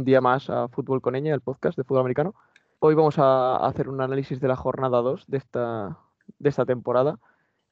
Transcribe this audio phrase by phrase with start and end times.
[0.00, 2.34] un día más a Fútbol con Eña, el podcast de fútbol americano.
[2.78, 5.98] Hoy vamos a hacer un análisis de la jornada 2 de esta,
[6.38, 7.18] de esta temporada.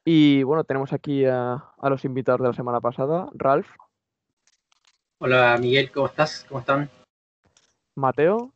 [0.05, 3.29] Y bueno, tenemos aquí a, los invitados de la semana pasada.
[3.33, 3.67] Ralph.
[5.17, 6.45] Hola Miguel, ¿cómo estás?
[6.47, 6.87] ¿Cómo están?
[7.95, 8.53] Mateo.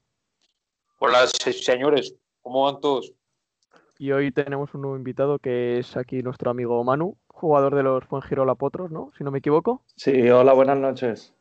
[1.00, 3.12] Hola señores, ¿cómo van todos?
[3.98, 8.06] Y hoy tenemos un nuevo invitado que es aquí nuestro amigo Manu, jugador de los
[8.06, 9.12] Fuengirola Potros, ¿no?
[9.18, 9.82] Si no me equivoco.
[9.96, 11.34] Sí, hola, buenas noches.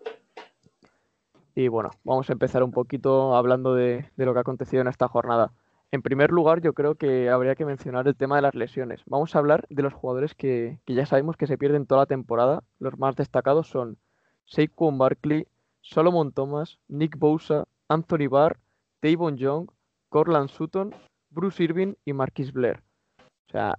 [1.55, 5.09] Y bueno, vamos a empezar un poquito hablando de, lo que ha acontecido en esta
[5.09, 5.53] jornada.
[5.91, 9.03] En primer lugar, yo creo que habría que mencionar el tema de las lesiones.
[9.05, 12.63] Vamos a hablar de los jugadores que, ya sabemos que se pierden toda la temporada.
[12.79, 13.99] Los más destacados son
[14.47, 15.47] Saquon Barkley,
[15.83, 18.59] Solomon Thomas, Nick Bosa, Anthony Barr,
[19.03, 19.69] Davon Young,
[20.09, 20.95] Corland Sutton,
[21.29, 22.83] Bruce Irving y Marquis Blair.
[23.49, 23.77] O sea,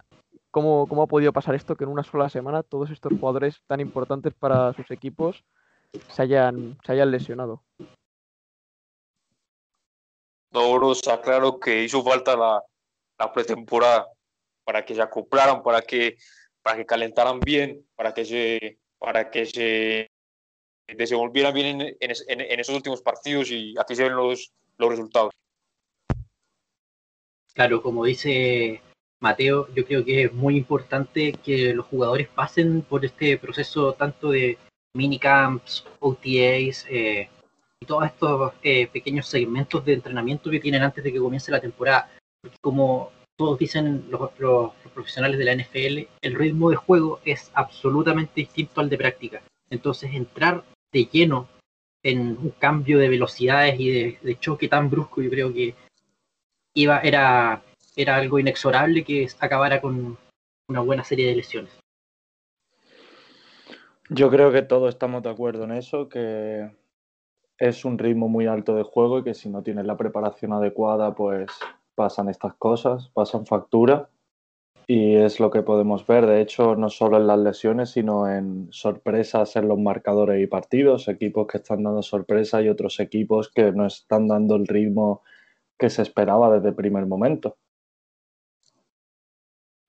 [0.52, 3.80] ¿cómo, ¿cómo ha podido pasar esto que en una sola semana todos estos jugadores tan
[3.80, 5.44] importantes para sus equipos
[6.10, 7.64] se hayan, se hayan lesionado.
[10.52, 12.64] No, está claro que hizo falta la,
[13.18, 14.08] la, pretemporada
[14.64, 16.18] para que se acoplaran, para que,
[16.62, 20.12] para que calentaran bien, para que se, para que se
[20.88, 25.34] desenvolvieran bien en, en, en esos últimos partidos y aquí se ven los, los resultados.
[27.54, 28.82] Claro, como dice
[29.20, 34.30] Mateo, yo creo que es muy importante que los jugadores pasen por este proceso tanto
[34.30, 34.58] de
[34.94, 37.30] minicamps, OTAs eh,
[37.80, 41.62] y todos estos eh, pequeños segmentos de entrenamiento que tienen antes de que comience la
[41.62, 42.10] temporada.
[42.42, 44.32] Porque como todos dicen los,
[44.94, 49.42] profesionales de la NFL, el ritmo de juego es absolutamente distinto al de práctica.
[49.70, 51.50] Entonces entrar de lleno
[52.04, 55.74] en un cambio de velocidades y de, choque tan brusco, yo creo que
[56.76, 57.64] iba, era,
[57.96, 60.18] era algo inexorable que acabara con
[60.68, 61.83] una buena serie de lesiones.
[64.16, 66.70] Yo creo que todos estamos de acuerdo en eso, que
[67.58, 71.16] es un ritmo muy alto de juego y que si no tienes la preparación adecuada,
[71.16, 71.50] pues
[71.96, 74.12] pasan estas cosas, pasan factura
[74.86, 78.68] y es lo que podemos ver, de hecho, no solo en las lesiones, sino en
[78.72, 83.72] sorpresas en los marcadores y partidos, equipos que están dando sorpresas y otros equipos que
[83.72, 85.24] no están dando el ritmo
[85.76, 87.58] que se esperaba desde el primer momento.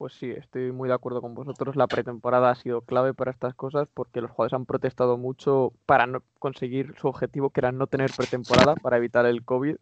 [0.05, 1.77] Pues sí, estoy muy de acuerdo con vosotros.
[1.77, 6.07] La pretemporada ha sido clave para estas cosas porque los jugadores han protestado mucho para
[6.07, 9.77] no conseguir su objetivo, que era no tener pretemporada para evitar el COVID.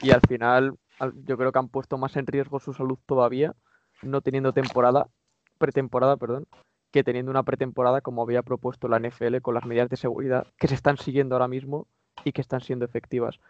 [0.00, 0.78] Y al final,
[1.26, 3.54] yo creo que han puesto más en riesgo su salud todavía,
[4.00, 5.08] no teniendo temporada,
[5.58, 6.46] pretemporada, perdón,
[6.90, 10.68] que teniendo una pretemporada como había propuesto la NFL con las medidas de seguridad que
[10.68, 11.86] se están siguiendo ahora mismo
[12.24, 13.40] y que están siendo efectivas.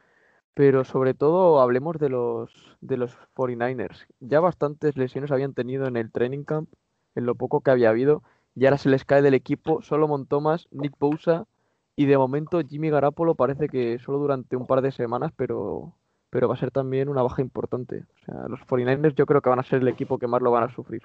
[0.54, 4.06] Pero sobre todo hablemos de los, de los 49ers.
[4.20, 6.70] Ya bastantes lesiones habían tenido en el training camp,
[7.14, 8.22] en lo poco que había habido,
[8.54, 11.46] y ahora se les cae del equipo Solomon Thomas, Nick Bosa
[11.94, 15.94] y de momento Jimmy Garapolo parece que solo durante un par de semanas, pero,
[16.30, 18.04] pero va a ser también una baja importante.
[18.22, 20.50] O sea, los 49ers yo creo que van a ser el equipo que más lo
[20.50, 21.02] van a sufrir.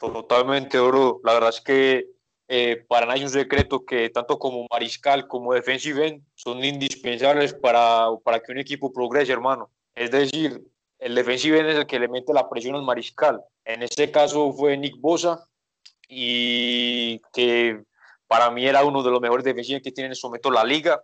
[0.00, 1.20] Totalmente, Oro.
[1.24, 2.15] La verdad es que
[2.48, 8.40] eh, para nadie un secreto que tanto como mariscal como defensive son indispensables para, para
[8.40, 9.70] que un equipo progrese, hermano.
[9.94, 10.62] Es decir,
[10.98, 13.42] el defensive es el que le mete la presión al mariscal.
[13.64, 15.48] En este caso fue Nick Bosa
[16.08, 17.82] y que
[18.28, 21.02] para mí era uno de los mejores defensivos que tiene en este momento la liga.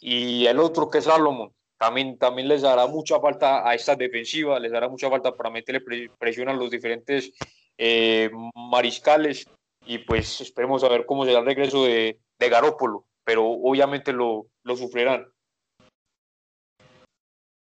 [0.00, 4.60] Y el otro que es Salomon, también, también les dará mucha falta a esta defensiva,
[4.60, 7.32] les dará mucha falta para meterle presión a los diferentes
[7.78, 9.46] eh, mariscales
[9.86, 14.48] y pues esperemos a ver cómo será el regreso de, de Garópolo, pero obviamente lo,
[14.76, 15.28] sufrirán.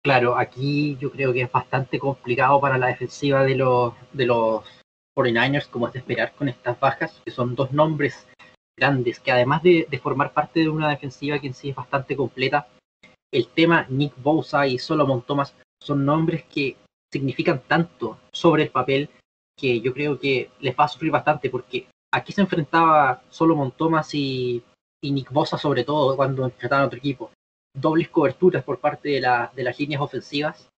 [0.03, 4.63] Claro, aquí yo creo que es bastante complicado para la defensiva de los, de los
[5.15, 8.27] 49ers, como es de esperar con estas bajas, que son dos nombres
[8.77, 12.17] grandes, que además de, de, formar parte de una defensiva que en sí es bastante
[12.17, 12.67] completa,
[13.31, 16.75] el tema Nick Bosa y Solomon Thomas son nombres que
[17.11, 19.09] significan tanto sobre el papel
[19.57, 24.13] que yo creo que les va a sufrir bastante porque aquí se enfrentaba Solomon Thomas
[24.13, 24.63] y,
[25.03, 27.31] Nick Bosa sobre todo cuando enfrentaban a otro equipo.
[27.75, 30.69] Dobles coberturas por parte de las líneas ofensivas.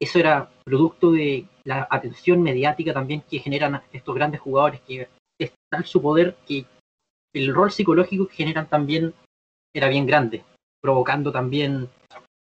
[0.00, 5.52] Eso era producto de la atención mediática también que generan estos grandes jugadores, que es
[5.70, 6.64] tal su poder que
[7.34, 9.14] el rol psicológico que generan también
[9.72, 10.42] era bien grande,
[10.82, 11.88] provocando también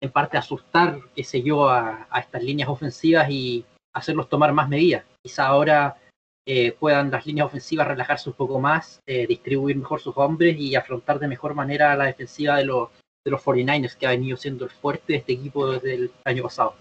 [0.00, 3.64] en parte asustar, qué sé yo, a, a estas líneas ofensivas y
[3.94, 5.04] hacerlos tomar más medidas.
[5.24, 5.99] Quizá ahora
[6.46, 10.74] eh, puedan las líneas ofensivas relajarse un poco más, eh, distribuir mejor sus hombres y
[10.74, 12.88] afrontar de mejor manera la defensiva de los,
[13.24, 16.42] de los 49ers, que ha venido siendo el fuerte de este equipo desde el año
[16.44, 16.74] pasado.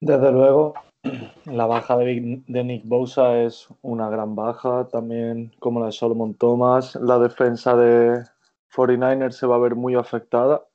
[0.00, 0.74] Desde luego,
[1.46, 6.96] la baja de, Nick Bosa es una gran baja, también como la de Solomon Thomas.
[6.96, 8.24] La defensa de,
[8.74, 10.66] 49ers se va a ver muy afectada.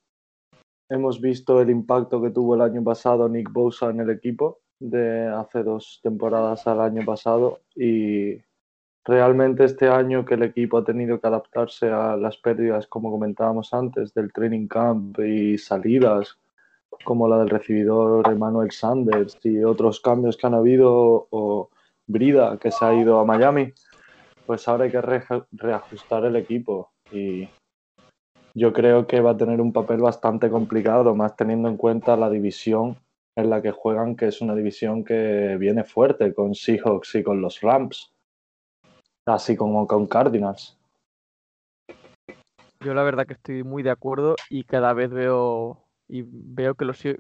[0.89, 5.27] Hemos visto el impacto que tuvo el año pasado Nick Bosa en el equipo de
[5.27, 8.41] hace dos temporadas al año pasado y
[9.03, 13.74] realmente este año que el equipo ha tenido que adaptarse a las pérdidas, como comentábamos
[13.74, 16.38] antes, del training camp y salidas,
[17.03, 21.69] como la del recibidor Emmanuel Sanders y otros cambios que han habido, o
[22.06, 23.73] Brida que se ha ido a Miami,
[24.45, 27.50] pues ahora hay que reajustar el equipo y
[28.53, 32.30] yo creo que va a tener un papel bastante complicado, más teniendo en cuenta la
[32.30, 32.97] división
[33.37, 37.39] en la que juegan, que es una división que viene fuerte con Seahawks y con
[37.39, 38.11] los Rams,
[39.27, 40.75] así como con Cardinals.
[42.79, 46.85] Yo la verdad que estoy muy de acuerdo y cada vez veo y veo que
[46.85, 47.15] los, eh,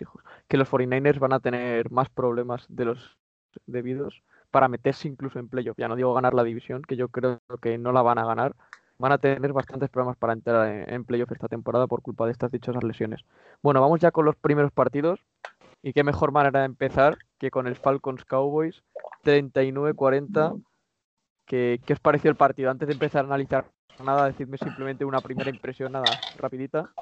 [0.00, 3.18] hijos, que los 49ers van a tener más problemas de los
[3.66, 5.76] debidos para meterse incluso en playoff.
[5.76, 8.54] Ya no digo ganar la división, que yo creo que no la van a ganar.
[9.02, 12.52] Van a tener bastantes problemas para entrar en, playoff esta temporada por culpa de estas
[12.52, 13.20] dichosas lesiones.
[13.60, 15.18] Bueno, vamos ya con los primeros partidos.
[15.82, 18.84] Y qué mejor manera de empezar que con el Falcons Cowboys
[19.24, 20.62] 39-40.
[21.44, 22.70] ¿Qué, ¿Qué os pareció el partido?
[22.70, 23.64] Antes de empezar a analizar
[24.04, 26.92] nada, decidme simplemente una primera impresión, nada, rapidita.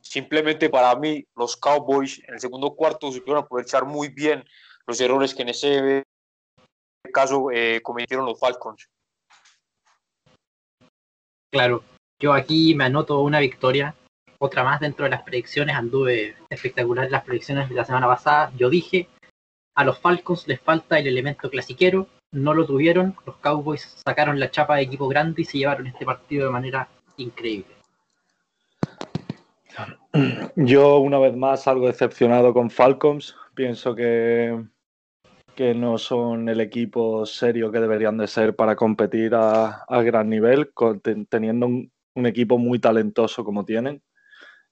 [0.00, 4.44] Simplemente para mí, los Cowboys en el segundo cuarto supieron aprovechar muy bien
[4.86, 6.04] los errores que en ese
[7.12, 8.88] caso eh, cometieron los Falcons.
[11.50, 11.82] Claro,
[12.18, 13.94] yo aquí me anoto una victoria,
[14.38, 18.68] otra más dentro de las predicciones, anduve espectacular las predicciones de la semana pasada, yo
[18.68, 19.08] dije,
[19.74, 24.50] a los Falcons les falta el elemento clasiquero, no lo tuvieron, los Cowboys sacaron la
[24.50, 27.76] chapa de equipo grande y se llevaron este partido de manera increíble.
[30.56, 33.36] Yo una vez más algo decepcionado con Falcons.
[33.54, 34.58] Pienso que,
[35.56, 40.72] que no son el equipo serio que deberían de ser para competir a, gran nivel,
[41.28, 41.90] teniendo un,
[42.26, 44.02] equipo muy talentoso como tienen.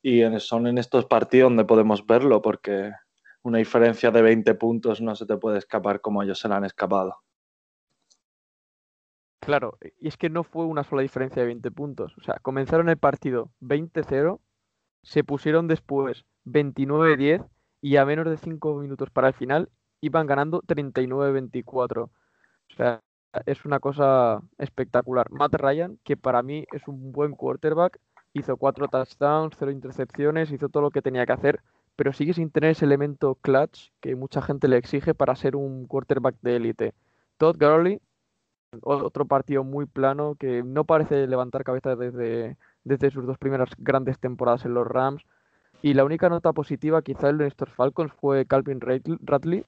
[0.03, 2.93] Y son en estos partidos donde podemos verlo, porque
[3.43, 6.65] una diferencia de 20 puntos no se te puede escapar como ellos se la han
[6.65, 7.17] escapado.
[9.41, 12.17] Claro, y es que no fue una sola diferencia de 20 puntos.
[12.17, 14.41] O sea, comenzaron el partido 20-0
[15.05, 17.47] se pusieron después 29-10
[17.83, 19.71] y a menos de 5 minutos para el final
[20.05, 22.03] iban ganando 39-24.
[22.05, 22.11] O
[22.77, 23.03] sea,
[23.47, 25.31] es una cosa espectacular.
[25.31, 27.99] Matt Ryan, que para mí es un buen quarterback,
[28.33, 31.61] hizo 4 touchdowns, 0 intercepciones, hizo todo lo que tenía que hacer,
[31.97, 35.87] pero sigue sin tener ese elemento clutch que mucha gente le exige para ser un
[35.87, 36.95] quarterback de élite.
[37.39, 38.01] Todd Gurley,
[38.83, 44.19] otro partido muy plano que no parece levantar cabeza desde desde sus dos primeras grandes
[44.19, 45.25] temporadas en los Rams.
[45.83, 49.67] Y la única nota positiva quizá en estos Falcons fue Calvin Radley,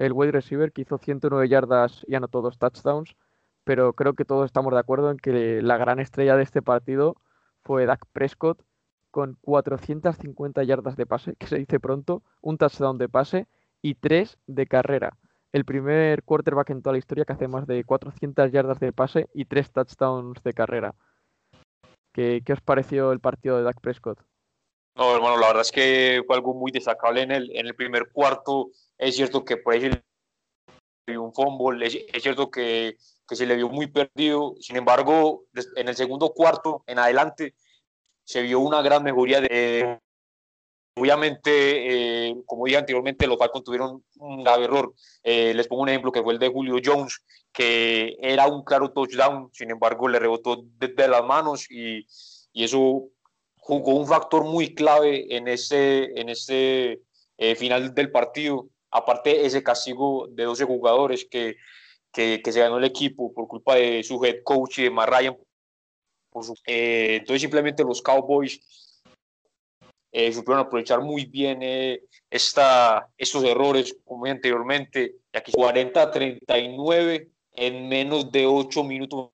[0.00, 3.16] el wide receiver que hizo 109 yardas y anotó dos touchdowns.
[3.64, 7.16] Pero creo que todos estamos de acuerdo en que la gran estrella de este partido
[7.62, 8.62] fue Dak Prescott
[9.10, 13.46] con 450 yardas de pase, que se dice pronto, un touchdown de pase
[13.82, 15.18] y tres de carrera.
[15.52, 19.28] El primer quarterback en toda la historia que hace más de 400 yardas de pase
[19.34, 20.94] y tres touchdowns de carrera.
[22.14, 24.22] ¿Qué, os pareció el partido de Dak Prescott?
[24.96, 28.10] No, hermano, la verdad es que fue algo muy destacable en el, en el primer
[28.10, 28.70] cuarto.
[29.00, 29.88] Es cierto que por ahí se
[31.08, 34.54] le un fumble, es, cierto que, que, se le vio muy perdido.
[34.60, 37.54] Sin embargo, en el segundo cuarto, en adelante,
[38.22, 39.98] se vio una gran mejoría de,
[41.00, 44.92] Obviamente, eh, como dije anteriormente, los Falcons tuvieron un grave error.
[45.22, 48.92] Eh, les pongo un ejemplo que fue el de Julio Jones, que era un claro
[48.92, 52.06] touchdown, sin embargo le rebotó desde las manos y,
[52.52, 53.08] y eso
[53.56, 57.00] jugó un factor muy clave en ese, en ese
[57.38, 58.68] eh, final del partido.
[58.90, 61.56] Aparte, ese castigo de 12 jugadores que,
[62.12, 65.08] que, que, se ganó el equipo por culpa de su head coach y de Matt
[65.08, 65.36] Ryan.
[66.66, 68.60] entonces, simplemente los Cowboys
[70.12, 77.88] eh, supieron aprovechar muy bien eh, esta, estos errores, como anteriormente, y aquí 40-39 en
[77.88, 79.30] menos de 8 minutos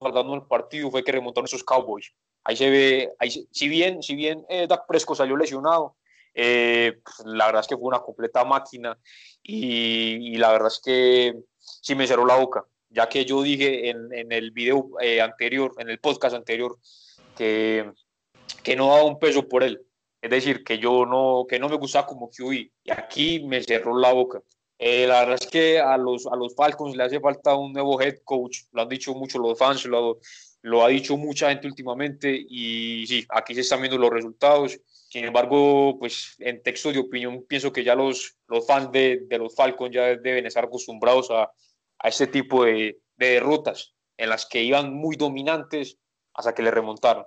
[0.00, 2.12] guardando el partido fue que remontaron esos Cowboys.
[2.42, 5.96] Ahí se ve, ahí, si bien, si bien eh, Dak Prescott salió lesionado,
[6.34, 8.98] eh, pues, la verdad es que fue una completa máquina
[9.42, 13.88] y, y, la verdad es que sí me cerró la boca, ya que yo dije
[13.90, 14.90] en, en el video
[15.22, 16.78] anterior, en el podcast anterior,
[17.36, 17.90] que,
[18.62, 19.80] que no daba un peso por él.
[20.24, 22.52] Es decir, que yo no, que no me gustaba como QB.
[22.82, 24.40] Y aquí me cerró la boca.
[24.78, 28.00] Eh, la verdad es que a los, a los Falcons le hace falta un nuevo
[28.00, 28.60] head coach.
[28.72, 30.18] Lo han dicho mucho los fans, lo,
[30.62, 32.34] lo ha dicho mucha gente últimamente.
[32.48, 34.80] Y sí, aquí se están viendo los resultados.
[35.14, 39.38] Sin embargo, pues en texto de opinión, pienso que ya los, los fans de, de
[39.38, 41.52] los Falcons ya deben estar acostumbrados a,
[42.00, 45.98] a este tipo de, de derrotas en las que iban muy dominantes
[46.34, 47.26] hasta que le remontaron.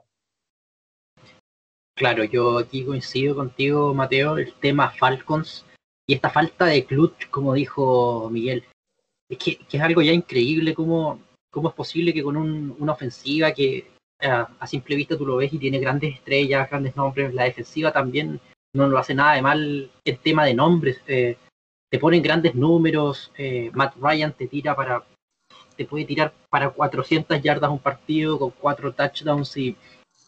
[1.95, 5.65] Claro, yo aquí coincido contigo, Mateo, el tema Falcons
[6.05, 8.65] y esta falta de clutch, como dijo Miguel.
[9.29, 13.96] Es que, es algo ya increíble cómo, cómo es posible que con una ofensiva que
[14.19, 18.39] a simple vista tú lo ves y tiene grandes estrellas, grandes nombres, la defensiva también
[18.73, 21.01] no lo hace nada de mal el tema de nombres.
[21.07, 21.37] Eh,
[21.89, 25.03] te ponen grandes números, eh, Matt Ryan te tira para,
[25.75, 29.75] te puede tirar para 400 yardas un partido con cuatro touchdowns y,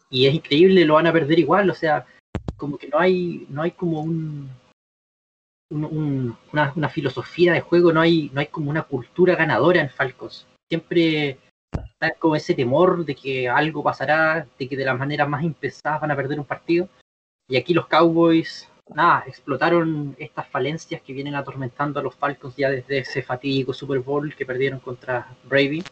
[0.09, 2.05] y es increíble, lo van a perder igual, o sea,
[2.57, 4.49] como que no hay, no hay como un,
[5.69, 10.47] una, una, filosofía de juego, no hay, no hay como una cultura ganadora en Falcons.
[10.69, 11.37] Siempre
[11.71, 16.01] está como ese temor de que algo pasará, de que de las maneras más impensadas
[16.01, 16.87] van a perder un partido.
[17.47, 22.69] Y aquí los Cowboys, nada, explotaron estas falencias que vienen atormentando a los Falcons ya
[22.69, 25.83] desde ese fatídico Super Bowl que perdieron contra Brady.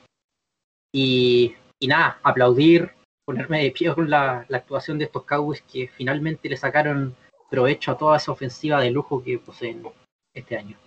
[0.93, 2.91] Y, nada, aplaudir,
[3.25, 7.15] ponerme de pie con la, la actuación de estos Cowboys que finalmente le sacaron
[7.49, 9.83] provecho a toda esa ofensiva de lujo que poseen
[10.33, 10.77] este año.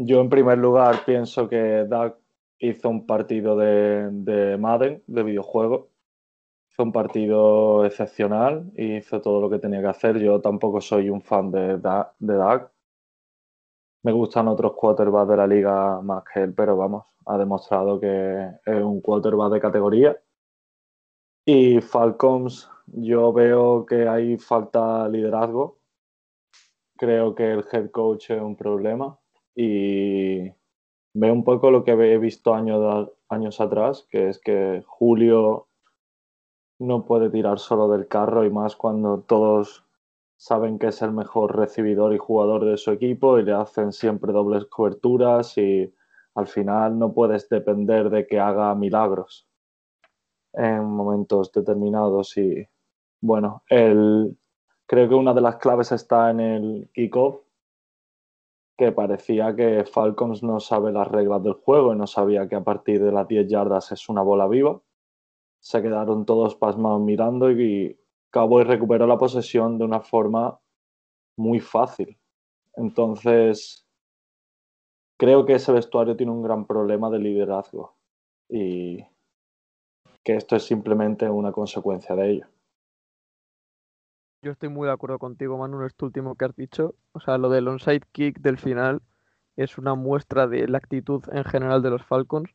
[0.00, 2.14] Yo en primer lugar pienso que Doug
[2.60, 5.90] hizo un partido de, de Madden, de videojuego.
[6.70, 10.20] Hizo un partido excepcional y hizo todo lo que tenía que hacer.
[10.20, 12.70] Yo tampoco soy un fan de, Doug.
[14.04, 18.50] Me gustan otros quarterbacks de la liga más que él, pero vamos, ha demostrado que
[18.66, 20.16] es un quarterback de categoría.
[21.44, 25.80] Y Falcons, yo veo que hay falta liderazgo.
[26.96, 29.18] Creo que el head coach es un problema
[29.60, 30.52] y
[31.14, 35.66] veo un poco lo que he visto años, años atrás, que es que Julio
[36.78, 39.84] no puede tirar solo del carro y más cuando todos
[40.36, 44.32] saben que es el mejor recibidor y jugador de su equipo y le hacen siempre
[44.32, 45.92] dobles coberturas y
[46.36, 49.48] al final no puedes depender de que haga milagros
[50.52, 52.64] en momentos determinados y
[53.20, 54.38] bueno, el,
[54.86, 57.47] creo que una de las claves está en el kickoff
[58.78, 62.62] que parecía que Falcons no sabe las reglas del juego y no sabía que a
[62.62, 64.80] partir de las 10 yardas es una bola viva.
[65.58, 67.98] Se quedaron todos pasmados mirando y
[68.30, 70.60] Cowboy recuperó la posesión de una forma
[71.36, 72.16] muy fácil.
[72.76, 73.84] Entonces,
[75.18, 77.96] creo que ese vestuario tiene un gran problema de liderazgo
[78.48, 79.04] y
[80.22, 82.46] que esto es simplemente una consecuencia de ello.
[84.40, 86.94] Yo estoy muy de acuerdo contigo, Manu, en esto último que has dicho.
[87.12, 89.02] O sea, lo del onside kick del final
[89.56, 92.50] es una muestra de la actitud en general de los Falcons,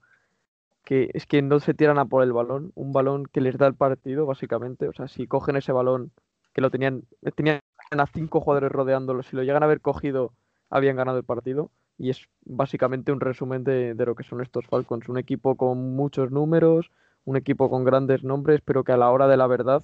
[0.86, 3.68] que es que no se tiran a por el balón, un balón que les da
[3.68, 4.88] el partido, básicamente.
[4.88, 6.12] O sea, si cogen ese balón,
[6.54, 7.04] que lo tenían,
[7.36, 7.60] tenían
[7.92, 10.34] a cinco jugadores rodeándolo, si lo llegan a haber cogido,
[10.70, 11.70] habían ganado el partido.
[11.98, 15.10] Y es básicamente un resumen de, de lo que son estos Falcons.
[15.10, 16.92] Un equipo con muchos números,
[17.26, 19.84] un equipo con grandes nombres, pero que a la hora de la verdad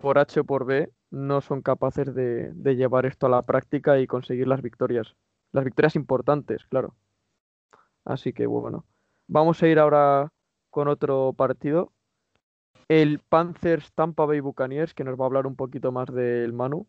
[0.00, 4.06] por H o por B no son capaces de, llevar esto a la práctica y
[4.06, 5.14] conseguir las victorias.
[5.52, 6.94] Las victorias importantes, claro.
[8.04, 8.84] Así que bueno.
[9.26, 10.30] Vamos a ir ahora
[10.70, 11.92] con otro partido.
[12.88, 16.86] El Panthers Tampa Bay Buccaneers, que nos va a hablar un poquito más del Manu.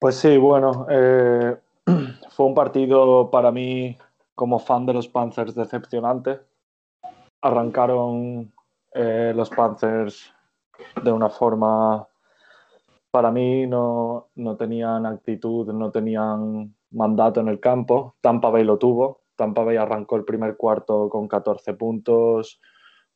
[0.00, 1.56] Pues sí, bueno, eh,
[2.30, 3.96] fue un partido para mí
[4.34, 6.40] como fan de los Panthers decepcionante.
[7.42, 8.52] Arrancaron
[8.94, 10.32] eh, los Panthers
[11.02, 12.06] de una forma,
[13.10, 18.16] para mí no, no tenían actitud, no tenían mandato en el campo.
[18.20, 19.22] Tampa lo tuvo.
[19.36, 22.60] Tampa arrancó el primer cuarto con 14 puntos,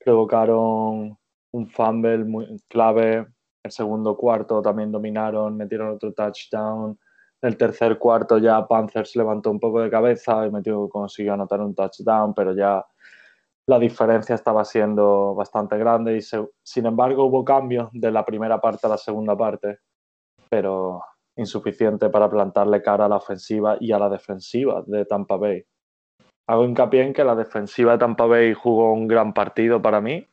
[0.02, 1.16] provocaron
[1.52, 3.26] un fumble muy clave.
[3.62, 6.98] El segundo cuarto también dominaron, metieron otro touchdown.
[7.42, 11.74] El tercer cuarto ya Panthers levantó un poco de cabeza y metió, consiguió anotar un
[11.74, 12.84] touchdown, pero ya
[13.66, 18.86] la diferencia estaba siendo bastante grande y sin embargo hubo cambios de la primera parte
[18.86, 19.80] a la segunda parte,
[20.48, 21.02] pero
[21.36, 25.64] insuficiente para plantarle cara a la ofensiva y a la defensiva de Tampa Bay.
[26.48, 30.26] Hago hincapié en que la defensiva de Tampa Bay jugó un gran partido para mí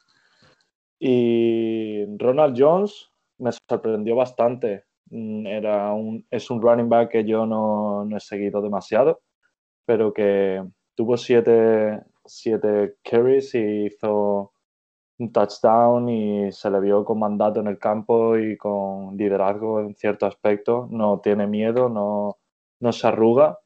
[1.00, 4.86] y Ronald Jones me sorprendió bastante.
[5.10, 9.22] Mm, era un, es un running back que yo no, no he seguido demasiado,
[9.86, 10.64] pero que
[10.96, 14.54] tuvo siete, siete carries y hizo
[15.20, 19.96] un touchdown y se le vio con mandato en el campo y con liderazgo en
[19.96, 20.88] cierto aspecto.
[20.92, 22.38] No tiene miedo, no,
[22.80, 23.60] no se arruga.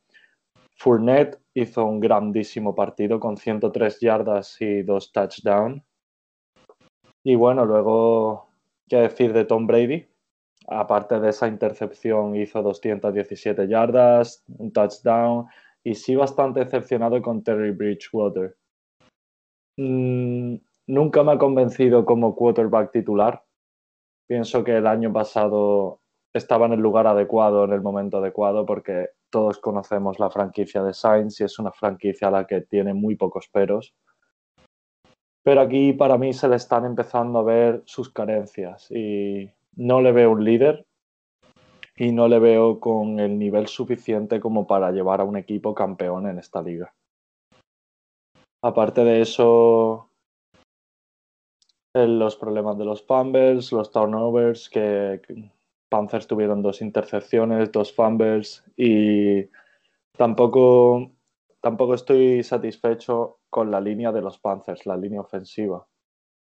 [0.75, 5.81] Fournette hizo un grandísimo partido con 103 yardas y dos touchdowns.
[7.23, 8.49] Y bueno, luego,
[8.87, 10.05] ¿qué decir de Tom Brady?
[10.67, 15.47] Aparte de esa intercepción, hizo 217 yardas, un touchdown
[15.84, 18.55] y sí bastante decepcionado con Terry Bridgewater.
[19.77, 20.55] mm,
[20.88, 23.43] nunca me ha convencido como quarterback titular.
[24.27, 26.01] Pienso que el año pasado
[26.34, 30.93] estaba en el lugar adecuado, en el momento adecuado, porque todos conocemos la franquicia de
[30.93, 33.93] Sainz y es una franquicia a la que tiene muy pocos peros.
[35.43, 40.12] Pero aquí para mí se le están empezando a ver sus carencias y no le
[40.12, 40.87] veo un líder
[41.97, 46.27] y no le veo con el nivel suficiente como para llevar a un equipo campeón
[46.27, 46.93] en esta liga.
[48.61, 50.11] Aparte de eso,
[51.93, 55.21] los problemas de los fumbles, los turnovers, que
[55.89, 59.49] Panthers tuvieron dos intercepciones, dos fumbles y
[60.15, 61.11] tampoco,
[61.61, 65.87] tampoco estoy satisfecho con la línea de los Panthers, la línea ofensiva.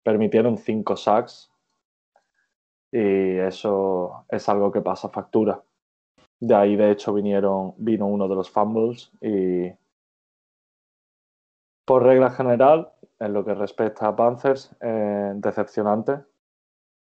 [0.04, 1.53] Permitieron cinco sacks
[2.94, 5.60] y eso es algo que pasa factura.
[6.40, 9.72] De ahí, de hecho, vinieron, vino uno de los fumbles y
[11.86, 16.20] por regla general, en lo que respecta a Panthers, eh, decepcionante.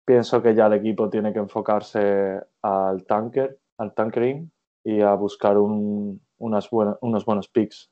[0.06, 4.52] Pienso que ya el equipo tiene que enfocarse al tanker, al tankering
[4.84, 7.90] y a buscar un, unos buenos picks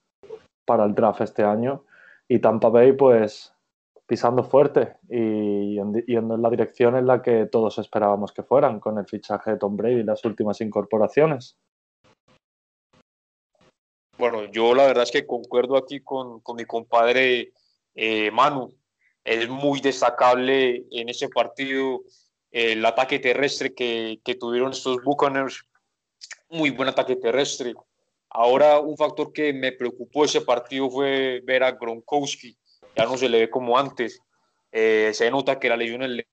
[0.65, 1.85] para el draft este año.
[2.27, 3.55] Y Tampa Bay, pues
[4.07, 8.97] pisando fuerte y yendo en la dirección en la que todos esperábamos que fueran, con
[8.97, 11.57] el fichaje de Tom Brady y las últimas incorporaciones.
[14.17, 17.51] Bueno, yo la verdad es que concuerdo aquí con, con mi compadre
[17.93, 18.73] eh, Manu.
[19.23, 22.01] Es muy destacable en ese partido
[22.49, 25.63] el ataque terrestre que, que tuvieron estos Buccaneers.
[26.49, 27.73] Muy buen ataque terrestre.
[28.29, 32.57] Ahora, un factor que me preocupó ese partido fue ver a Gronkowski
[32.97, 34.21] ya no se le ve como antes.
[34.71, 36.25] Eh, se nota que las lesiones le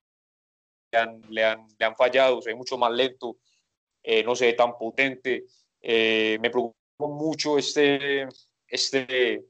[0.92, 3.36] han, le han, le han fallado, se ve mucho más lento,
[4.02, 5.44] eh, no se ve tan potente.
[5.82, 8.26] Eh, me preocupa mucho este,
[8.66, 9.44] este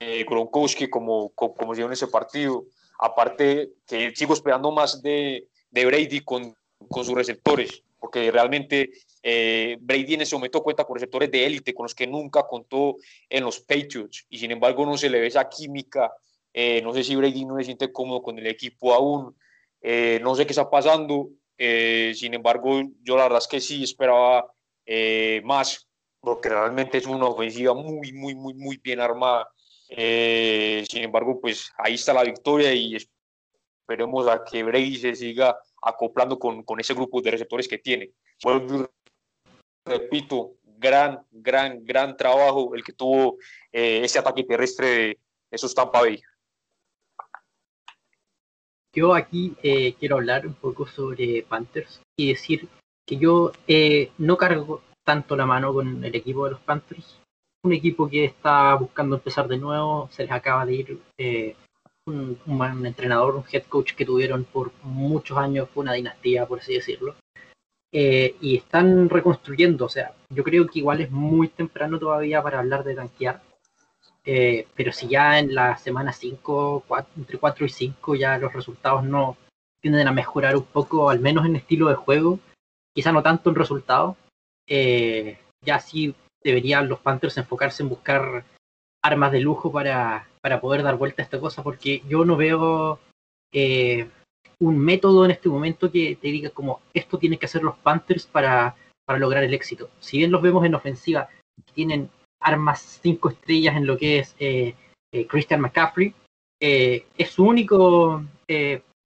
[0.00, 2.64] Gronkowski como, como, como se dio en ese partido.
[2.98, 6.54] Aparte que sigo esperando más de, de Brady con,
[6.88, 8.90] con sus receptores, porque realmente
[9.80, 12.96] Brady en ese momento cuenta con receptores de élite, con los que nunca contó
[13.28, 16.10] en los Patriots, y sin embargo no se le ve esa química
[16.58, 19.36] eh, no sé si Brady no se siente cómodo con el equipo aún.
[19.82, 21.28] Eh, no sé qué está pasando.
[21.58, 24.50] Eh, sin embargo, yo la verdad es que sí esperaba
[25.44, 25.86] más,
[26.18, 29.50] porque realmente es una ofensiva muy, muy, muy, muy bien armada.
[29.88, 36.38] sin embargo, pues ahí está la victoria y esperemos a que Brady se siga acoplando
[36.38, 38.12] con, con ese grupo de receptores que tiene.
[39.84, 43.36] repito, gran, gran, gran trabajo el que tuvo
[43.70, 45.18] ese ataque terrestre de
[45.50, 46.22] esos Tampa Bay.
[48.96, 52.66] Yo aquí eh, quiero hablar un poco sobre Panthers y decir
[53.06, 57.20] que yo eh, no cargo tanto la mano con el equipo de los Panthers.
[57.62, 61.56] Un equipo que está buscando empezar de nuevo, se les acaba de ir eh,
[62.06, 62.38] un,
[62.86, 67.16] entrenador, un head coach que tuvieron por muchos años, fue una dinastía, por así decirlo.
[67.92, 72.82] y están reconstruyendo, o sea, yo creo que igual es muy temprano todavía para hablar
[72.84, 73.42] de tanquear,
[74.26, 76.84] eh, pero si ya en la semana 5,
[77.16, 79.36] entre 4 y 5, ya los resultados no
[79.80, 82.40] tienden a mejorar un poco, al menos en estilo de juego,
[82.92, 84.16] quizá no tanto en resultados,
[84.66, 86.12] eh, ya sí
[86.42, 88.44] deberían los Panthers enfocarse en buscar
[89.00, 92.98] armas de lujo para, para poder dar vuelta a esta cosa, porque yo no veo
[93.52, 94.08] eh,
[94.58, 98.26] un método en este momento que te diga como esto tienen que hacer los Panthers
[98.26, 99.88] para, para lograr el éxito.
[100.00, 101.28] Si bien los vemos en ofensiva,
[101.74, 102.10] tienen
[102.46, 104.74] armas cinco estrellas en lo que es eh,
[105.12, 106.14] eh, Christian McCaffrey.
[106.60, 108.22] Eh, es su único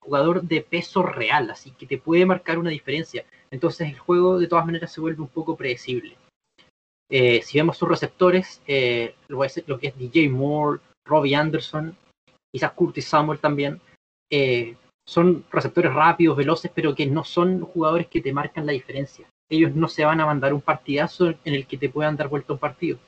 [0.03, 3.24] jugador de peso real, así que te puede marcar una diferencia.
[3.50, 6.16] Entonces el juego de todas maneras se vuelve un poco predecible.
[7.11, 8.61] si vemos sus receptores,
[9.29, 11.96] lo, lo, que es DJ Moore, Robbie Anderson,
[12.53, 13.81] quizás Curtis Samuel también,
[15.07, 19.26] son receptores rápidos, veloces, pero que no son jugadores que te marcan la diferencia.
[19.50, 22.53] Ellos no se van a mandar un partidazo en el que te puedan dar vuelta
[22.53, 22.98] un partido.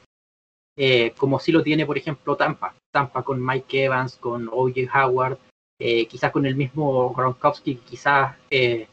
[0.77, 2.75] Eh, como si lo tiene, por ejemplo, Tampa.
[2.91, 4.81] Tampa con Mike Evans, con O.J.
[4.95, 5.39] Howard,
[5.79, 8.89] eh, quizás con el mismo Gronkowski, quizás eh,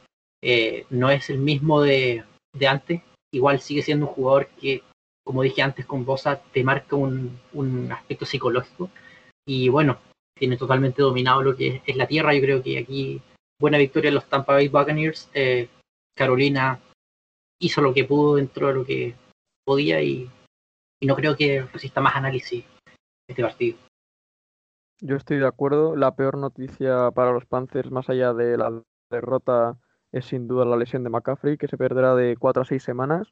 [0.89, 2.23] no es el mismo de,
[2.67, 3.01] antes.
[3.31, 4.83] Igual sigue siendo un jugador que,
[5.23, 8.89] como dije antes con Bosa, te marca un, aspecto psicológico.
[9.45, 9.97] Y bueno,
[10.37, 12.33] tiene totalmente dominado lo que es, la tierra.
[12.33, 13.21] Yo creo que aquí
[13.59, 15.29] buena victoria de los Tampa Bay Buccaneers.
[16.15, 16.81] Carolina
[17.61, 19.15] hizo lo que pudo dentro de lo que
[19.65, 20.29] podía y
[20.99, 22.65] y no creo que resista más análisis
[23.27, 23.77] este partido.
[25.01, 25.95] Yo estoy de acuerdo.
[25.95, 29.77] La peor noticia para los Panthers, más allá de la derrota,
[30.12, 33.31] es sin duda la lesión de McCaffrey, que se perderá de 4 a 6 semanas.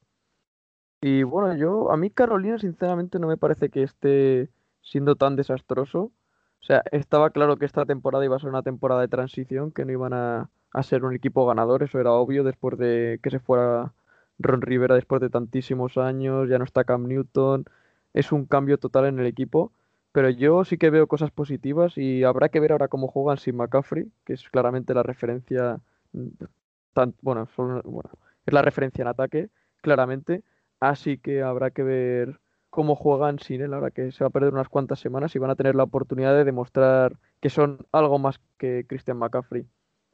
[1.02, 4.50] Y bueno, yo, a mí Carolina, sinceramente, no me parece que esté
[4.82, 6.12] siendo tan desastroso.
[6.60, 9.86] O sea, estaba claro que esta temporada iba a ser una temporada de transición, que
[9.86, 13.40] no iban a, a ser un equipo ganador, eso era obvio después de que se
[13.40, 13.94] fuera
[14.40, 17.66] Ron Rivera después de tantísimos años, ya no está Cam Newton,
[18.14, 19.72] es un cambio total en el equipo,
[20.12, 23.56] pero yo sí que veo cosas positivas y habrá que ver ahora cómo juegan sin
[23.56, 25.80] McCaffrey, que es claramente la referencia,
[26.14, 26.28] mm,
[27.22, 27.48] bueno,
[28.46, 29.50] es la referencia en ataque,
[29.82, 30.44] claramente,
[30.80, 34.54] así que habrá que ver cómo juegan sin él, ahora que se va a perder
[34.54, 38.40] unas cuantas semanas y van a tener la oportunidad de demostrar que son algo más
[38.58, 39.66] que Christian McCaffrey.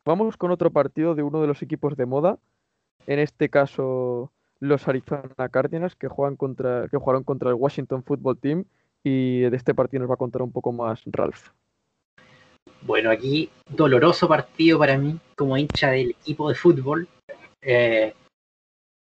[0.05, 2.39] Vamos con otro partido de uno de los equipos de moda,
[3.07, 8.37] en este caso los Arizona Cardinals, que, juegan contra, que jugaron contra el Washington Football
[8.37, 8.65] Team,
[9.03, 11.49] y de este partido nos va a contar un poco más Ralph.
[12.81, 17.07] Bueno, aquí doloroso partido para mí como hincha del equipo de fútbol.
[17.61, 18.13] Eh,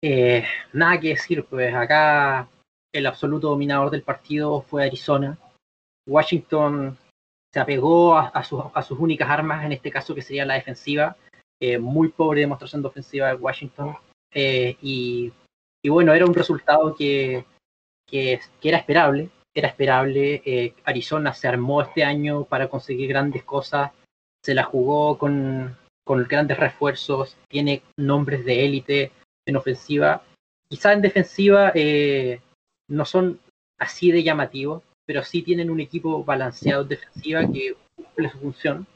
[0.02, 2.48] eh, nada que decir, pues acá
[2.92, 5.38] el absoluto dominador del partido fue Arizona.
[6.06, 6.98] Washington
[7.52, 11.16] se apegó a, sus, únicas armas, en este caso que sería la defensiva.
[11.64, 13.94] Eh, muy pobre demostración de ofensiva de Washington.
[14.34, 15.32] Eh, y,
[15.88, 17.44] bueno, era un resultado que,
[18.10, 19.30] era esperable.
[19.54, 20.42] Era esperable.
[20.44, 23.92] Eh, Arizona se armó este año para conseguir grandes cosas.
[24.44, 27.36] Se la jugó con, con grandes refuerzos.
[27.48, 29.12] Tiene nombres de élite
[29.46, 30.24] en ofensiva.
[30.68, 31.72] Quizá en defensiva
[32.88, 33.38] no son
[33.78, 38.86] así de llamativos pero sí tienen un equipo balanceado en defensiva que cumple su función.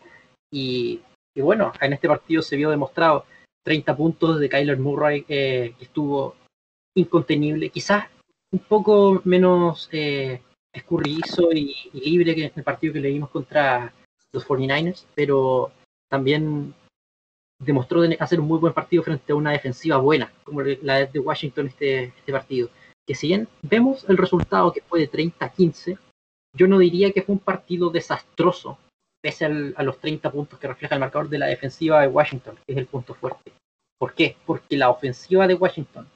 [0.51, 1.01] Y,
[1.43, 3.25] bueno, en este partido se vio demostrado.
[3.65, 6.37] 30 puntos de Kyler Murray, eh, que estuvo
[6.95, 8.07] incontenible, quizás
[8.53, 10.41] un poco menos eh,
[10.73, 13.93] escurridizo y, libre que en el partido que le dimos contra
[14.33, 15.73] los 49ers, pero
[16.09, 16.75] también
[17.59, 21.67] demostró hacer un muy buen partido frente a una defensiva buena, como la de Washington
[21.67, 22.69] este, este partido.
[23.07, 25.99] Que si bien vemos el resultado que fue de 30-15,
[26.55, 28.79] yo no diría que fue un partido desastroso,
[29.23, 32.73] pese a los 30 puntos que refleja el marcador de la defensiva de Washington, que
[32.73, 33.53] es el punto fuerte.
[33.99, 34.37] ¿Por qué?
[34.45, 36.09] Porque la ofensiva de Washington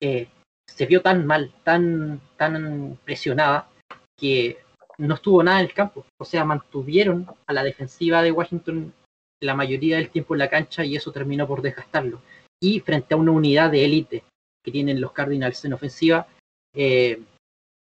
[0.00, 0.28] eh,
[0.66, 3.68] se vio tan mal, tan, tan presionada,
[4.18, 4.58] que
[4.98, 6.06] no estuvo nada en el campo.
[6.18, 8.92] O sea, mantuvieron a la defensiva de Washington
[9.42, 12.22] la mayoría del tiempo en la cancha y eso terminó por desgastarlo.
[12.62, 14.24] Y frente a una unidad de élite
[14.64, 16.26] que tienen los Cardinals en ofensiva,
[16.74, 17.20] eh,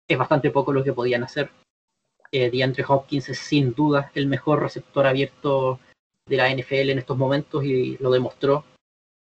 [0.10, 1.52] es bastante poco lo que podían hacer.
[2.34, 5.80] Eh, DeAndre Hopkins es sin duda el mejor receptor abierto
[6.28, 8.64] de la NFL en estos momentos y lo demostró.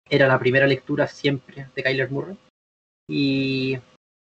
[0.10, 2.38] Era la primera lectura siempre de Kyler Murray.
[3.10, 3.78] Y,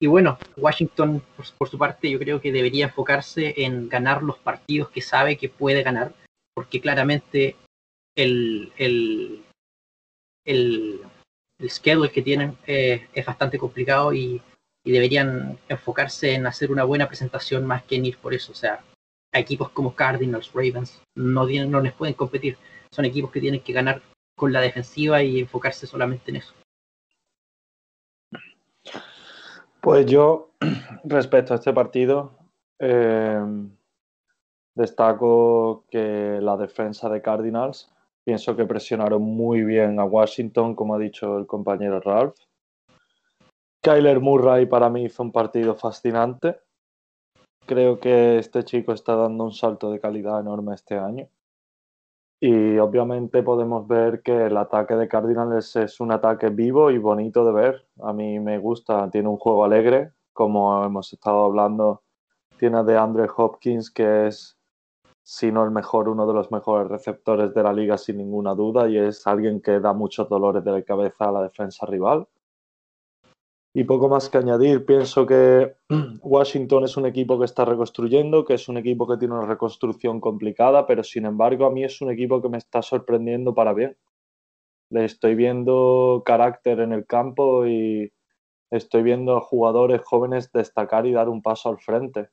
[0.07, 5.03] bueno, Washington, por, su parte, yo creo que debería enfocarse en ganar los partidos que
[5.03, 6.15] sabe que puede ganar,
[6.55, 7.57] porque claramente
[8.17, 9.45] el, el,
[10.45, 11.01] el
[11.61, 14.41] el schedule que tienen eh, es bastante complicado y,
[14.93, 18.53] deberían enfocarse en hacer una buena presentación más que en ir por eso.
[18.53, 18.83] O sea,
[19.33, 22.57] equipos como Cardinals, Ravens, no, tienen, no les pueden competir.
[22.91, 24.03] Son equipos que tienen que ganar
[24.37, 26.55] con la defensiva y enfocarse solamente en eso.
[29.81, 30.51] Pues yo,
[31.05, 32.33] respecto a este partido,
[32.79, 33.41] eh,
[34.75, 37.91] destaco que la defensa de Cardinals
[38.29, 42.37] Pienso que presionaron muy bien a Washington, como ha dicho el compañero Ralph.
[43.89, 46.61] Kyler Murray para mí hizo un partido fascinante.
[47.65, 51.27] Creo que este chico está dando un salto de calidad enorme este año.
[52.39, 57.47] Y obviamente podemos ver que el ataque de Cardinals es un ataque vivo y bonito
[57.47, 57.89] de ver.
[58.03, 62.03] A mí me gusta, tiene un juego alegre, como hemos estado hablando.
[62.59, 64.59] Tiene de Andre Hopkins, que es
[65.23, 68.99] sino el mejor, uno de los mejores receptores de la liga sin ninguna duda y
[68.99, 72.29] es alguien que da muchos dolores de cabeza a la defensa rival.
[73.75, 75.77] Y poco más que añadir, pienso que
[76.23, 80.21] Washington es un equipo que está reconstruyendo, que es un equipo que tiene una reconstrucción
[80.21, 83.97] complicada, pero sin embargo a mí es un equipo que me está sorprendiendo para bien.
[84.91, 88.13] Le estoy viendo carácter en el campo y
[88.71, 92.31] estoy viendo a jugadores jóvenes destacar y dar un paso al frente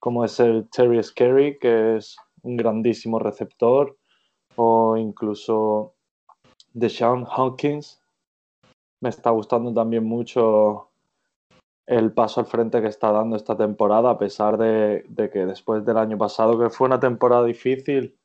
[0.00, 3.96] como es el Terry Scary, que es un grandísimo receptor,
[4.56, 5.94] o incluso
[6.72, 7.99] Deshaun Hawkins.
[9.00, 10.90] Me está gustando también mucho
[11.86, 15.96] el paso al frente que está dando esta temporada, a pesar de, que después del
[15.96, 18.16] año pasado, que fue una temporada difícil,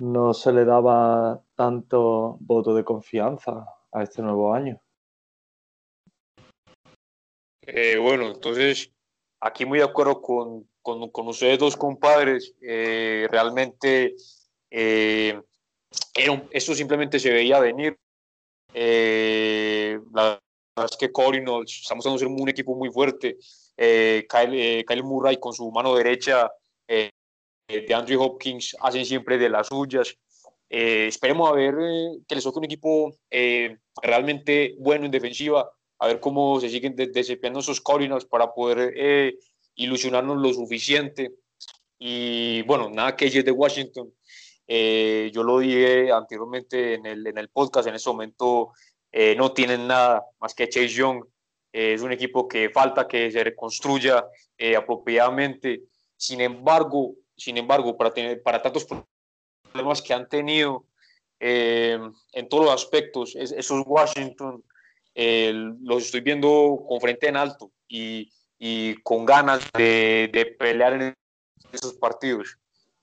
[0.00, 4.80] no se le daba tanto voto de confianza a este nuevo año.
[7.62, 8.90] Eh, bueno, entonces
[9.40, 14.16] aquí muy de acuerdo con, con, ustedes dos compadres, eh, realmente
[14.70, 15.40] eh,
[16.74, 17.96] simplemente se veía venir.
[18.72, 20.40] Eh, la
[20.76, 23.36] verdad es que Cardinals, estamos hablando de un equipo muy fuerte.
[23.76, 26.50] Kyle, Kyle, Murray con su mano derecha
[26.86, 30.16] de Andrew Hopkins hacen siempre de las suyas.
[30.72, 35.68] Eh, esperemos a ver eh, que les toque un equipo eh, realmente bueno en defensiva,
[35.98, 39.34] a ver cómo se siguen desempeñando esos Cardinals para poder
[39.74, 41.32] ilusionarnos lo suficiente.
[41.98, 44.12] Y bueno, nada que es de Washington.
[44.70, 48.70] Yo lo dije anteriormente en el, en el podcast, en ese momento
[49.36, 51.24] no tienen nada más que Chase Young.
[51.72, 54.24] es un equipo que falta que se reconstruya
[54.78, 55.82] apropiadamente.
[56.16, 58.86] Sin embargo, sin embargo, para, tener, para tantos
[59.72, 60.84] problemas que han tenido
[61.40, 61.98] eh,
[62.32, 64.62] en todos los aspectos, esos Washington
[65.14, 70.92] eh, los estoy viendo con frente en alto y, y con ganas de, de, pelear
[70.92, 71.14] en
[71.72, 72.58] esos partidos.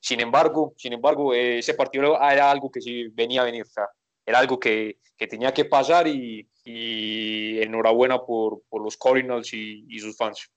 [0.08, 3.66] Sin embargo, sin embargo, eh, ese partido era algo que sí venía a venir,
[4.26, 9.86] era algo que, que tenía que pasar y, y enhorabuena por, por, los Cardinals y,
[9.90, 10.50] y sus fans.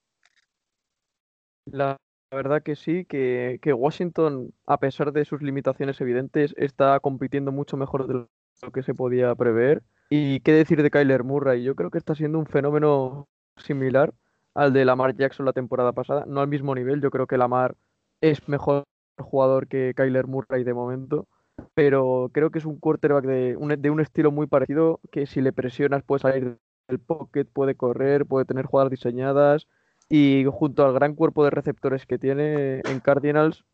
[1.67, 1.97] La
[2.31, 8.07] verdad que sí, que, Washington, a pesar de sus limitaciones evidentes, está compitiendo mucho mejor
[8.07, 9.83] de lo que se podía prever.
[10.11, 14.15] Y qué decir de Kyler Murray, yo creo que está siendo un fenómeno similar
[14.55, 17.75] al de Lamar Jackson la temporada pasada, no al mismo nivel, yo creo que Lamar
[18.21, 18.85] es mejor
[19.23, 21.27] jugador que Kyler Murray de momento,
[21.75, 25.41] pero creo que es un quarterback de un, de un estilo muy parecido, que si
[25.41, 29.67] le presionas puede salir del pocket, puede correr, puede tener jugadas diseñadas,
[30.09, 33.65] y junto al gran cuerpo de receptores que tiene en Cardinals,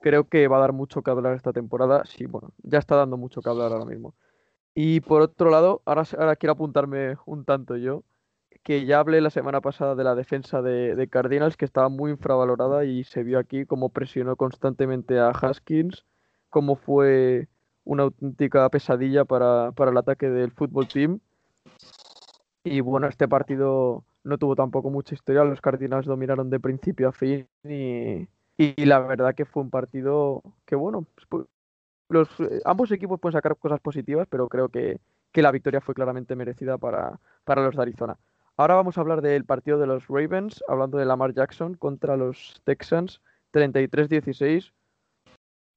[0.00, 2.04] creo que va a dar mucho que hablar esta temporada.
[2.06, 4.14] Sí, bueno, ya está dando mucho que hablar ahora mismo.
[4.74, 8.02] Y por otro lado, ahora, ahora quiero apuntarme un tanto yo,
[8.64, 12.84] que ya hablé la semana pasada de la defensa de, Cardinals, que estaba muy infravalorada
[12.84, 16.04] y se vio aquí cómo presionó constantemente a Haskins,
[16.48, 17.48] cómo fue
[17.84, 21.20] una auténtica pesadilla para, para el ataque del fútbol team.
[22.64, 25.44] Y bueno, este partido no tuvo tampoco mucha historia.
[25.44, 30.76] Los Cardinals dominaron de principio a fin y, la verdad que fue un partido que,
[30.76, 31.46] bueno, pues,
[32.08, 35.00] los, eh, ambos equipos pueden sacar cosas positivas, pero creo que,
[35.34, 38.16] la victoria fue claramente merecida para, para, los de Arizona.
[38.56, 42.60] Ahora vamos a hablar del partido de los Ravens, hablando de Lamar Jackson contra los
[42.62, 43.20] Texans,
[43.52, 44.72] 33-16.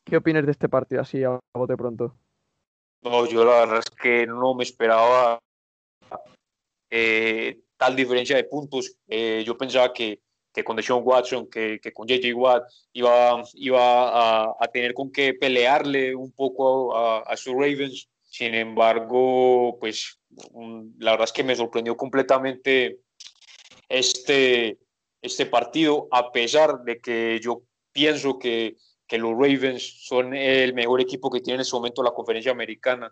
[0.06, 2.16] ¿Qué opinas de este partido así a bote pronto?
[3.02, 5.40] No, yo la verdad es que no me esperaba
[6.92, 8.96] eh, tal diferencia de puntos.
[9.08, 10.22] Eh, yo pensaba que,
[10.54, 15.34] que con Deshaun Watson, que, que con JJ Watt iba, a, a, tener con qué
[15.34, 18.08] pelearle un poco a, a sus Ravens.
[18.22, 23.00] Sin embargo, pues la verdad es que me sorprendió completamente
[23.90, 24.78] este,
[25.22, 28.76] este partido, a pesar de que yo pienso que,
[29.08, 33.12] que los Ravens son el mejor equipo que tiene en este momento la conferencia americana.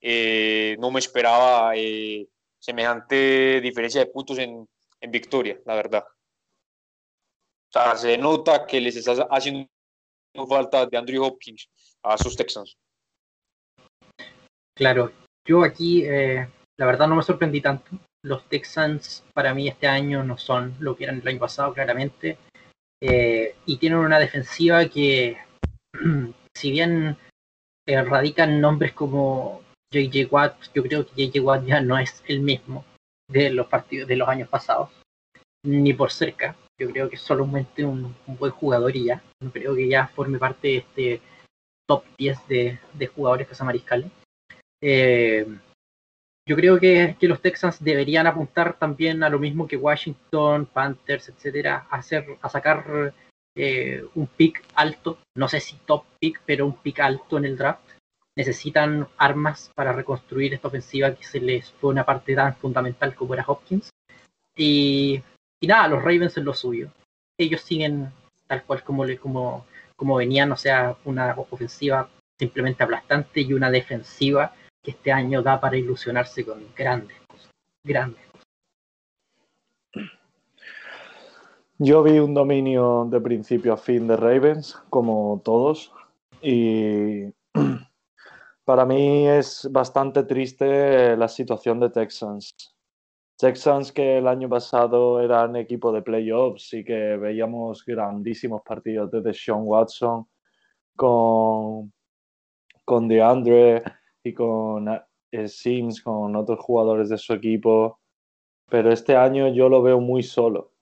[0.00, 2.26] Eh, no me esperaba eh,
[2.58, 4.68] semejante diferencia de puntos en,
[5.00, 6.04] en victoria, la verdad.
[7.68, 9.68] O sea, se nota que les está haciendo
[10.48, 11.68] falta de Andrew Hopkins
[12.02, 12.76] a sus Texans.
[14.74, 15.10] Claro,
[15.46, 17.90] yo aquí eh, la verdad no me sorprendí tanto.
[18.22, 22.38] Los Texans para mí este año no son lo que eran el año pasado, claramente.
[23.00, 25.38] Eh, y tienen una defensiva que,
[26.56, 27.16] si bien
[27.86, 32.40] eh, radican nombres como JJ Watt, yo creo que JJ Watt ya no es el
[32.40, 32.84] mismo
[33.30, 34.90] de los partidos de los años pasados,
[35.64, 36.56] ni por cerca.
[36.78, 39.22] Yo creo que es solamente un, un buen jugador y ya.
[39.52, 41.20] Creo que ya forme parte de este
[41.88, 44.10] top 10 de, de jugadores casamariscales.
[44.88, 45.44] Eh,
[46.48, 51.28] yo creo que, que, los Texans deberían apuntar también a lo mismo que Washington, Panthers,
[51.28, 53.12] etcétera, a, hacer, a sacar
[53.56, 57.56] eh, un pick alto, no sé si top pick, pero un pick alto en el
[57.56, 57.80] draft
[58.36, 63.34] necesitan armas para reconstruir esta ofensiva que se les fue una parte tan fundamental como
[63.34, 63.90] era Hopkins.
[64.56, 65.20] Y,
[65.60, 66.92] y nada, los Ravens en lo suyo.
[67.36, 68.12] Ellos siguen
[68.46, 74.54] tal cual como, como, como venían, o sea, una ofensiva simplemente aplastante y una defensiva
[74.86, 77.16] que este año da para ilusionarse con grandes.
[77.82, 78.22] Grandes.
[81.78, 85.92] Yo vi un dominio de principio a fin de Ravens, como todos,
[86.40, 87.24] y
[88.64, 92.54] para mí es bastante triste la situación de Texans.
[93.36, 99.34] Texans que el año pasado eran equipo de playoffs y que veíamos grandísimos partidos desde
[99.34, 100.28] Sean Watson
[100.94, 101.92] con,
[102.84, 103.82] con DeAndre
[104.26, 104.88] y con
[105.30, 108.00] eh, Sims, con otros jugadores de su equipo.
[108.68, 110.72] Pero este año yo lo veo muy solo.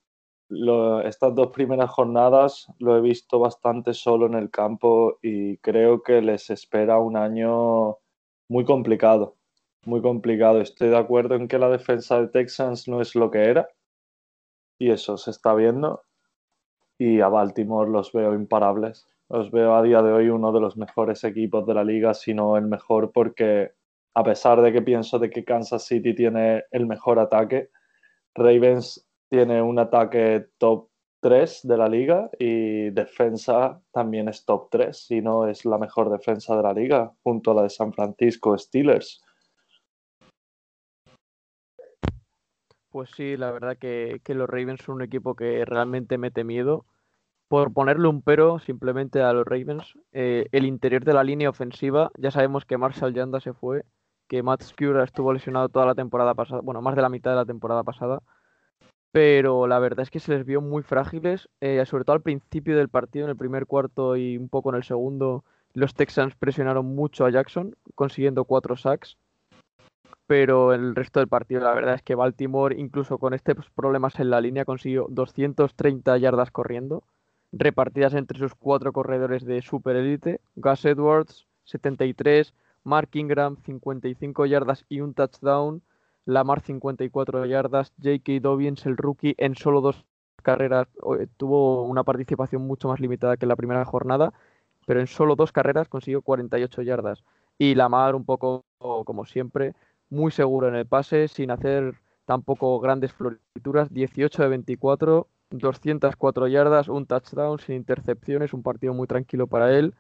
[0.49, 6.03] Lo, estas dos primeras jornadas lo he visto bastante solo en el campo y creo
[6.03, 7.99] que les espera un año
[8.49, 9.37] muy complicado,
[9.85, 10.61] muy complicado.
[10.61, 13.69] Estoy de acuerdo en que la defensa de Texans no es lo que era
[14.79, 16.03] y eso se está viendo
[16.99, 20.77] y a Baltimore los veo imparables Os veo a día de hoy uno de los
[20.77, 23.73] mejores equipos de la liga, si no el mejor, porque
[24.15, 27.71] a pesar de que pienso de que Kansas City tiene el mejor ataque,
[28.35, 30.89] Ravens tiene un ataque top
[31.21, 36.11] 3 de la liga y defensa también es top 3, si no es la mejor
[36.11, 39.25] defensa de la liga, junto a la de San Francisco Steelers.
[42.91, 46.85] Pues sí, la verdad que, que los Ravens son un equipo que realmente mete miedo.
[47.55, 52.11] Por ponerle un pero simplemente a los Ravens, eh, el interior de la línea ofensiva,
[52.19, 53.85] ya sabemos que Marshall Yanda se fue,
[54.27, 57.37] que Matt Skura estuvo lesionado toda la temporada pasada, bueno, más de la mitad de
[57.37, 58.23] la temporada pasada,
[59.13, 62.77] pero la verdad es que se les vio muy frágiles, eh, sobre todo al principio
[62.77, 66.87] del partido, en el primer cuarto y un poco en el segundo, los Texans presionaron
[66.87, 69.17] mucho a Jackson, consiguiendo cuatro sacks,
[70.27, 74.31] pero el resto del partido la verdad es que Baltimore, incluso con estos problemas en
[74.31, 77.05] la línea, consiguió 230 yardas corriendo,
[77.57, 84.85] repartidas entre sus cuatro corredores de super élite, Gus Edwards, 73, Mark Ingram 55 yardas
[84.89, 85.83] y un touchdown,
[86.27, 88.41] Lamar 54 yardas, J.K.
[88.41, 90.05] Dobbins, el rookie, en solo dos
[90.43, 90.89] carreras
[91.19, 94.33] eh, tuvo una participación mucho más limitada que en la primera jornada,
[94.87, 97.25] pero en solo dos carreras consiguió 48 yardas.
[97.59, 99.75] Y Lamar un poco como siempre,
[100.11, 101.95] muy seguro en el pase, sin hacer
[102.27, 109.07] tampoco grandes florituras, 18 de 24, 204 yardas, un touchdown sin intercepciones, un partido muy
[109.07, 109.95] tranquilo para él.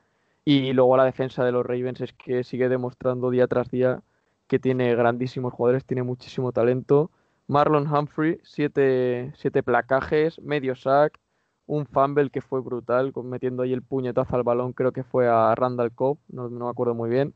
[0.44, 4.02] Y luego la defensa de los Ravens es que sigue demostrando día tras día
[4.46, 7.11] que tiene grandísimos jugadores, tiene muchísimo talento.
[7.46, 11.18] Marlon Humphrey, siete, siete placajes, medio sack,
[11.66, 15.54] un fumble que fue brutal, metiendo ahí el puñetazo al balón, creo que fue a
[15.54, 17.35] Randall Cobb, no, no me acuerdo muy bien.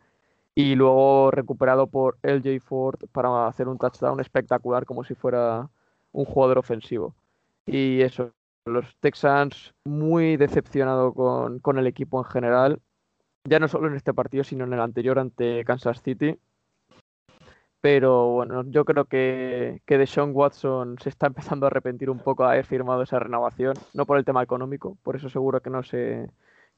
[0.55, 5.71] Y luego recuperado por LJ Ford para hacer un touchdown espectacular, como si fuera
[6.13, 7.15] un jugador ofensivo.
[7.69, 8.33] Y eso,
[8.65, 12.83] los Texans muy decepcionado con, con el equipo en general
[13.49, 16.39] ya no solo en este partido, sino en el anterior ante Kansas City.
[17.81, 22.45] Pero bueno, yo creo que, que Sean Watson se está empezando a arrepentir un poco
[22.45, 25.83] de haber firmado esa renovación, no por el tema económico, por eso seguro que no
[25.83, 26.31] se,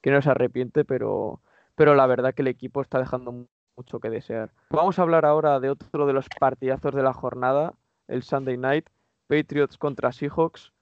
[0.02, 1.40] que no se arrepiente, pero,
[1.74, 4.50] pero la verdad que el equipo está dejando mucho que desear.
[4.70, 7.72] Vamos a hablar ahora de otro de los partidazos de la jornada,
[8.06, 8.86] el Sunday Night,
[9.26, 10.72] Patriots contra Seahawks,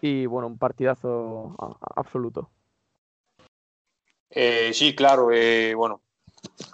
[0.00, 1.56] y bueno, un partidazo
[1.94, 2.50] absoluto.
[4.30, 5.30] Eh, sí, claro.
[5.32, 6.02] Eh, bueno,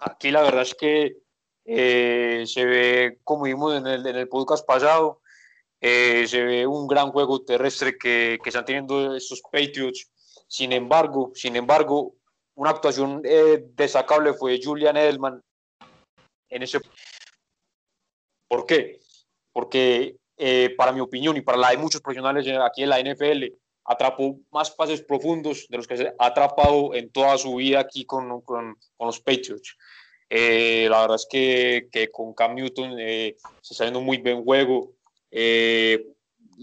[0.01, 1.19] aquí la verdad es que
[1.65, 5.21] eh, se ve, como vimos en el, en el podcast pasado,
[5.81, 10.11] se ve un gran juego terrestre que, que, están teniendo estos Patriots.
[10.47, 12.15] Sin embargo, sin embargo,
[12.55, 13.23] una actuación
[13.75, 15.43] destacable fue Julian Edelman
[16.49, 16.81] en ese.
[18.49, 19.01] ¿Por qué?
[19.53, 20.17] Porque
[20.77, 23.45] para mi opinión y para la de muchos profesionales aquí en la NFL,
[23.85, 28.41] atrapó más pases profundos de los que ha atrapado en toda su vida aquí con,
[28.43, 29.77] con, con los Patriots.
[30.35, 34.17] Eh, la verdad es que, que con Cam Newton eh, se está haciendo un muy
[34.17, 34.95] buen juego.
[35.31, 36.07] Eh,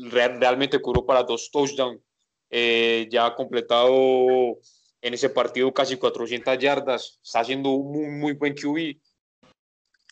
[0.10, 2.02] realmente curó para dos touchdowns.
[2.50, 4.58] ya ha completado
[5.02, 7.20] en ese partido casi 400 yardas.
[7.24, 8.98] Está haciendo un muy, muy buen QB.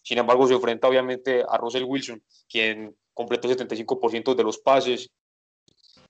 [0.03, 5.09] Sin embargo, se enfrenta obviamente a Russell Wilson, quien completó el 75% de los pases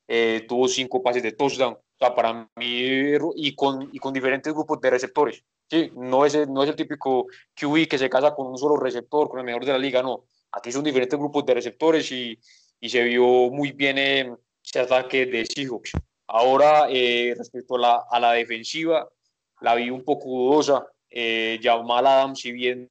[0.07, 1.73] eh, tuvo cinco pases de touchdown.
[1.73, 5.43] O sea, para mí, y con, y con diferentes grupos de receptores.
[5.69, 5.91] ¿sí?
[5.95, 9.39] No, es, no es el típico QB que se casa con un solo receptor, con
[9.39, 10.25] el mejor de la liga, no.
[10.51, 12.39] Aquí son diferentes grupos de receptores y,
[12.79, 15.91] y se vio muy bien ese ataque de Seahawks.
[16.27, 19.09] Ahora, eh, respecto a la, a la, defensiva,
[19.61, 20.87] la vi un poco dudosa.
[21.09, 22.89] Eh, Jamal Adams, si bien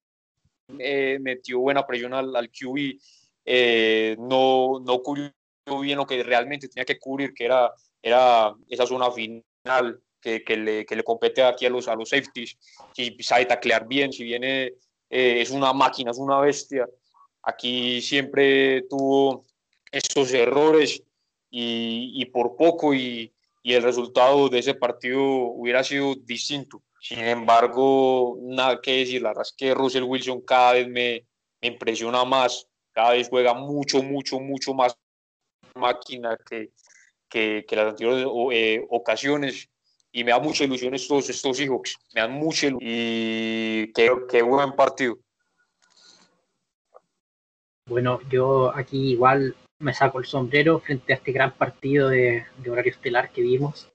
[0.78, 2.98] eh, metió buena presión al, al QB,
[3.46, 5.32] eh, no, no cubrió
[5.80, 10.56] bien lo que realmente tenía que cubrir, que era, era esa zona final que, que,
[10.56, 12.58] le, que le, compete aquí a los, a los safeties.
[12.92, 14.74] Si sabe taclear bien, si viene,
[15.08, 16.88] eh, es una máquina, es una bestia.
[17.42, 19.44] Aquí siempre tuvo
[19.90, 21.02] estos errores
[21.48, 23.32] y, y por poco y,
[23.62, 26.82] y el resultado de ese partido hubiera sido distinto.
[27.00, 31.24] Sin embargo, nada que decir, la verdad es que Russell Wilson cada vez me,
[31.60, 34.96] me impresiona más, cada vez juega mucho, mucho, mucho más
[35.74, 36.70] máquina que,
[37.28, 39.68] que, que las anteriores eh, ocasiones
[40.10, 44.40] y me da mucha ilusión estos, estos hijos, me dan mucha ilusión y qué, qué
[44.40, 45.18] buen partido.
[47.86, 52.70] Bueno, yo aquí igual me saco el sombrero frente a este gran partido de, de
[52.70, 53.90] horario estelar que vimos.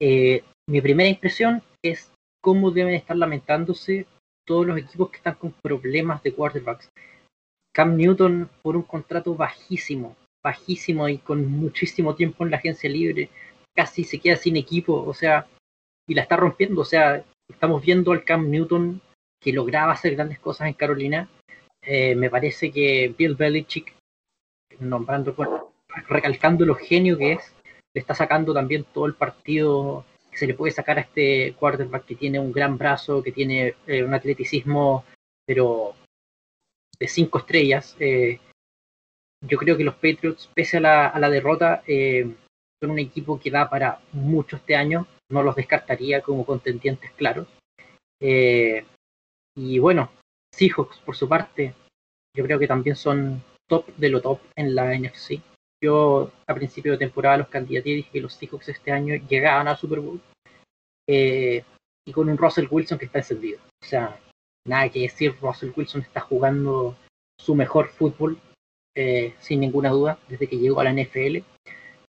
[0.00, 4.06] Eh, mi primera impresión es cómo deben estar lamentándose
[4.46, 6.88] todos los equipos que están con problemas de quarterbacks.
[7.78, 13.30] Cam Newton por un contrato bajísimo, bajísimo y con muchísimo tiempo en la agencia libre,
[13.72, 15.46] casi se queda sin equipo, o sea,
[16.08, 16.80] y la está rompiendo.
[16.80, 19.00] O sea, estamos viendo al Cam Newton
[19.40, 21.28] que lograba hacer grandes cosas en Carolina.
[21.80, 23.94] Eh, me parece que Bill Belichick,
[24.80, 25.36] nombrando,
[26.08, 27.54] recalcando lo genio que es,
[27.94, 32.06] le está sacando también todo el partido que se le puede sacar a este quarterback
[32.06, 35.04] que tiene un gran brazo, que tiene eh, un atleticismo,
[35.46, 35.94] pero
[37.00, 37.96] de cinco estrellas.
[38.00, 38.40] Eh,
[39.46, 43.50] yo creo que los Patriots, pese a la, a la derrota, son un equipo que
[43.50, 45.06] da para mucho este año.
[45.30, 47.46] No los descartaría como contendientes claros.
[48.20, 48.84] Eh,
[49.56, 50.10] y bueno,
[50.54, 51.74] Seahawks, por su parte,
[52.36, 55.40] yo creo que también son top de lo top en la NFC.
[55.82, 59.76] Yo a principio de temporada los candidatos dije que los Seahawks este año llegaban al
[59.76, 60.20] Super Bowl.
[61.08, 61.64] Eh,
[62.06, 63.60] y con un Russell Wilson que está encendido.
[63.82, 64.18] O sea,
[64.66, 66.96] nada que decir, Russell Wilson está jugando
[67.38, 68.38] su mejor fútbol,
[68.96, 71.38] eh, sin ninguna duda, desde que llegó a la NFL.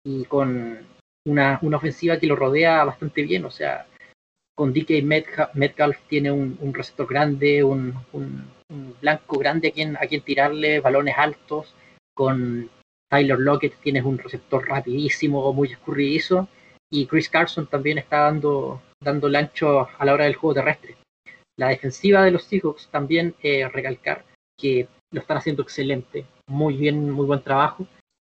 [0.06, 0.86] Y con
[1.26, 3.46] una, una ofensiva que lo rodea bastante bien.
[3.46, 3.88] O sea,
[4.56, 5.04] con DK
[5.54, 7.94] Metcalf, tiene un, receptor grande, un,
[9.02, 11.74] blanco grande a quien, a quien tirarle, balones altos.
[12.16, 12.70] Con
[13.12, 16.48] Tyler Lockett tienes un receptor rapidísimo, muy escurridizo.
[16.90, 20.96] Y Chris Carson también está dando, dando el ancho a la hora del juego terrestre.
[21.58, 24.26] La defensiva de los Seahawks también eh, recalcar
[24.58, 27.88] que lo están haciendo excelente, muy bien, muy buen trabajo.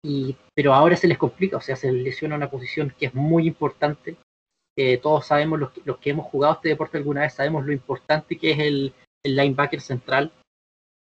[0.03, 3.13] Y, pero ahora se les complica, o sea, se les lesiona una posición que es
[3.13, 4.17] muy importante
[5.01, 8.59] todos sabemos, los que hemos jugado este deporte alguna vez, sabemos lo importante que es
[8.59, 8.93] el,
[9.23, 10.31] linebacker central.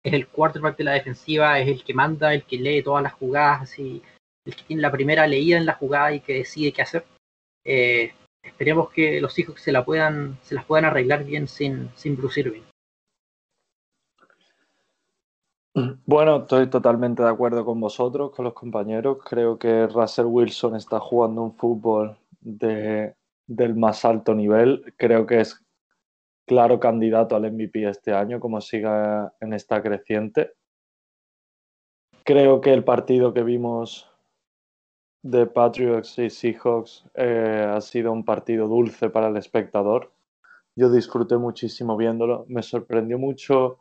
[0.05, 3.13] Es el quarterback de la defensiva, es el que manda, el que lee todas las
[3.13, 4.03] jugadas, así,
[4.45, 7.05] el que tiene la primera leída en la jugada y que decide qué hacer.
[7.65, 8.13] Eh,
[8.43, 12.41] esperemos que los hijos se la puedan, se las puedan arreglar bien sin, sin Bruce
[12.41, 12.61] Irving.
[16.05, 19.17] Bueno, estoy totalmente de acuerdo con vosotros, con los compañeros.
[19.23, 23.15] Creo que Russell Wilson está jugando un fútbol de
[23.47, 24.93] del más alto nivel.
[24.97, 25.63] Creo que es
[26.45, 30.53] claro candidato al MVP este año, como siga en esta creciente.
[32.23, 34.09] Creo que el partido que vimos
[35.23, 40.11] de Patriots y Seahawks eh, ha sido un partido dulce para el espectador.
[40.75, 42.45] Yo disfruté muchísimo viéndolo.
[42.49, 43.79] Me sorprendió mucho,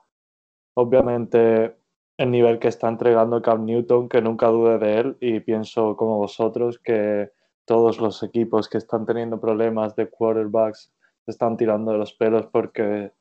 [0.75, 1.77] obviamente,
[2.17, 6.19] el nivel que está entregando Cam Newton, que nunca dude de él y pienso como
[6.19, 7.33] vosotros que
[7.65, 10.93] todos los equipos que están teniendo problemas de quarterbacks
[11.27, 13.13] están tirando de los pelos porque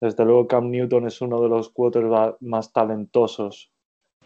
[0.00, 3.72] desde luego Cam Newton es uno de los quarterbacks más talentosos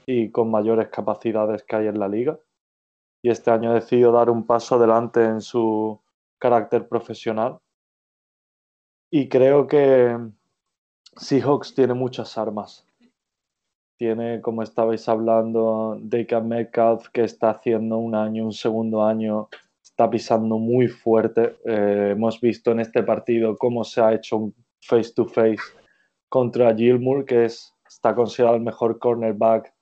[0.07, 2.39] y con mayores capacidades que hay en la liga.
[3.23, 6.01] Y este año ha decidido dar un paso adelante en su
[6.39, 7.59] carácter profesional.
[9.11, 10.17] Y creo que
[11.17, 12.87] Seahawks tiene muchas armas.
[13.97, 19.49] Tiene, como estabais hablando, Deacon Metcalf, que está haciendo un año, un segundo año,
[19.83, 21.57] está pisando muy fuerte.
[21.65, 25.59] Eh, hemos visto en este partido cómo se ha hecho un face-to-face
[26.29, 29.75] contra Gilmour, que es, está considerado el mejor cornerback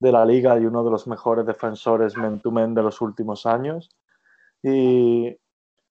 [0.00, 3.90] de la liga y uno de los mejores defensores men-to-men de los últimos años.
[4.62, 5.36] Y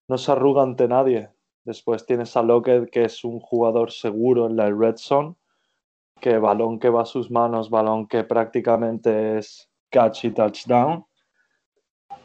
[0.08, 1.30] no se arruga ante nadie.
[1.64, 5.36] Después tienes a Lockett, que es un jugador seguro en la red zone
[6.20, 11.05] que balón que va a sus manos, balón que prácticamente es catch y touchdown.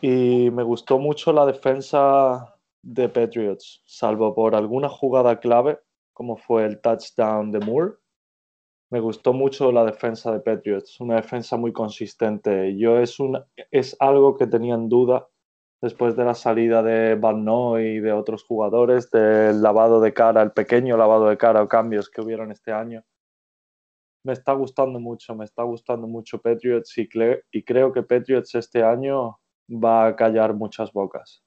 [0.01, 5.78] Y me gustó mucho la defensa de Patriots, salvo por alguna jugada clave,
[6.12, 7.93] como fue el touchdown de Moore.
[8.93, 12.76] Me gustó mucho la defensa de Patriots, una defensa muy consistente.
[12.76, 15.26] Yo es, una, es algo que tenía en duda
[15.80, 20.43] después de la salida de Van Noy y de otros jugadores, del lavado de cara,
[20.43, 23.03] el pequeño lavado de cara o cambios que hubieron este año
[24.24, 27.09] me está gustando mucho, me está gustando mucho Patriots y,
[27.51, 31.41] y creo que Patriots este año va a callar muchas bocas.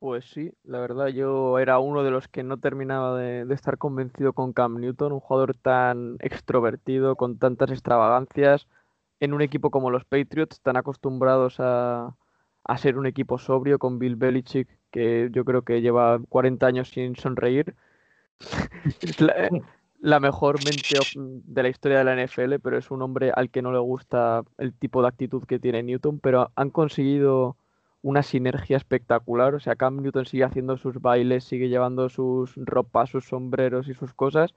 [0.00, 4.32] Pues sí, la verdad yo era uno de los que no terminaba de, estar convencido
[4.32, 8.68] con Cam Newton, un jugador tan extrovertido, con tantas extravagancias,
[9.18, 12.14] en un equipo como los Patriots, tan acostumbrados a,
[12.64, 16.90] a ser un equipo sobrio con Bill Belichick, que yo creo que lleva 40 años
[16.90, 17.74] sin sonreír.
[20.00, 23.62] la mejor mente de la historia de la NFL, pero es un hombre al que
[23.62, 27.56] no le gusta el tipo de actitud que tiene Newton, pero han conseguido
[28.02, 29.54] una sinergia espectacular.
[29.54, 33.94] O sea, Cam Newton sigue haciendo sus bailes, sigue llevando sus ropas, sus sombreros y
[33.94, 34.54] sus cosas,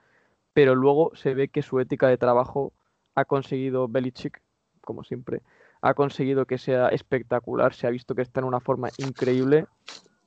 [0.53, 2.73] pero luego se ve que su ética de trabajo
[3.15, 4.41] ha conseguido Belichick,
[4.81, 5.41] como siempre,
[5.81, 7.73] ha conseguido que sea espectacular.
[7.73, 9.65] Se ha visto que está en una forma increíble.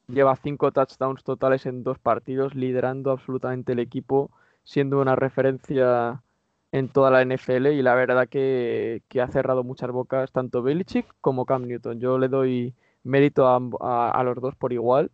[0.08, 4.30] Lleva cinco touchdowns totales en dos partidos, liderando absolutamente el equipo
[4.64, 6.22] siendo una referencia
[6.72, 11.46] en toda la NFL y la verdad que, ha cerrado muchas bocas tanto Belichick como
[11.46, 12.00] Cam Newton.
[12.00, 12.74] Yo le doy
[13.04, 15.10] mérito a, los dos por igual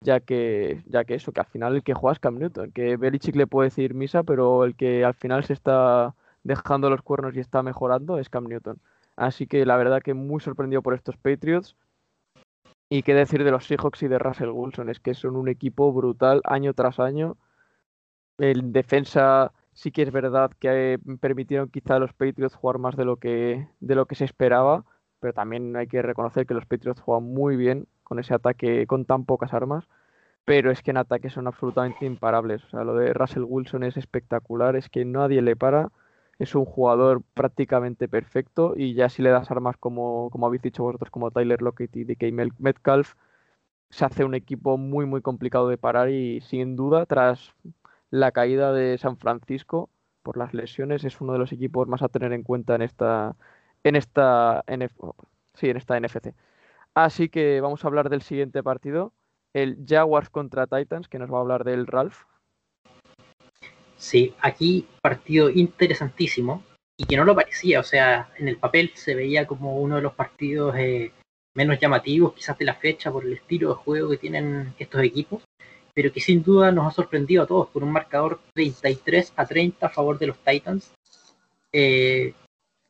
[0.00, 2.96] ya que, ya que eso, que al final el que juega es Cam Newton, que
[2.96, 6.14] Belichick le puede decir misa, pero el que al final se está
[6.44, 8.80] dejando los cuernos y está mejorando es Cam Newton.
[9.16, 11.76] Así que la verdad que muy sorprendido por estos Patriots.
[12.90, 15.92] Y qué decir de los Seahawks y de Russell Wilson, es que son un equipo
[15.92, 17.36] brutal año tras año.
[18.38, 23.04] En defensa sí que es verdad que permitieron quizá a los Patriots jugar más de
[23.04, 24.84] lo que, de lo que se esperaba,
[25.20, 29.04] pero también hay que reconocer que los Patriots juegan muy bien con ese ataque con
[29.04, 29.88] tan pocas armas,
[30.44, 32.64] pero es que en ataque son absolutamente imparables.
[32.64, 35.90] O sea, lo de Russell Wilson es espectacular, es que nadie le para,
[36.38, 40.84] es un jugador prácticamente perfecto y ya si le das armas como, como habéis dicho
[40.84, 43.14] vosotros, como Tyler Lockett y DK Metcalf,
[43.90, 47.54] se hace un equipo muy muy complicado de parar y sin duda tras
[48.10, 49.90] la caída de San Francisco
[50.22, 53.36] por las lesiones es uno de los equipos más a tener en cuenta en esta
[53.88, 54.64] en esta
[55.54, 56.34] sí, en esta NFC.
[56.94, 59.12] Así que vamos a hablar del siguiente partido,
[59.52, 62.24] el Jaguars contra Titans, que nos va a hablar del Ralph.
[63.96, 66.62] Sí, aquí partido interesantísimo
[66.96, 70.02] y que no lo parecía, o sea, en el papel se veía como uno de
[70.02, 71.12] los partidos eh,
[71.54, 75.42] menos llamativos quizás de la fecha por el estilo de juego que tienen estos equipos,
[75.94, 79.86] pero que sin duda nos ha sorprendido a todos con un marcador 33 a 30
[79.86, 80.92] a favor de los Titans.
[81.72, 82.34] Eh,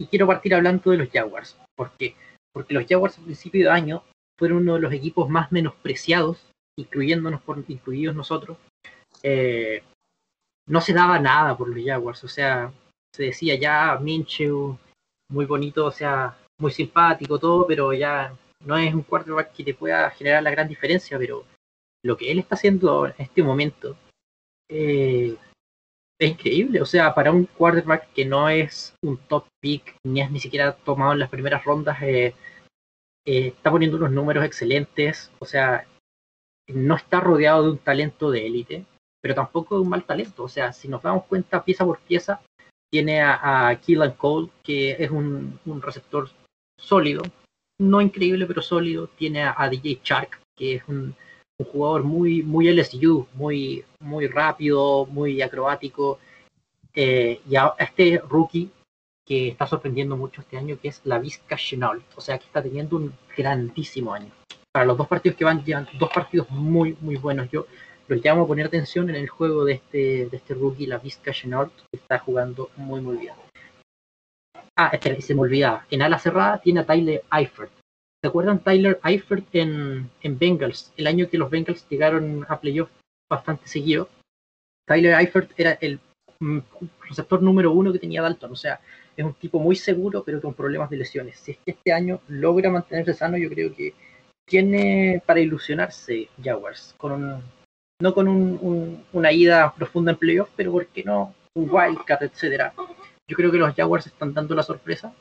[0.01, 2.15] y quiero partir hablando de los Jaguars, porque
[2.53, 4.03] porque los Jaguars a principio de año
[4.37, 8.59] fueron uno de los equipos más menospreciados, incluyéndonos por, incluidos nosotros.
[9.23, 9.83] Eh,
[10.67, 12.73] no se daba nada por los Jaguars, o sea,
[13.15, 14.77] se decía ya Minshew,
[15.31, 18.35] muy bonito, o sea, muy simpático, todo, pero ya
[18.65, 21.45] no es un quarterback que te pueda generar la gran diferencia, pero
[22.05, 23.97] lo que él está haciendo en este momento
[24.69, 25.37] eh,
[26.19, 26.81] es increíble.
[26.83, 30.73] O sea, para un quarterback que no es un top pick, ni es ni siquiera
[30.77, 32.35] tomado en las primeras rondas, eh,
[33.27, 35.31] eh, está poniendo unos números excelentes.
[35.39, 35.87] O sea,
[36.69, 38.85] no está rodeado de un talento de élite,
[39.23, 40.45] pero tampoco de un mal talento.
[40.45, 42.41] O sea, si nos damos cuenta pieza por pieza,
[42.91, 43.81] tiene a, a
[44.17, 46.31] Cole, que es un, receptor
[46.79, 47.23] sólido,
[47.79, 49.09] no increíble, pero sólido.
[49.09, 51.15] Tiene a, DJ Shark, que es un,
[51.59, 56.19] un jugador muy, muy LSU, muy, muy rápido, muy acrobático.
[56.95, 58.71] Eh, y a este rookie
[59.27, 62.05] que está sorprendiendo mucho este año, que es la Vizca Chenault.
[62.17, 64.31] O sea, que está teniendo un grandísimo año.
[64.73, 67.51] Para los dos partidos que van, llevan dos partidos muy, muy buenos.
[67.51, 67.67] Yo
[68.07, 71.33] los llamo a poner atención en el juego de este, de este rookie, la Vizca
[71.33, 73.35] Chenault, que está jugando muy, muy bien.
[74.77, 75.87] Ah, espera, se me olvidaba.
[75.91, 77.73] En ala cerrada tiene a Tyler Eifert,
[78.21, 80.93] ¿Se acuerdan Tyler Eifert en, en Bengals?
[80.97, 82.91] El año que los Bengals llegaron a playoff
[83.31, 84.09] bastante seguido.
[84.87, 86.01] Tyler Eifert era el
[86.41, 86.59] mm,
[87.09, 88.53] receptor número uno que tenía Dalton.
[88.53, 88.81] O sea,
[89.17, 91.39] es un tipo muy seguro, pero con problemas de lesiones.
[91.39, 93.95] Si es que este año logra mantenerse sano, yo creo que
[94.45, 96.95] tiene para ilusionarse Jaguars.
[96.99, 97.43] Con
[98.01, 101.35] no con una ida profunda en playoff, pero ¿por qué no?
[101.55, 102.73] Un wildcat, etcétera.
[103.29, 105.13] Yo creo que los Jaguars están dando la sorpresa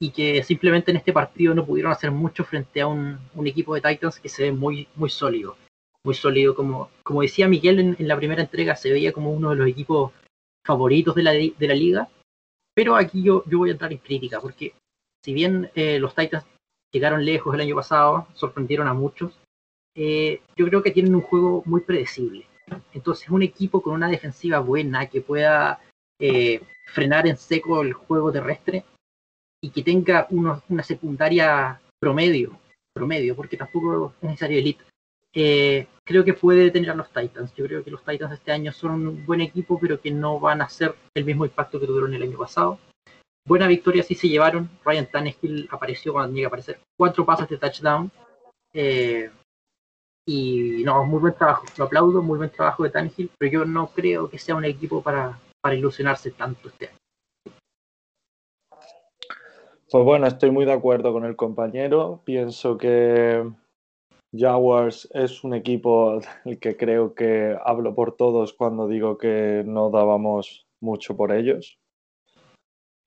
[0.00, 3.80] y que simplemente en este partido no pudieron hacer mucho frente a un, equipo de
[3.80, 5.56] Titans que se ve muy, muy sólido.
[6.04, 9.56] Muy sólido, como, como decía Miguel en, la primera entrega, se veía como uno de
[9.56, 10.12] los equipos
[10.66, 12.08] favoritos de la, de la liga.
[12.74, 14.74] Pero aquí yo, yo voy a entrar en crítica, porque
[15.24, 16.44] si bien eh, los Titans
[16.92, 19.38] llegaron lejos el año pasado, sorprendieron a muchos,
[19.94, 22.46] eh, yo creo que tienen un juego muy predecible.
[22.92, 25.80] Entonces, un equipo con una defensiva buena que pueda
[26.18, 28.84] eh, frenar en seco el juego terrestre,
[29.64, 32.58] y que tenga una secundaria promedio,
[32.94, 34.84] promedio, porque tampoco es necesario elite.
[35.32, 37.54] Eh, creo que puede detener a los Titans.
[37.54, 40.60] Yo creo que los Titans este año son un buen equipo, pero que no van
[40.60, 42.78] a hacer el mismo impacto que tuvieron el año pasado.
[43.46, 44.68] Buena victoria sí se llevaron.
[44.84, 46.80] Ryan Tannehill apareció cuando llega a aparecer.
[46.98, 48.10] Cuatro pases de touchdown.
[48.74, 49.30] Eh,
[50.26, 51.64] y no, muy buen trabajo.
[51.78, 55.02] Lo aplaudo, muy buen trabajo de Tannehill, pero yo no creo que sea un equipo
[55.02, 56.98] para, para ilusionarse tanto este año.
[59.94, 62.20] Pues bueno, estoy muy de acuerdo con el compañero.
[62.24, 63.48] Pienso que
[64.36, 69.90] Jaguars es un equipo el que creo que hablo por todos cuando digo que no
[69.90, 71.78] dábamos mucho por ellos.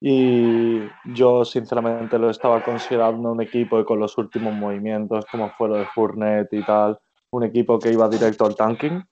[0.02, 0.80] Y
[1.14, 5.88] yo sinceramente lo estaba considerando un equipo con los últimos movimientos, como fue lo de
[5.88, 6.98] Fournette y tal,
[7.34, 9.04] un equipo que iba directo al tanking.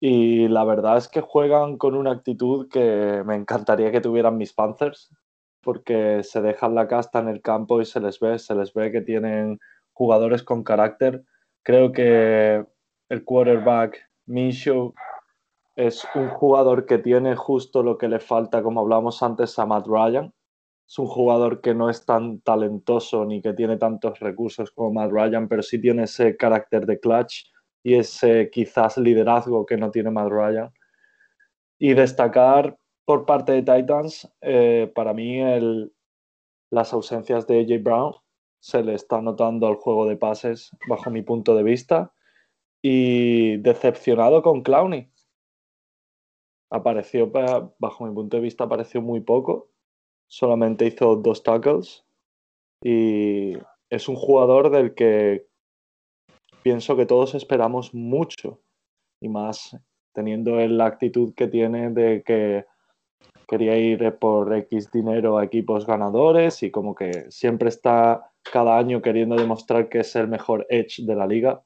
[0.00, 4.54] Y la verdad es que juegan con una actitud que me encantaría que tuvieran mis
[4.54, 5.10] Panthers,
[5.64, 8.92] porque se dejan la casta en el campo y se les ve, se les ve
[8.92, 9.58] que tienen
[9.92, 11.24] jugadores con carácter.
[11.62, 12.64] Creo que
[13.08, 14.94] el quarterback Minshew
[15.76, 19.86] es un jugador que tiene justo lo que le falta, como hablamos antes, a Matt
[19.86, 20.32] Ryan.
[20.86, 25.10] Es un jugador que no es tan talentoso ni que tiene tantos recursos como Matt
[25.10, 27.46] Ryan, pero sí tiene ese carácter de clutch
[27.82, 30.70] y ese quizás liderazgo que no tiene Matt Ryan.
[31.78, 35.40] Y destacar por parte de Titans, eh, para mí
[36.70, 38.14] las ausencias de AJ Brown
[38.60, 42.12] se le está notando al juego de pases bajo mi punto de vista
[42.82, 45.10] y decepcionado con Clowney.
[46.70, 47.30] Apareció,
[47.78, 49.70] bajo mi punto de vista, apareció muy poco.
[50.26, 52.06] Solamente hizo dos tackles
[52.82, 53.52] y
[53.90, 55.46] es un jugador del que
[56.62, 58.62] pienso que todos esperamos mucho
[59.20, 59.76] y más
[60.14, 62.64] teniendo la actitud que tiene de que
[63.46, 69.02] quería ir por X dinero a equipos ganadores y como que siempre está cada año
[69.02, 71.62] queriendo demostrar que es el mejor edge de la liga.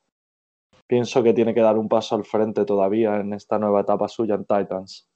[0.86, 4.34] Pienso que tiene que dar un paso al frente todavía en esta nueva etapa suya
[4.34, 5.08] en Titans.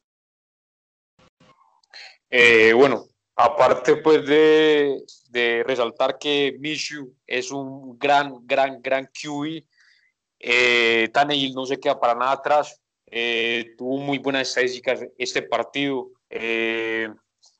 [2.29, 3.05] Eh, bueno,
[3.37, 9.67] aparte pues de, de, resaltar que Mishu es un gran, gran, gran QE,
[10.39, 11.11] eh,
[11.55, 17.09] no se queda para nada atrás, eh, tuvo muy buenas estadísticas este partido, eh,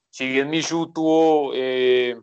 [0.09, 2.17] si bien Michu tuvo eh,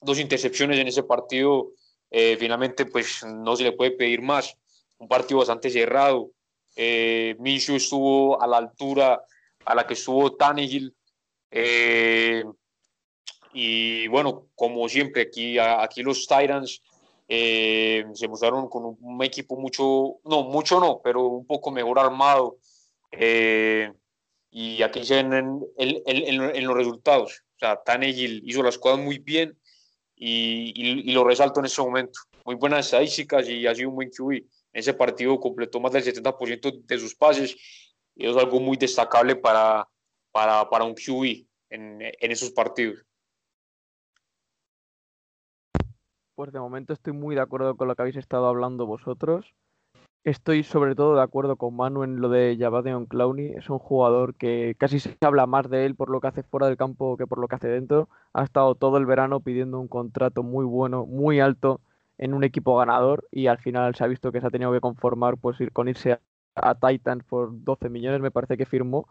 [0.00, 1.72] dos intercepciones en ese partido,
[2.10, 4.56] eh, finalmente pues no se le puede pedir más.
[4.98, 6.30] Un partido bastante cerrado.
[6.76, 9.24] Eh, Minshew estuvo a la altura
[9.64, 10.94] a la que estuvo Tannehill.
[13.52, 16.82] y bueno, como siempre, aquí, aquí los Titans
[17.28, 22.58] se mostraron con un, equipo mucho, no, mucho no, pero un poco mejor armado.
[23.12, 23.92] Eh,
[24.50, 25.32] y aquí se ven
[25.78, 27.44] en, en, los resultados.
[27.56, 29.56] O sea, Tannehill hizo las cosas muy bien
[30.16, 32.20] y, y, lo resalto en ese momento.
[32.44, 34.32] Muy buenas estadísticas y ha sido un buen QB.
[34.32, 37.56] En ese partido completó más del 70% de sus pases
[38.16, 39.88] y es algo muy destacable para,
[40.32, 43.04] para, para un QB en, en esos partidos.
[46.34, 49.54] Pues de momento estoy muy de acuerdo con lo que habéis estado hablando vosotros.
[50.22, 53.52] Estoy sobre todo de acuerdo con Manu en lo de Javadeon Clowney.
[53.56, 56.66] Es un jugador que casi se habla más de él por lo que hace fuera
[56.66, 58.08] del campo que por lo que hace dentro.
[58.34, 61.80] Ha estado todo el verano pidiendo un contrato muy bueno, muy alto
[62.18, 64.80] en un equipo ganador y al final se ha visto que se ha tenido que
[64.80, 66.20] conformar pues ir con irse
[66.54, 69.08] a, Titans por 12 millones, me parece que firmó.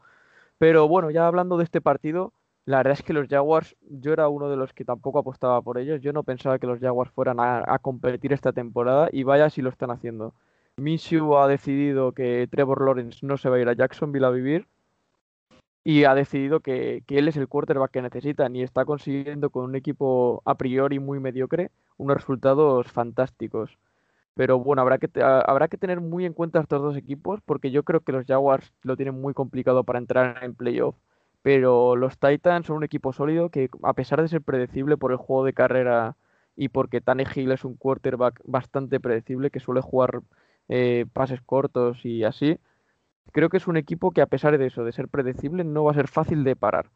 [0.59, 2.33] Pero bueno, ya hablando de este partido,
[2.65, 5.79] la verdad es que los Jaguars, yo era uno de los que tampoco apostaba por
[5.79, 6.01] ellos.
[6.01, 9.69] Yo no pensaba que los Jaguars fueran a competir esta temporada y vaya si lo
[9.69, 10.33] están haciendo.
[10.79, 14.67] Minshew ha decidido que Trevor Lawrence no se va a ir a Jacksonville a vivir
[15.83, 19.75] y ha decidido que, él es el quarterback que necesitan y está consiguiendo con un
[19.75, 23.77] equipo a priori muy mediocre unos resultados fantásticos.
[24.35, 27.83] Pero bueno, habrá que, habrá que tener muy en cuenta estos dos equipos porque yo
[27.83, 30.95] creo que los Jaguars lo tienen muy complicado para entrar en playoff.
[31.41, 35.17] Pero los Titans son un equipo sólido que a pesar de ser predecible por el
[35.17, 36.15] juego de carrera
[36.55, 40.21] y porque Tannehill es un quarterback bastante predecible que suele jugar
[40.69, 42.57] eh, pases cortos y así.
[43.31, 45.91] Creo que es un equipo que a pesar de eso, de ser predecible, no va
[45.91, 46.89] a ser fácil de parar.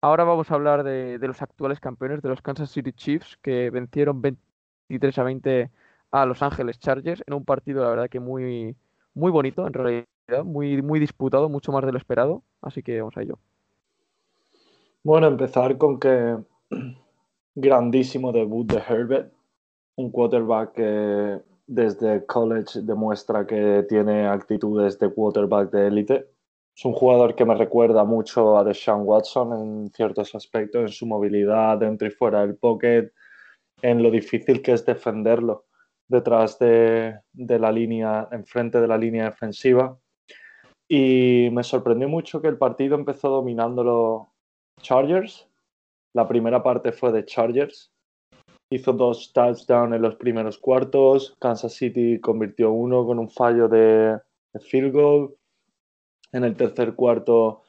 [0.00, 4.20] Ahora vamos a hablar de, los actuales campeones, de los Kansas City Chiefs, que vencieron
[4.20, 5.70] 23 a 20
[6.10, 8.76] a Los Ángeles Chargers en un partido, la verdad que muy,
[9.14, 10.04] muy bonito, en realidad,
[10.44, 12.42] muy, muy disputado, mucho más de lo esperado.
[12.60, 13.38] Así que vamos a ello.
[15.02, 16.36] Bueno, empezar con que
[17.54, 19.32] grandísimo debut de Herbert,
[19.96, 26.26] un quarterback que desde college demuestra que tiene actitudes de quarterback de élite.
[26.76, 31.06] Es un jugador que me recuerda mucho a Deshaun Watson en ciertos aspectos, en su
[31.06, 33.12] movilidad dentro y fuera del pocket,
[33.80, 35.66] en lo difícil que es defenderlo
[36.08, 39.96] detrás de, de la línea, enfrente de la línea defensiva.
[40.88, 45.48] Y me sorprendió mucho que el partido empezó dominando los Chargers.
[46.12, 47.93] La primera parte fue de Chargers,
[48.70, 51.36] hizo dos touchdowns en los primeros cuartos.
[51.38, 54.18] Kansas City convirtió uno con un fallo de,
[54.60, 55.34] field goal.
[56.32, 57.62] En el tercer cuarto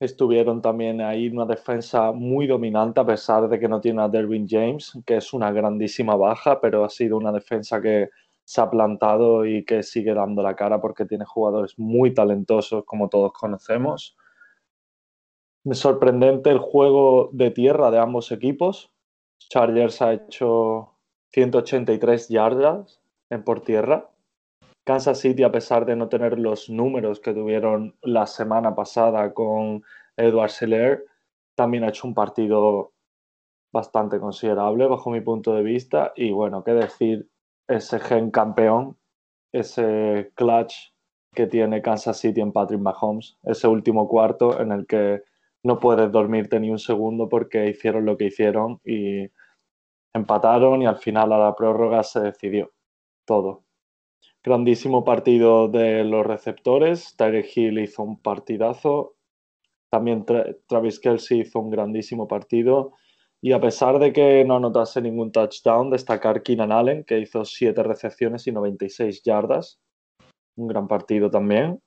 [0.00, 4.46] estuvieron también ahí una defensa muy dominante a pesar de que no tiene a Derwin
[4.48, 8.10] James, que es una grandísima baja, pero ha sido una defensa que
[8.44, 13.08] se ha plantado y que sigue dando la cara porque tiene jugadores muy talentosos como
[13.08, 14.16] todos conocemos.
[15.72, 18.93] Sorprendente el juego de tierra de ambos equipos.
[19.48, 20.94] Chargers ha hecho
[21.32, 24.10] 183 yardas en por tierra.
[24.84, 29.82] Kansas City, a pesar de no tener los números que tuvieron la semana pasada con
[30.16, 31.04] Edward Seller,
[31.54, 32.92] también ha hecho un partido
[33.72, 36.12] bastante considerable bajo mi punto de vista.
[36.14, 37.28] Y bueno, qué decir,
[37.66, 38.96] ese gen campeón,
[39.52, 40.92] ese clutch
[41.34, 45.22] que tiene Kansas City en Patrick Mahomes, ese último cuarto en el que
[45.64, 49.26] no puedes dormirte ni un segundo porque hicieron lo que hicieron y
[50.14, 52.72] empataron y al final a la prórroga se decidió
[53.26, 53.64] todo.
[54.42, 57.16] grandísimo partido de los receptores.
[57.16, 59.16] Tyreek Hill hizo un partidazo.
[59.90, 60.26] También
[60.68, 62.92] Travis Kelsey hizo un grandísimo partido.
[63.40, 67.82] Y a pesar de que no anotase ningún touchdown, destacar Keenan Allen, que hizo 7
[67.82, 69.80] recepciones y 96 yardas.
[70.56, 71.80] Un gran partido también.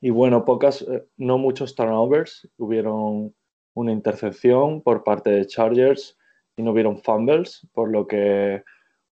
[0.00, 2.48] Y bueno, pocas, eh, no muchos turnovers.
[2.56, 3.34] Hubieron
[3.74, 6.16] una intercepción por parte de Chargers
[6.56, 8.62] y no hubieron fumbles, por lo que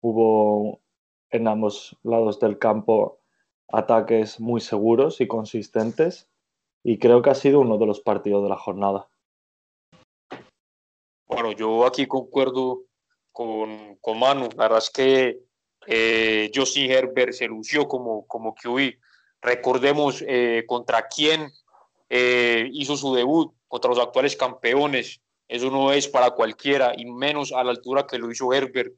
[0.01, 0.81] hubo
[1.29, 3.19] en ambos lados del campo
[3.69, 6.29] ataques muy seguros y consistentes.
[6.83, 9.09] Y creo que ha sido uno de los partidos de la jornada.
[11.27, 12.83] Bueno, yo aquí concuerdo
[13.33, 14.47] con, con Manu.
[14.55, 15.41] La verdad es que
[15.85, 18.95] eh, Justin Herbert se lució como, como QB.
[19.41, 21.51] Recordemos eh, contra quién
[22.09, 25.21] eh, hizo su debut, contra los actuales campeones.
[25.47, 28.93] Eso no es para cualquiera, y menos a la altura que lo hizo Herbert.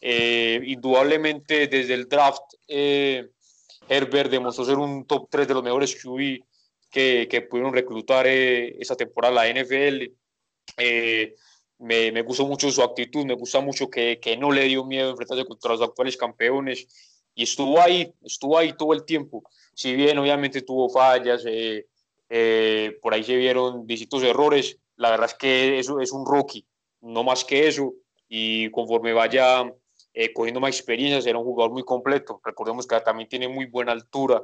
[0.00, 6.42] Eh, indudablemente desde el draft, Herbert demostró ser un top 3 de los mejores QB
[6.90, 10.10] que, que pudieron reclutar esa temporada la NFL.
[11.78, 15.10] Me, me, gustó mucho su actitud, me gusta mucho que, que no le dio miedo
[15.10, 16.86] enfrentarse contra los actuales campeones
[17.34, 19.42] y estuvo ahí, estuvo ahí todo el tiempo
[19.74, 21.86] si bien obviamente tuvo fallas, eh,
[22.28, 26.66] eh, por ahí se vieron distintos errores, la verdad es que eso es un rookie,
[27.00, 27.94] no más que eso,
[28.28, 29.72] y conforme vaya
[30.14, 32.40] eh, cogiendo más experiencia, será un jugador muy completo.
[32.44, 34.42] Recordemos que también tiene muy buena altura.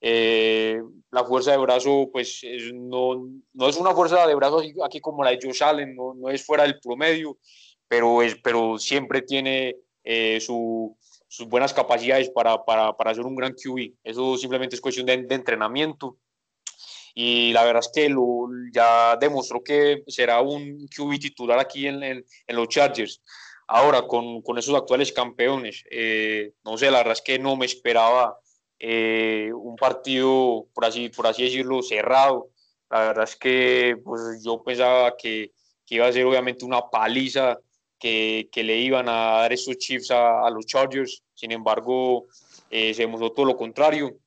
[0.00, 5.30] la fuerza de brazo, pues no, no, es una fuerza de brazo aquí, como la
[5.30, 7.38] de Josh Allen, no, no, es fuera del promedio,
[7.88, 9.76] pero, es, pero siempre tiene
[10.40, 10.96] su,
[11.28, 13.92] sus buenas capacidades para, para, para ser un gran QB.
[14.02, 16.18] Eso simplemente es cuestión de, entrenamiento.
[17.14, 22.02] Y la verdad es que lo, ya demostró que será un QB titular aquí en,
[22.02, 23.22] en, los Chargers.
[23.66, 27.66] Ahora, con, con esos actuales campeones, eh, no sé, la verdad es que no me
[27.66, 28.38] esperaba
[28.78, 32.48] eh, un partido, por así, por así decirlo, cerrado.
[32.88, 35.52] La verdad es que pues, yo pensaba que,
[35.84, 37.58] que iba a ser obviamente una paliza
[37.98, 41.22] que, que, le iban a dar esos chips a, a los Chargers.
[41.34, 42.26] Sin embargo,
[42.70, 44.18] eh, se demostró todo lo contrario.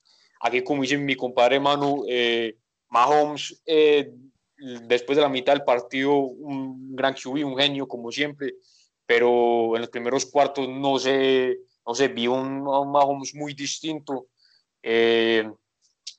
[0.41, 2.55] Aquí, como dice mi compadre Manu, eh,
[2.89, 4.11] Mahomes, eh,
[4.87, 8.55] después de la mitad del partido, un gran QB, un genio, como siempre,
[9.05, 14.27] pero en los primeros cuartos no se, no se vio un, un Mahomes muy distinto.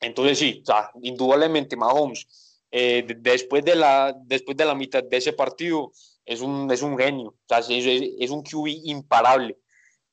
[0.00, 0.62] entonces, sí,
[1.03, 2.26] indudablemente Mahomes,
[2.70, 5.92] después, de la, después de la mitad de ese partido,
[6.24, 7.86] es un, es un genio, o sea, es,
[8.18, 9.58] es, un QB imparable,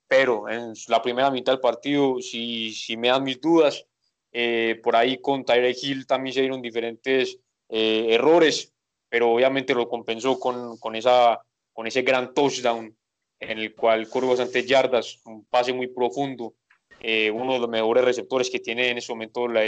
[0.07, 3.85] pero en la primera mitad del partido, si, si me dan mis dudas,
[4.31, 7.37] eh, por ahí con Tyreek Hill también se dieron diferentes
[7.69, 8.73] eh, errores,
[9.07, 11.39] pero obviamente lo compensó con, con, esa,
[11.73, 12.95] con ese gran touchdown
[13.39, 16.55] en el cual corrió bastantes yardas, un pase muy profundo,
[16.99, 19.61] eh, uno de los mejores receptores que tiene en ese momento la,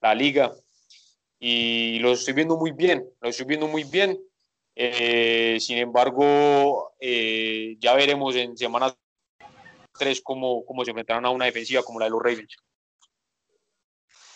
[0.00, 0.52] la liga.
[1.38, 4.18] Y lo estoy viendo muy bien, lo estoy viendo muy bien
[4.80, 8.94] eh, sin embargo, eh, ya veremos en semana
[9.98, 12.56] 3 cómo, cómo se enfrentarán a una defensiva como la de los Ravens.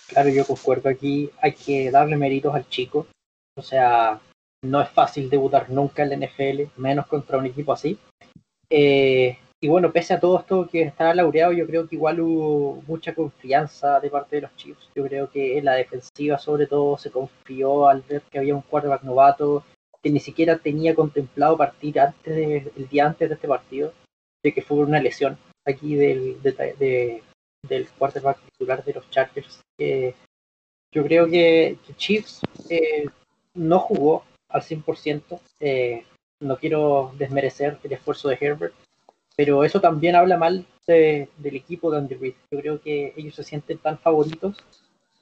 [0.09, 3.07] Claro, yo concuerdo aquí, hay que darle méritos al chico.
[3.57, 4.20] O sea,
[4.64, 7.97] no es fácil debutar nunca en la NFL, menos contra un equipo así.
[8.68, 12.82] Eh, y bueno, pese a todo esto que está laureado, yo creo que igual hubo
[12.88, 14.90] mucha confianza de parte de los Chiefs.
[14.93, 18.62] Yo creo que en la defensiva, sobre todo, se confió al ver que había un
[18.62, 19.62] quarterback novato
[20.03, 22.36] que ni siquiera tenía contemplado partir antes
[22.76, 23.92] el día antes de este partido,
[24.42, 27.22] de que fue una lesión aquí del, de,
[27.62, 29.61] del quarterback titular de los Chargers.
[29.78, 33.07] yo creo que, Chiefs eh,
[33.55, 35.40] no jugó al 100%.
[35.61, 36.05] Eh,
[36.40, 38.74] no quiero desmerecer el esfuerzo de Herbert,
[39.36, 42.34] pero eso también habla mal del equipo de Andy Reid.
[42.50, 44.57] Yo creo que ellos se sienten tan favoritos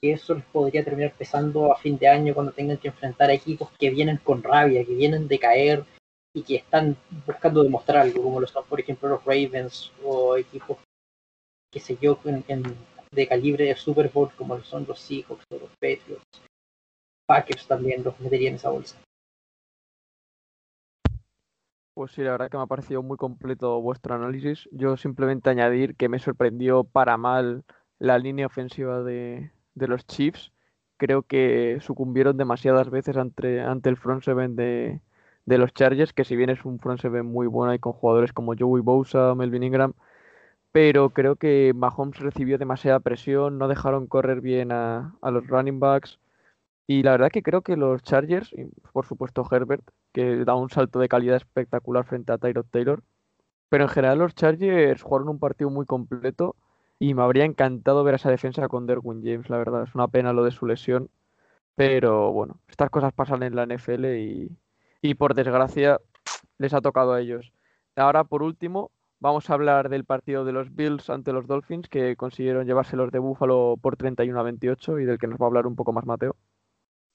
[0.01, 3.33] que eso les podría terminar pesando a fin de año cuando tengan que enfrentar a
[3.33, 5.85] equipos que vienen con rabia, que vienen de caer
[6.33, 6.97] y que están
[7.27, 10.77] buscando demostrar algo, como lo son, por ejemplo, los Ravens o equipos,
[11.71, 12.19] que sé yo,
[13.11, 16.41] de calibre de Super Bowl, como lo son los Seahawks o los Patriots.
[17.27, 18.97] Packers también los meterían en esa bolsa.
[21.93, 24.67] Pues sí, la verdad que me ha parecido muy completo vuestro análisis.
[24.71, 27.63] Yo simplemente añadir que me sorprendió para mal
[27.99, 30.51] la línea ofensiva de, de los Chiefs
[31.01, 35.01] creo que sucumbieron demasiadas veces ante, ante el front seven de,
[35.45, 38.33] de, los Chargers, que si bien es un front seven muy bueno y con jugadores
[38.33, 39.93] como Joey Bosa, Melvin Ingram,
[40.71, 45.79] pero creo que Mahomes recibió demasiada presión, no dejaron correr bien a, a los running
[45.79, 46.19] backs.
[46.87, 50.69] Y la verdad que creo que los Chargers, y por supuesto Herbert, que da un
[50.69, 53.03] salto de calidad espectacular frente a Tyrod Taylor,
[53.69, 56.55] pero en general los Chargers jugaron un partido muy completo
[57.01, 59.81] Y me habría encantado ver esa defensa con Derwin James, la verdad.
[59.81, 61.09] Es una pena lo de su lesión.
[61.73, 64.51] Pero bueno, estas cosas pasan en la NFL y,
[65.01, 65.99] y por desgracia
[66.59, 67.53] les ha tocado a ellos.
[67.95, 72.15] Ahora, por último, vamos a hablar del partido de los Bills ante los Dolphins, que
[72.15, 75.65] consiguieron llevárselos de Búfalo por 31 a 28 y del que nos va a hablar
[75.65, 76.35] un poco más Mateo.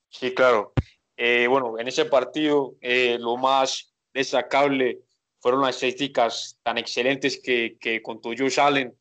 [0.08, 0.72] Sí, claro.
[1.16, 5.02] Eh, bueno, en ese partido eh, lo más destacable
[5.38, 8.92] fueron las estadísticas tan excelentes que, que contó Josh Allen.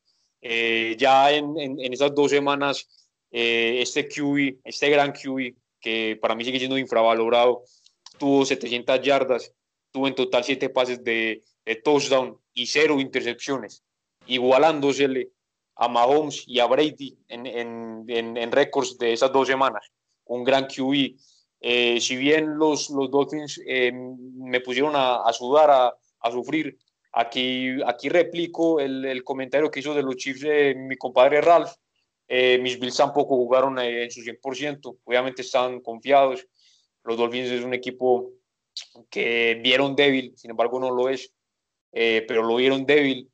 [0.48, 2.88] Eh, ya en, en, en, esas dos semanas,
[3.32, 7.64] este QB, este gran QB, que para mí sigue siendo infravalorado,
[8.20, 9.52] tuvo 700 yardas,
[9.92, 13.84] tuvo en total 7 pases de, de touchdown y cero intercepciones,
[14.28, 15.32] igualándosele
[15.76, 19.92] a Mahomes y a Brady en, en, en récords de esas dos semanas.
[20.26, 21.16] Un gran QB.
[21.60, 26.78] Eh, si bien los, los Dolphins eh, me pusieron a, a sudar, a, a, sufrir,
[27.16, 31.72] aquí, aquí replico el, el, comentario que hizo de los Chiefs de mi compadre Ralph.
[32.28, 36.46] Eh, mis Bills tampoco jugaron en su 100%, obviamente están confiados.
[37.04, 38.32] Los Dolphins es un equipo
[39.10, 41.32] que vieron débil, sin embargo no lo es,
[41.94, 43.30] eh, pero lo vieron débil.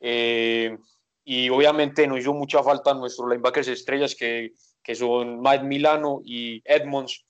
[0.00, 0.76] Eh,
[1.24, 6.62] y obviamente nos hizo mucha falta nuestros linebackers estrellas que, que son Mike Milano y
[6.64, 7.24] Edmonds,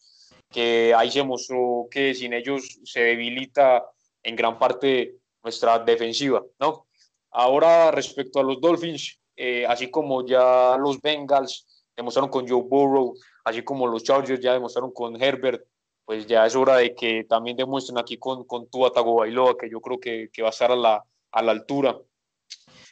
[0.50, 3.84] que ahí se mostró que sin ellos se debilita
[4.22, 5.16] en gran parte
[5.47, 6.88] nuestra defensiva, ¿no?
[7.30, 13.14] Ahora respecto a los Dolphins, eh, así como ya los Bengals demostraron con Joe Burrow,
[13.44, 15.64] así como los Chargers ya demostraron con Herbert,
[16.05, 19.80] pues ya es hora de que también demuestren aquí con, con Tua Tagovailoa, que yo
[19.80, 21.97] creo que, que va a estar a la, a la altura.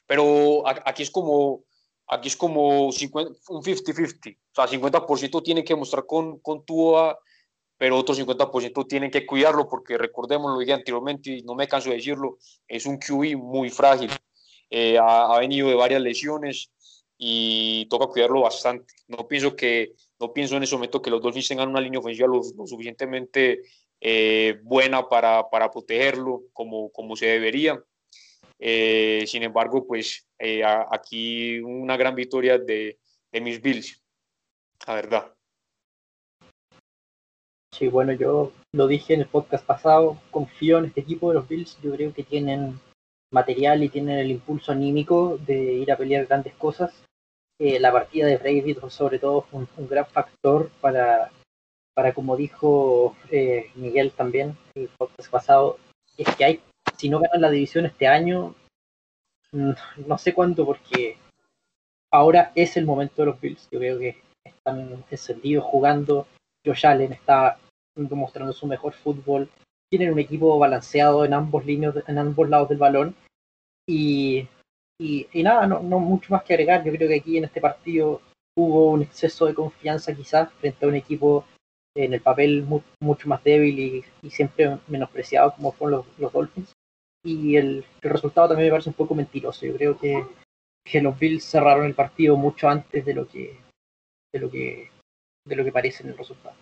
[0.07, 1.65] Pero aquí es como,
[2.07, 7.19] aquí es como 50, un 50-50, o sea, 50% tiene que mostrar con, con Tua,
[7.77, 11.91] pero otro 50% tienen que cuidarlo, porque recordemos, lo dije anteriormente y no me canso
[11.91, 14.11] de decirlo, es un QB muy frágil,
[14.71, 16.71] eh, ha, ha venido de varias lesiones
[17.17, 18.95] y toca cuidarlo bastante.
[19.09, 22.29] No pienso que no pienso en ese momento que los Dolphins tengan una línea ofensiva
[22.29, 23.63] lo, lo suficientemente
[24.01, 27.83] eh, buena para, para, protegerlo como, como se debería.
[28.59, 32.99] Eh, sin embargo, pues eh, a, aquí una gran victoria de,
[33.33, 34.03] de mis Bills,
[34.87, 35.34] la verdad.
[37.75, 41.49] Sí, bueno, yo lo dije en el podcast pasado, confío en este equipo de los
[41.49, 42.79] Bills, yo creo que tienen
[43.33, 47.05] material y tienen el impulso anímico de ir a pelear grandes cosas
[47.61, 51.31] eh, la partida de Brady sobre todo fue un, gran factor para,
[51.95, 55.79] para como dijo eh, Miguel también el podcast pasado,
[56.19, 56.61] es que hay,
[56.97, 58.55] si no ganan la división este año,
[59.53, 61.17] no sé cuándo, porque
[62.11, 63.69] ahora es el momento de los Bills.
[63.71, 66.27] Yo creo que están encendidos jugando.
[66.67, 67.57] Josh Allen está
[67.95, 69.49] demostrando su mejor fútbol.
[69.91, 73.15] Tienen un equipo balanceado en ambos líneas, en ambos lados del balón.
[73.87, 74.49] Y
[74.99, 76.85] y, y nada, no, no, mucho más que agregar.
[76.85, 78.21] Yo creo que aquí en este partido
[78.57, 81.45] hubo un exceso de confianza quizás frente a un equipo
[81.97, 86.33] en el papel mu mucho más débil y, y, siempre menospreciado como fueron los, los
[86.33, 86.73] Dolphins.
[87.25, 89.67] Y el, el, resultado también me parece un poco mentiroso.
[89.67, 90.25] Yo creo que,
[90.85, 93.59] que los Bills cerraron el partido mucho antes de lo que
[94.33, 94.91] de lo que
[95.47, 96.57] de lo que parece en el resultado.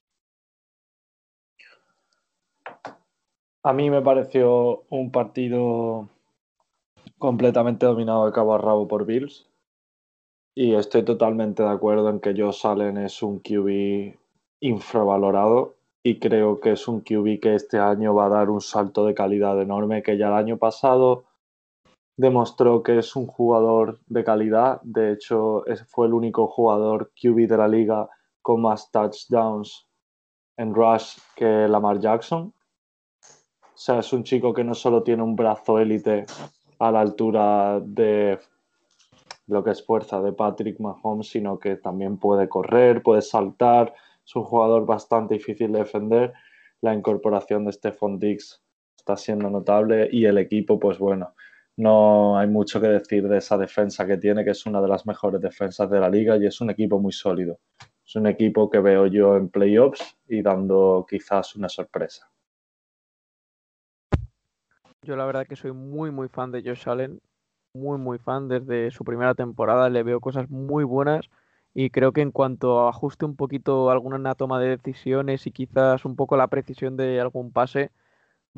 [3.65, 6.09] A mí me pareció un partido
[7.19, 9.49] completamente dominado de cabo a rabo por Bills.
[10.57, 14.17] Y estoy totalmente de acuerdo en que Josh Allen es un QB
[14.61, 19.07] infravalorado y creo que es un QB que este año va a dar un salto
[19.07, 21.25] de calidad enorme que ya el año pasado
[22.17, 24.81] demostró que es un jugador de calidad.
[24.83, 28.09] De hecho, fue el único jugador QB de la liga
[28.43, 29.87] con más touchdowns
[30.57, 32.53] en rush que Lamar Jackson.
[33.83, 36.25] O sea, es un chico que no solo tiene un brazo élite
[36.79, 38.39] a la altura de
[39.49, 43.93] lo que es fuerza de Patrick Mahomes, sino que también puede correr, puede saltar,
[44.25, 46.33] es un jugador bastante difícil de defender.
[46.81, 48.63] La incorporación de Stephon Diggs
[48.97, 51.35] está siendo notable y el equipo, pues bueno,
[51.77, 55.07] no hay mucho que decir de esa defensa que tiene, que es una de las
[55.07, 57.59] mejores defensas de la liga y es un equipo muy sólido.
[58.07, 62.32] Es un equipo que veo yo en playoffs y dando quizás una sorpresa.
[65.03, 67.21] Yo la verdad que soy muy muy fan de Josh Allen,
[67.75, 71.29] muy muy fan desde su primera temporada, le veo cosas muy buenas
[71.75, 76.15] y creo que en cuanto ajuste un poquito alguna toma de decisiones y quizás un
[76.17, 77.91] poco la precisión de algún pase,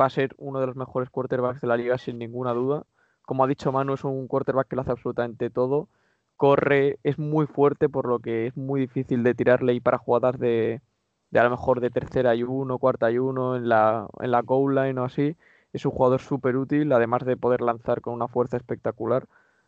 [0.01, 2.85] va a ser uno de los mejores quarterbacks de la liga sin ninguna duda.
[3.23, 5.89] Como ha dicho Manu, es un quarterback que lo hace absolutamente todo,
[6.37, 10.39] corre, es muy fuerte por lo que es muy difícil de tirarle y para jugadas
[10.39, 10.83] de,
[11.31, 14.43] de a lo mejor de tercera y uno, cuarta y uno en la, en la
[14.43, 15.37] goal line o así
[15.75, 19.27] es un jugador súper útil, además de poder lanzar con una fuerza espectacular.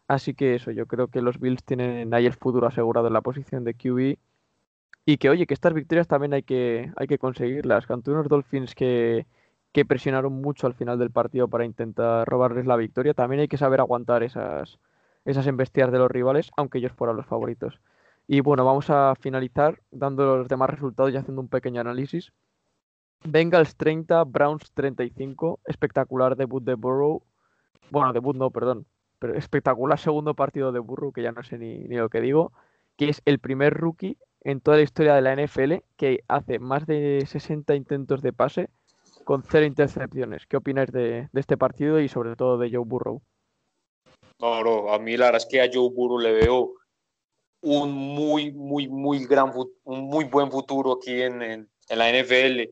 [0.08, 3.22] Así que eso, yo creo que los Bills tienen ahí el futuro asegurado en la
[3.22, 4.18] posición de QB.
[5.04, 7.90] Y que, oye, que estas victorias también hay que, hay que conseguirlas.
[7.90, 9.26] Ante unos Dolphins que,
[9.72, 13.58] que presionaron mucho al final del partido para intentar robarles la victoria, también hay que
[13.58, 14.78] saber aguantar esas,
[15.24, 17.80] esas embestidas de los rivales, aunque ellos fueran los favoritos.
[18.28, 22.32] Y bueno, vamos a finalizar dando los demás resultados y haciendo un pequeño análisis.
[23.24, 27.22] Bengals 30, Browns 35, espectacular debut de Burrow.
[27.90, 28.86] Bueno, debut no, perdón,
[29.18, 32.52] pero espectacular segundo partido de Burrow, que ya no sé ni, ni lo que digo,
[32.96, 36.86] que es el primer rookie en toda la historia de la NFL que hace más
[36.86, 38.70] de 60 intentos de pase
[39.24, 40.46] con cero intercepciones.
[40.46, 43.22] ¿Qué opináis de, de este partido y sobre todo de Joe Burrow?
[44.38, 46.74] No, no, a mí la verdad es que a Joe Burrow le veo
[47.62, 49.50] un muy, muy, muy gran,
[49.84, 52.70] un muy buen futuro aquí en, en, en la NFL.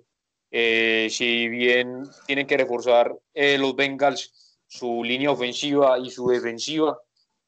[0.57, 6.97] Eh, si bien tienen que reforzar eh, los Bengals su línea ofensiva y su defensiva,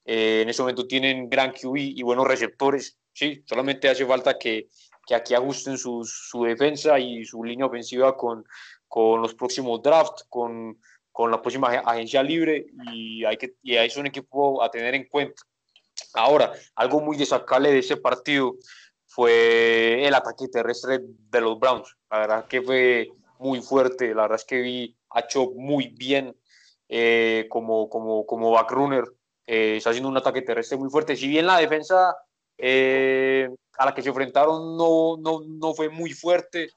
[0.04, 2.98] eh, en ese momento tienen gran QB y buenos receptores.
[3.12, 4.66] Sí, solamente hace falta que,
[5.06, 8.44] que aquí ajusten su, su, defensa y su línea ofensiva con,
[8.88, 10.76] con los próximos drafts, con,
[11.12, 15.06] con la próxima agencia libre y, hay que, y es un equipo a tener en
[15.06, 15.44] cuenta.
[16.14, 18.56] Ahora, algo muy destacable de ese partido
[19.16, 21.96] fue el ataque terrestre de los Browns.
[22.10, 23.08] La verdad que fue
[23.38, 24.14] muy fuerte.
[24.14, 26.36] La verdad es que vi a Chop muy bien
[26.86, 29.04] eh, como, como, como backrunner.
[29.46, 31.16] Eh, está haciendo un ataque terrestre muy fuerte.
[31.16, 32.14] Si bien la defensa
[32.58, 33.48] eh,
[33.78, 36.68] a la que se enfrentaron no, no, no fue muy fuerte,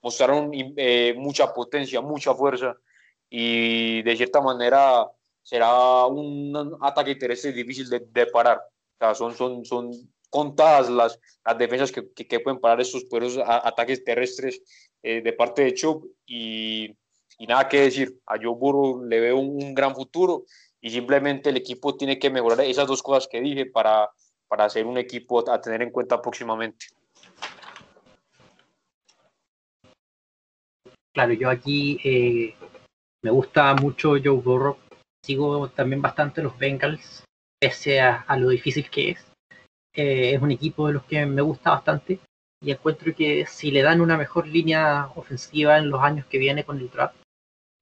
[0.00, 2.76] mostraron eh, mucha potencia, mucha fuerza
[3.28, 5.04] y de cierta manera
[5.42, 8.58] será un ataque terrestre difícil de, de parar.
[8.58, 9.90] O sea, son, son, son
[10.30, 14.60] contadas las, las defensas que, pueden parar estos poderosos ataques terrestres
[15.02, 16.94] eh, de parte de Chubb y,
[17.46, 18.18] nada que decir.
[18.26, 20.44] A Joe Burrow le veo un, gran futuro
[20.80, 24.10] y simplemente el equipo tiene que mejorar esas dos cosas que dije para,
[24.48, 26.86] para ser un equipo a tener en cuenta próximamente.
[31.12, 32.54] Claro, yo aquí eh,
[33.22, 34.76] me gusta mucho Joe Burrow.
[35.24, 37.24] Sigo también bastante los Bengals,
[37.60, 39.27] pese a lo difícil que es.
[39.94, 42.20] Eh, es un equipo de los que me gusta bastante
[42.60, 46.64] y encuentro que si le dan una mejor línea ofensiva en los años que viene
[46.64, 47.16] con el draft,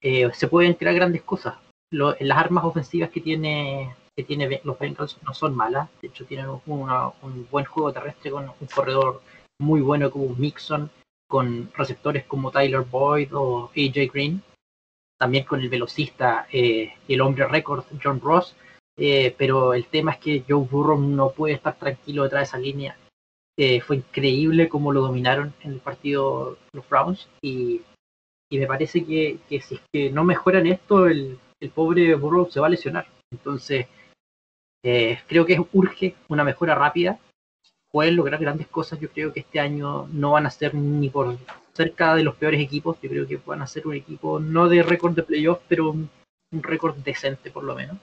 [0.02, 1.54] eh, se pueden crear grandes cosas.
[1.90, 7.08] Las armas ofensivas que tiene, que los Bengals no son malas, de hecho tienen una,
[7.22, 9.22] un buen juego terrestre con un corredor
[9.58, 10.90] muy bueno como Mixon,
[11.28, 14.42] con receptores como Tyler Boyd o AJ Green,
[15.18, 18.54] también con el velocista eh, y el hombre récord John Ross,
[18.98, 22.58] eh, pero el tema es que Joe Burrow no puede estar tranquilo detrás de esa
[22.58, 22.96] línea.
[23.58, 27.82] Eh, fue increíble cómo lo dominaron en el partido los Browns y,
[28.50, 31.38] me parece que, si es que no mejoran esto, el,
[31.74, 33.06] pobre Burrow se va a lesionar.
[33.32, 33.86] Entonces,
[34.84, 37.18] eh, creo que urge una mejora rápida.
[37.90, 39.00] Pueden lograr grandes cosas.
[39.00, 41.38] Yo creo que este año no van a ser ni por
[41.72, 42.98] cerca de los peores equipos.
[43.02, 46.10] Yo creo que van a ser un equipo no de récord de playoff, pero un
[46.52, 47.98] récord decente por lo menos.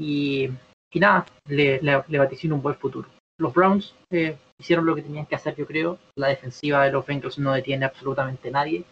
[0.00, 0.48] Y,
[0.90, 3.06] y nada, le, le, le, vaticino un buen futuro.
[3.38, 5.98] Los Browns eh, hicieron lo que tenían que hacer, yo creo.
[6.16, 8.84] La defensiva de los Bengals no detiene absolutamente a nadie.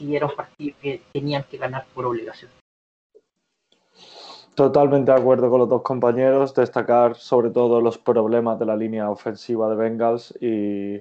[0.00, 2.50] Y era un partido que tenían que ganar por obligación.
[4.56, 6.52] Totalmente de acuerdo con los dos compañeros.
[6.52, 10.98] Destacar sobre todo los problemas de la línea ofensiva de Bengals y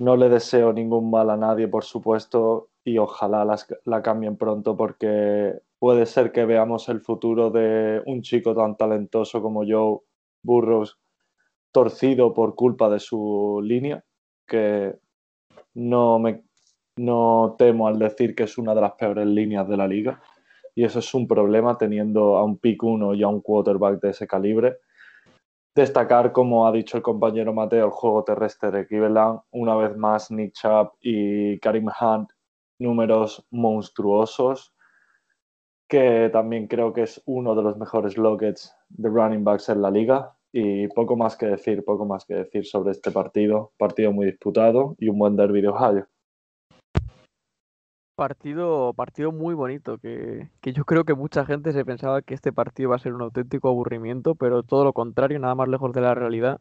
[0.00, 4.76] no le deseo ningún mal a nadie, por supuesto, y ojalá las, la cambien pronto
[4.76, 10.00] porque puede ser que veamos el futuro de un chico tan talentoso como Joe
[10.42, 10.98] Burrows
[11.72, 14.04] torcido por culpa de su línea,
[14.46, 14.96] que
[15.74, 16.42] no me
[16.96, 20.20] no temo al decir que es una de las peores líneas de la liga.
[20.74, 24.10] Y eso es un problema teniendo a un pick 1 y a un quarterback de
[24.10, 24.78] ese calibre.
[25.76, 29.40] Destacar, como ha dicho el compañero Mateo, el juego terrestre de Cleveland.
[29.52, 32.30] Una vez más, Nick Chubb y Karim Hunt,
[32.80, 34.74] números monstruosos
[35.88, 39.90] que también creo que es uno de los mejores lockets de running backs en la
[39.90, 40.34] liga.
[40.52, 43.72] Y poco más que decir, poco más que decir sobre este partido.
[43.78, 46.06] Partido muy disputado y un buen derby de Ohio.
[48.14, 52.52] Partido, partido muy bonito, que, que, yo creo que mucha gente se pensaba que este
[52.52, 56.00] partido va a ser un auténtico aburrimiento, pero todo lo contrario, nada más lejos de
[56.00, 56.60] la realidad.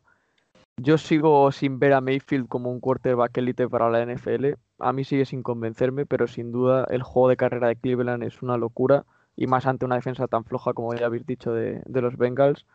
[0.80, 4.54] Yo sigo sin ver a Mayfield como un quarterback élite para la NFL.
[4.78, 8.44] A mí sigue sin convencerme, pero sin duda el juego de carrera de Cleveland es
[8.44, 9.04] una locura
[9.38, 12.66] y más ante una defensa tan floja como ya habéis dicho de, de, los Bengals.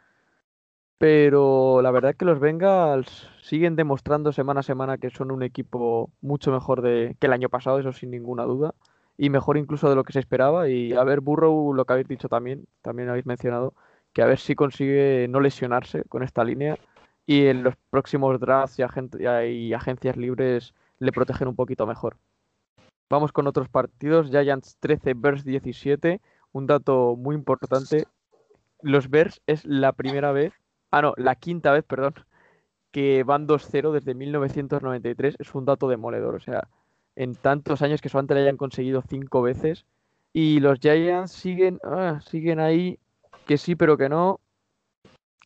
[0.97, 5.43] Pero la verdad es que los Bengals siguen demostrando semana a semana que son un
[5.43, 8.75] equipo mucho mejor de, que el año pasado, eso sin ninguna duda,
[9.19, 10.69] y mejor incluso de lo que se esperaba.
[10.69, 13.75] Y a ver, Burrow, lo que habéis dicho también, también habéis mencionado,
[14.13, 16.79] que a ver si consigue no lesionarse con esta línea
[17.27, 18.83] y en los próximos drafts y,
[19.25, 22.17] y agencias libres le protegen un poquito mejor.
[23.11, 24.31] Vamos con otros partidos.
[24.31, 26.21] Giants 13, Bears 17.
[26.53, 28.07] Un dato muy importante.
[28.83, 30.53] Los Bears es la primera vez,
[30.91, 32.15] ah no, la quinta vez, perdón,
[32.93, 35.37] que van 2-0 desde 1993.
[35.39, 36.35] Es un dato demoledor.
[36.37, 36.69] O sea,
[37.17, 39.85] en tantos años que solamente le hayan conseguido cinco veces.
[40.33, 42.99] Y los Giants siguen, ah, siguen ahí,
[43.47, 44.41] que sí, pero que no.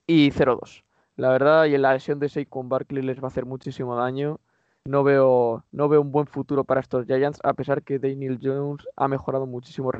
[0.06, 0.84] Y 0-2.
[1.16, 4.38] La verdad, y en la lesión de Saquon Barkley les va a hacer muchísimo daño.
[4.84, 8.86] No veo, no veo un buen futuro para estos Giants, a pesar que Daniel Jones
[8.96, 9.90] ha mejorado muchísimo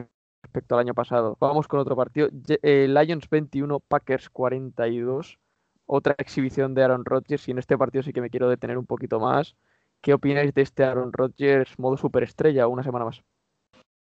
[0.70, 1.36] al año pasado.
[1.40, 2.28] Vamos con otro partido.
[2.62, 5.38] Eh, Lions 21, Packers 42.
[5.86, 7.46] Otra exhibición de Aaron Rodgers.
[7.48, 9.57] Y en este partido sí que me quiero detener un poquito más.
[10.00, 13.22] ¿Qué opináis de este Aaron Rodgers modo superestrella una semana más?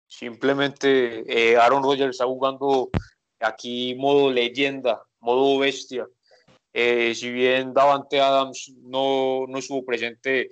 [0.08, 2.90] Simplemente eh, Aaron Rodgers está jugando
[3.40, 6.08] aquí modo leyenda, modo bestia.
[6.74, 10.50] Eh, si bien Davante Adams no, no estuvo presente,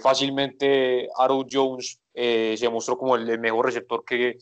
[0.00, 4.36] fácilmente Aaron Jones se mostró como el, mejor receptor que,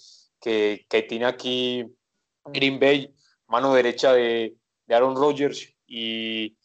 [0.47, 1.85] que, que, tiene aquí
[2.45, 3.13] Green Bay,
[3.49, 4.55] mano derecha de,
[4.87, 5.75] de Aaron Rodgers.
[5.89, 6.57] Y,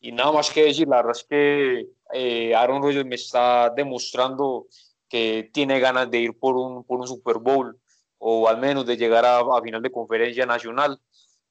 [0.00, 4.66] y, nada más que decir, la verdad es que eh, Aaron Rodgers me está demostrando
[5.10, 7.78] que tiene ganas de ir por un, por un Super Bowl
[8.16, 10.98] o al menos de llegar a, final de conferencia nacional.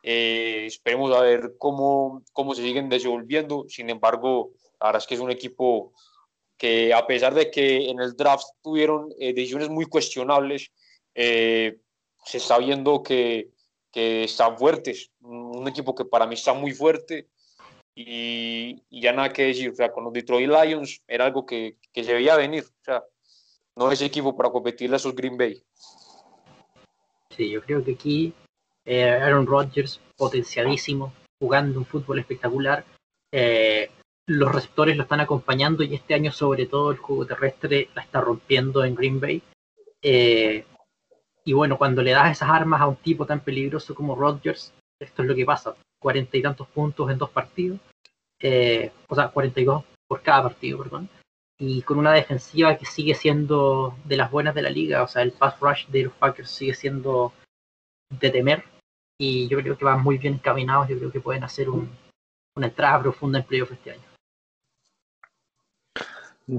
[0.01, 3.65] Eh, esperemos a ver cómo, cómo se siguen desenvolviendo.
[3.69, 4.49] Sin embargo,
[4.82, 5.93] la verdad es que es un equipo
[6.57, 10.71] que a pesar de que en el draft tuvieron eh, decisiones muy cuestionables,
[11.18, 13.51] se está viendo que,
[13.93, 15.11] están fuertes.
[15.22, 17.28] Un equipo que para mí está muy fuerte
[17.95, 22.03] y, ya nada que decir, o sea, con los Detroit Lions era algo que, que
[22.03, 23.03] se veía venir, o sea,
[23.76, 25.63] no es equipo para competirle a esos Green Bay.
[27.36, 28.34] Sí, yo creo que aquí
[28.86, 32.86] eh, Aaron Rodgers, potenciadísimo, jugando un fútbol espectacular,
[33.32, 33.89] eh,
[34.28, 38.22] los receptores lo están acompañando y este año sobre todo el juego terrestre la está
[38.22, 39.41] rompiendo en Green Bay.
[40.01, 40.65] Eh,
[41.48, 45.22] y bueno, cuando le das esas armas a un tipo tan peligroso como Rodgers, esto
[45.22, 47.80] es lo que pasa cuarenta y tantos puntos en dos partidos,
[48.41, 51.08] eh, o sea, 42 por cada partido, perdón,
[51.58, 55.22] y con una defensiva que sigue siendo de las buenas de la liga, o sea,
[55.22, 57.32] el pass rush de los Packers sigue siendo
[58.10, 58.66] de temer,
[59.18, 61.89] y yo creo que van muy bien encaminados, yo creo que pueden hacer un,
[62.58, 64.07] una entrada profunda en playoff este año.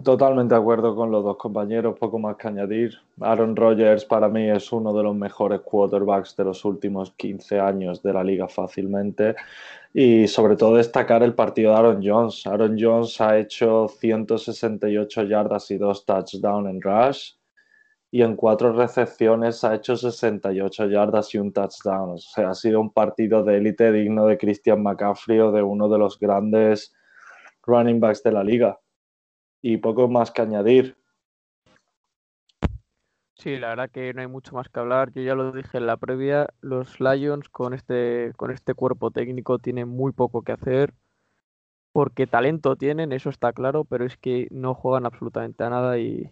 [0.04, 2.92] Totalmente de acuerdo con los dos compañeros, poco más que añadir.
[3.22, 8.02] Aaron Rodgers para mí es uno de los mejores quarterbacks de los últimos 15 años
[8.02, 9.34] de la liga fácilmente
[9.94, 12.46] y sobre todo destacar el partido de Aaron Jones.
[12.46, 17.32] Aaron Jones ha hecho 168 yardas y dos touchdowns en rush
[18.10, 22.10] y en cuatro recepciones ha hecho 68 yardas y un touchdown.
[22.10, 25.88] O sea, ha sido un partido de élite digno de Christian McCaffrey o de uno
[25.88, 26.94] de los grandes
[27.64, 28.78] running backs de la liga
[29.62, 30.96] y poco más que añadir.
[33.34, 35.12] Sí, la verdad que no hay mucho más que hablar.
[35.12, 39.60] Yo ya lo dije en la previa, los Lions con este, con este cuerpo técnico
[39.60, 40.92] tienen muy poco que hacer,
[41.92, 46.30] porque talento tienen, eso está claro, pero es que no juegan absolutamente a nada y,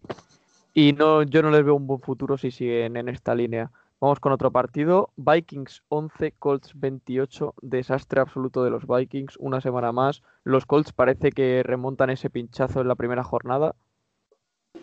[0.74, 3.70] y no, yo no les veo un buen futuro si siguen en esta línea.
[3.98, 5.10] Vamos con otro partido.
[5.16, 7.54] Vikings 11, Colts 28.
[7.62, 9.38] Desastre absoluto de los Vikings.
[9.38, 10.22] Una semana más.
[10.44, 13.74] Los Colts parece que remontan ese pinchazo en la primera jornada.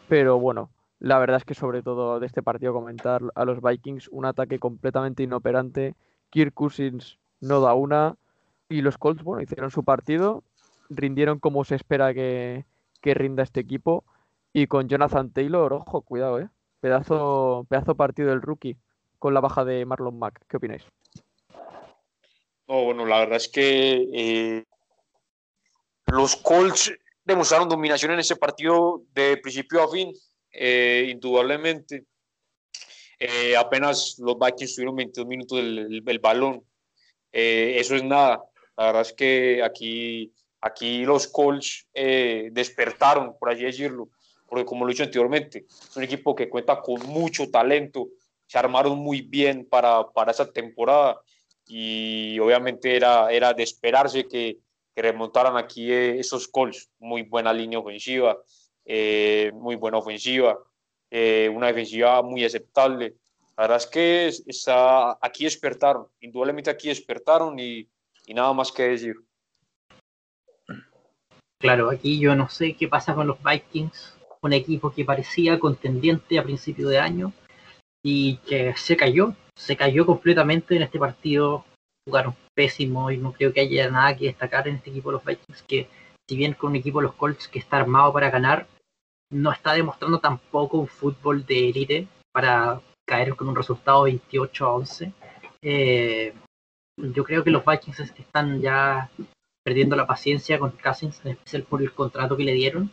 [0.10, 4.07] Pero bueno, la verdad es que sobre todo de este partido comentar a los Vikings
[4.10, 5.95] un ataque completamente inoperante.
[6.31, 8.15] Kirk Cousins no da una.
[8.68, 10.44] Y los Colts, bueno, hicieron su partido.
[10.90, 12.65] Rindieron como se espera que,
[12.99, 14.06] que rinda este equipo.
[14.53, 16.49] Y con Jonathan Taylor, ojo, cuidado, eh.
[16.80, 18.76] Pedazo, pedazo partido del rookie
[19.24, 20.41] con la baja de Marlon Mack.
[20.50, 20.84] ¿Qué opináis?
[22.68, 24.66] No, bueno, la verdad es que eh,
[26.08, 26.91] los Colts
[27.24, 30.12] demostraron dominación en ese partido de principio a fin,
[30.52, 32.04] eh, indudablemente.
[33.18, 36.62] Eh, apenas los Vikings tuvieron 22 minutos del, balón.
[37.32, 38.44] eso es nada.
[38.76, 44.10] La verdad es que aquí, aquí los Colts despertaron, por así decirlo,
[44.45, 48.10] porque como lo he dicho anteriormente, es un equipo que cuenta con mucho talento,
[48.54, 51.20] se armaron muy bien para, para esa temporada
[51.66, 54.60] y obviamente era, era de esperarse que,
[54.94, 56.88] que remontaran aquí eh, esos calls.
[57.00, 58.38] Muy buena línea ofensiva,
[58.86, 60.60] eh, muy buena ofensiva,
[61.10, 63.16] eh, una defensiva muy aceptable.
[63.58, 64.32] La verdad es que
[65.20, 67.90] aquí despertaron, indudablemente aquí despertaron y,
[68.28, 69.16] y nada más que decir.
[71.58, 76.38] Claro, aquí yo no sé qué pasa con los Vikings, un equipo que parecía contendiente
[76.38, 77.34] a principio de año,
[78.04, 81.66] y que se cayó, se cayó completamente en este partido.
[82.06, 85.26] jugaron pésimo y no creo que haya nada que destacar en este equipo de los
[85.26, 85.88] Vikings, que
[86.30, 88.68] si bien con un equipo de los Colts que está armado para ganar,
[89.32, 94.76] no está demostrando tampoco un fútbol de élite para caer con un resultado 28 a
[94.76, 95.14] 11.
[95.62, 96.34] Eh,
[96.98, 99.10] yo creo que los Vikings están ya
[99.64, 102.92] perdiendo la paciencia con Cousins, en especial por el contrato que le dieron.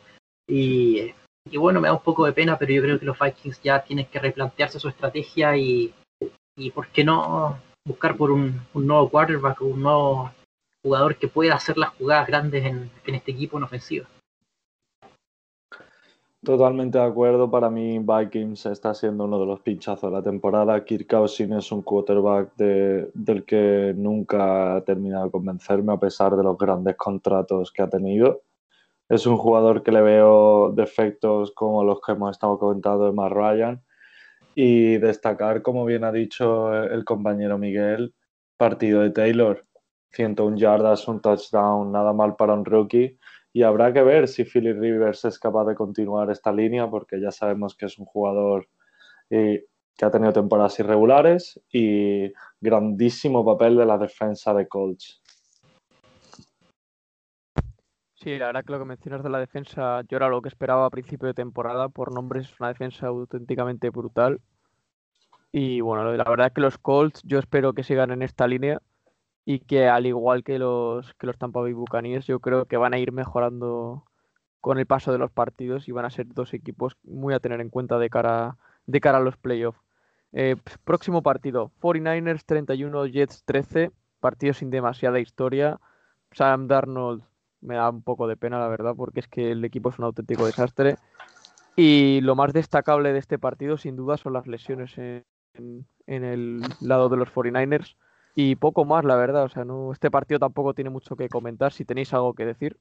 [0.49, 1.12] Y,
[1.51, 3.82] y, bueno, me da un poco de pena, pero yo creo que los Vikings ya
[3.82, 5.93] tienen que replantearse su estrategia y,
[6.56, 10.31] y ¿por qué no buscar por un, nuevo quarterback, un nuevo
[10.82, 14.06] jugador que pueda hacer las jugadas grandes en, en este equipo en ofensiva?
[16.43, 17.51] Totalmente de acuerdo.
[17.51, 20.82] Para mí, Vikings está siendo uno de los pinchazos de la temporada.
[20.85, 26.35] Kirk Cousins es un quarterback de, del que nunca ha terminado de convencerme, a pesar
[26.36, 28.40] de los grandes contratos que ha tenido.
[29.11, 33.32] Es un jugador que le veo defectos como los que hemos estado comentando de Matt
[33.32, 33.82] Ryan.
[34.55, 38.15] Y destacar, como bien ha dicho el compañero Miguel,
[38.57, 39.66] partido de Taylor.
[40.12, 43.19] 101 yardas, un touchdown, nada mal para un rookie
[43.53, 47.31] y habrá que ver si Philip Rivers es capaz de continuar esta línea, porque ya
[47.31, 48.69] sabemos que es un jugador
[49.28, 49.66] eh,
[49.97, 55.19] que ha tenido temporadas irregulares y grandísimo papel de la defensa de Colts.
[58.22, 60.84] Sí, la verdad que lo que mencionas de la defensa, yo era lo que esperaba
[60.84, 64.40] a principio de temporada, por nombres, es una defensa auténticamente brutal.
[65.52, 68.80] Y bueno, la verdad que los Colts, yo espero que sigan en esta línea
[69.44, 72.94] y que al igual que los, que los Tampa Bay Buccaneers, yo creo que van
[72.94, 74.05] a ir mejorando
[74.60, 77.60] con el paso de los partidos y van a ser dos equipos muy a tener
[77.60, 79.80] en cuenta de cara, de cara a los playoffs.
[80.32, 85.80] Eh, próximo partido, 49ers 31, Jets 13, partido sin demasiada historia.
[86.32, 87.30] Sam Darnold
[87.61, 90.05] me da un poco de pena, la verdad, porque es que el equipo es un
[90.07, 90.97] auténtico desastre.
[91.77, 95.24] Y lo más destacable de este partido, sin duda, son las lesiones en,
[96.07, 97.97] en el lado de los 49ers.
[98.35, 99.45] Y poco más, la verdad.
[99.45, 101.73] O sea, no, este partido tampoco tiene mucho que comentar.
[101.73, 102.77] Si tenéis algo que decir.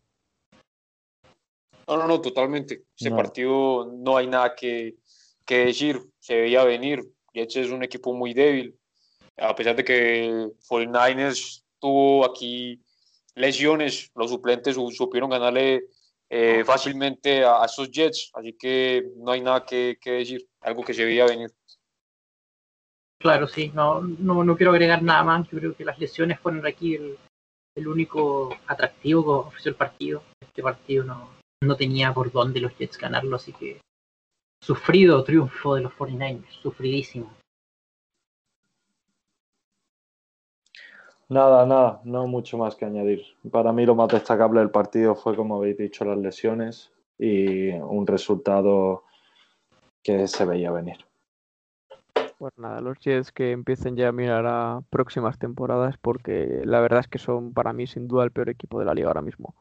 [1.87, 2.83] No, no, no, totalmente.
[2.95, 4.95] Este partido no hay nada que,
[5.45, 5.99] que, decir.
[6.19, 7.01] Se veía venir.
[7.33, 8.77] Jets es un equipo muy débil.
[9.37, 12.81] A pesar de que 49ers tuvo aquí
[13.35, 15.85] lesiones, los suplentes supieron ganarle
[16.29, 18.31] eh, fácilmente a, a, esos Jets.
[18.33, 20.47] Así que no hay nada que, que decir.
[20.61, 21.51] Algo que se veía venir.
[23.21, 25.49] Claro, sí, no, no, no, quiero agregar nada más.
[25.49, 27.17] Yo creo que las lesiones fueron aquí el,
[27.75, 30.23] el único atractivo que ofreció el partido.
[30.41, 31.29] Este partido no,
[31.61, 33.81] no tenía por dónde los Jets ganarlo, así que
[34.61, 37.33] sufrido triunfo de los 49ers, sufridísimo.
[41.29, 43.23] Nada, nada, no mucho más que añadir.
[43.51, 48.07] Para mí lo más destacable del partido fue, como habéis dicho, las lesiones y un
[48.07, 49.03] resultado
[50.01, 50.97] que se veía venir.
[52.39, 57.01] Pues nada, los Jets que empiecen ya a mirar a próximas temporadas porque la verdad
[57.01, 59.53] es que son para mí sin duda el peor equipo de la liga ahora mismo.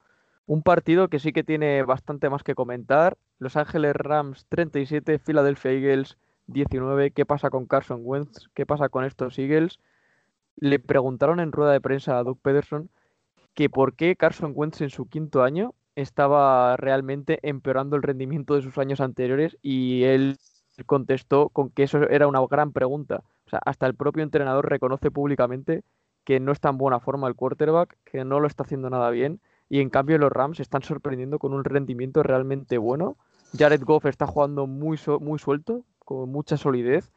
[0.47, 3.19] Un partido que sí que tiene bastante más que comentar.
[3.39, 6.17] Los Ángeles Rams 37, Philadelphia Eagles
[6.47, 7.11] 19.
[7.11, 8.49] ¿Qué pasa con Carson Wentz?
[8.55, 9.79] ¿Qué pasa con estos Eagles?
[10.61, 12.91] Le preguntaron en rueda de prensa a Doug Pederson
[13.55, 18.63] que por qué Carson Wentz en su quinto año estaba realmente empeorando el rendimiento de
[18.63, 20.37] sus años anteriores y él
[20.87, 23.23] contestó con que eso era una gran pregunta.
[23.47, 25.83] O sea, hasta el propio entrenador reconoce públicamente
[26.25, 29.41] que no está en buena forma el quarterback, que no lo está haciendo nada bien,
[29.69, 33.17] y en cambio los Rams están sorprendiendo con un rendimiento realmente bueno.
[33.57, 37.11] Jared Goff está jugando muy, muy suelto, con mucha solidez,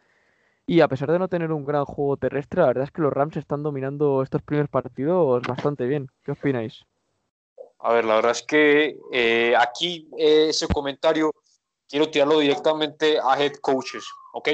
[0.66, 3.14] y a pesar de no tener un gran juego terrestre, la verdad es que los
[3.14, 6.08] Rams están dominando estos primeros partidos bastante bien.
[6.24, 6.82] ¿Qué opináis?
[7.80, 11.32] A ver, la verdad es que eh, aquí eh, ese comentario
[11.90, 14.50] quiero tirarlo directamente a head coaches, ¿ok?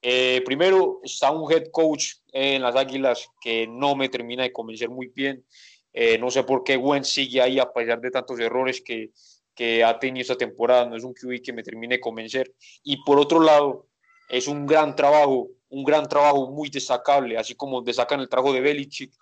[0.00, 4.88] Eh, primero, está un head coach en las Águilas que no me termina de convencer
[4.88, 5.44] muy bien.
[5.92, 9.10] Eh, no sé por qué Gwen sigue ahí a pesar de tantos errores que,
[9.54, 10.86] que ha tenido esta temporada.
[10.86, 12.52] No es un QB que me termine de convencer.
[12.82, 13.86] Y por otro lado,
[14.28, 18.60] es un gran trabajo, un gran trabajo muy destacable, así como destacan el trabajo de
[18.60, 19.12] Belichick,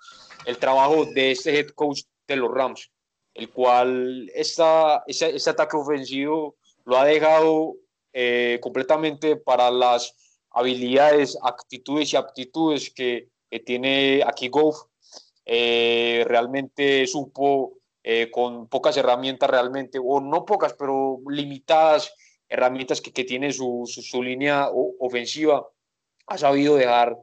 [0.46, 2.90] el trabajo de este head coach de los Rams,
[3.34, 7.74] el cual esta, ese, ese ataque ofensivo lo ha dejado
[8.12, 10.14] eh, completamente para las
[10.50, 14.84] habilidades, actitudes y aptitudes que, que tiene aquí Goff.
[15.44, 22.12] Eh, realmente supo eh, con pocas herramientas realmente, o no pocas, pero limitadas
[22.50, 24.68] herramientas que, que tiene su, su, su, línea
[24.98, 25.66] ofensiva,
[26.26, 27.16] ha sabido dejar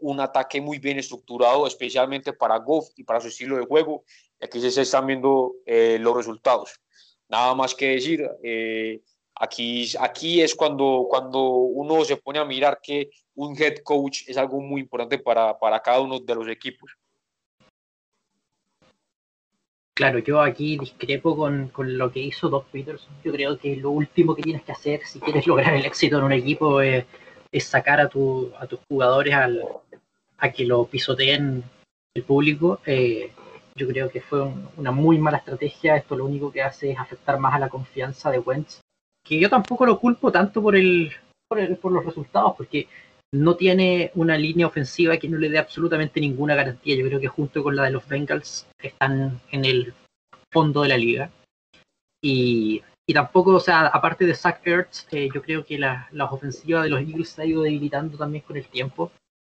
[0.00, 4.04] un ataque muy bien estructurado, especialmente para Goff y para su estilo de juego.
[4.40, 6.80] Y aquí se están viendo los resultados
[7.32, 8.30] nada más que decir.
[8.42, 9.00] Eh,
[9.34, 14.36] Aquí, aquí es cuando, cuando uno se pone a mirar que un head coach es
[14.36, 16.92] algo muy importante para, para cada uno de los equipos.
[20.02, 23.14] Claro, yo aquí discrepo con, con, lo que hizo Doc Peterson.
[23.22, 26.24] Yo creo que lo último que tienes que hacer si quieres lograr el éxito en
[26.24, 27.06] un equipo es,
[27.60, 31.62] sacar a, tu, a tus jugadores a que lo pisoteen
[32.16, 32.80] el público.
[32.84, 33.30] Eh,
[33.76, 35.94] yo creo que fue una muy mala estrategia.
[35.94, 38.80] Esto lo único que hace es afectar más a la confianza de Wentz.
[39.24, 41.12] Que yo tampoco lo culpo tanto por, el,
[41.46, 42.88] por, el, por los resultados, porque
[43.32, 46.96] no tiene una línea ofensiva que no le dé absolutamente ninguna garantía.
[46.96, 49.94] Yo creo que junto con la de los Bengals están en el
[50.50, 51.30] fondo de la liga.
[52.22, 56.26] Y, y tampoco, o sea, aparte de Zach Ertz, eh, yo creo que la, la,
[56.26, 59.10] ofensiva de los Eagles se ha ido debilitando también con el tiempo.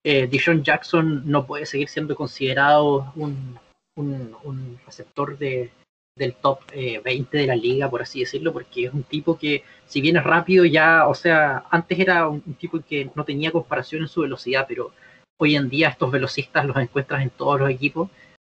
[0.04, 0.30] Eh,
[0.64, 3.60] Jackson no puede seguir siendo considerado un,
[3.96, 5.72] un receptor de,
[6.16, 9.64] del top eh, 20 de la liga, por así decirlo, porque es un tipo que,
[9.86, 14.08] si bien rápido, ya, o sea, antes era un, tipo que no tenía comparación en
[14.08, 14.94] su velocidad, pero
[15.38, 18.10] hoy en día estos velocistas los encuentras en todos los equipos.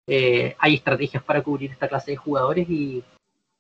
[0.07, 3.02] Eh, hay estrategias para cubrir esta clase de jugadores y,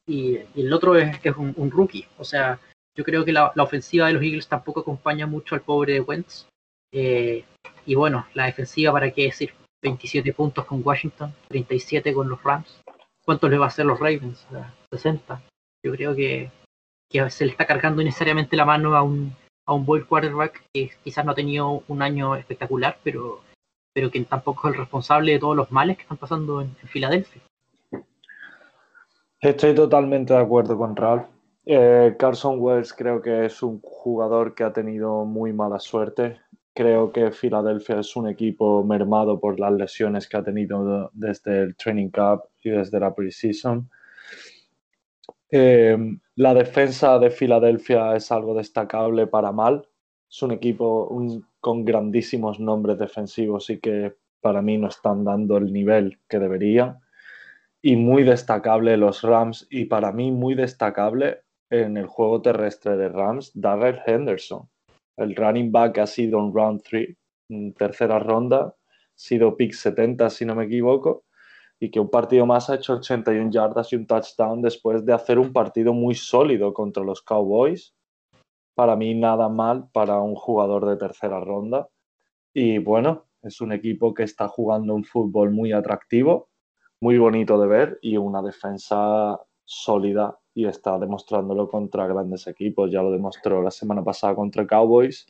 [0.05, 2.05] y, el otro es que es un, rookie.
[2.17, 2.59] O sea,
[2.97, 6.01] yo creo que la, la, ofensiva de los Eagles tampoco acompaña mucho al pobre de
[6.01, 6.47] Wentz.
[6.91, 7.45] Eh,
[7.85, 9.53] y bueno, la defensiva, ¿para qué decir?
[9.81, 12.82] 27 puntos con Washington, 37 con los Rams
[13.25, 14.45] ¿Cuántos le va a hacer los Ravens?
[14.91, 15.41] 60.
[15.83, 16.51] Yo creo que,
[17.29, 19.33] se le está cargando innecesariamente la mano a un,
[19.65, 23.41] a un buen quarterback que quizás no ha tenido un año espectacular, pero,
[23.93, 26.87] pero que tampoco es el responsable de todos los males que están pasando en, en
[26.87, 27.41] Filadelfia.
[29.39, 31.25] Estoy totalmente de acuerdo con Ralph.
[31.65, 36.39] Eh, Carson Wells creo que es un jugador que ha tenido muy mala suerte.
[36.73, 41.75] Creo que Filadelfia es un equipo mermado por las lesiones que ha tenido desde el
[41.75, 43.89] Training Cup y desde la preseason.
[45.51, 45.97] Eh,
[46.35, 49.87] la defensa de Filadelfia es algo destacable para mal.
[50.29, 55.57] Es un equipo un, con grandísimos nombres defensivos y que para mí no están dando
[55.57, 56.99] el nivel que debería.
[57.81, 63.09] Y muy destacable los Rams y para mí muy destacable en el juego terrestre de
[63.09, 64.69] Rams, Darrell Henderson
[65.17, 67.15] el running back ha sido un round 3,
[67.77, 68.75] tercera ronda,
[69.15, 71.25] sido pick 70 si no me equivoco,
[71.83, 75.37] y que un partido más ha hecho 81 yardas y un touchdown después de hacer
[75.37, 77.93] un partido muy sólido contra los Cowboys.
[78.73, 81.89] Para mí nada mal para un jugador de tercera ronda.
[82.53, 86.47] Y bueno, es un equipo que está jugando un fútbol muy atractivo,
[87.01, 92.91] muy bonito de ver y una defensa sólida y está demostrándolo contra grandes equipos.
[92.91, 95.27] Ya lo demostró la semana pasada contra Cowboys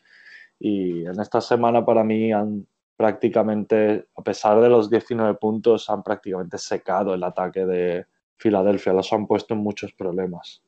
[0.60, 2.68] y en esta semana para mí han
[3.04, 8.06] prácticamente, a pesar de los 19 puntos, han prácticamente secado el ataque de
[8.38, 8.94] Filadelfia.
[8.94, 10.64] Los han puesto en muchos problemas.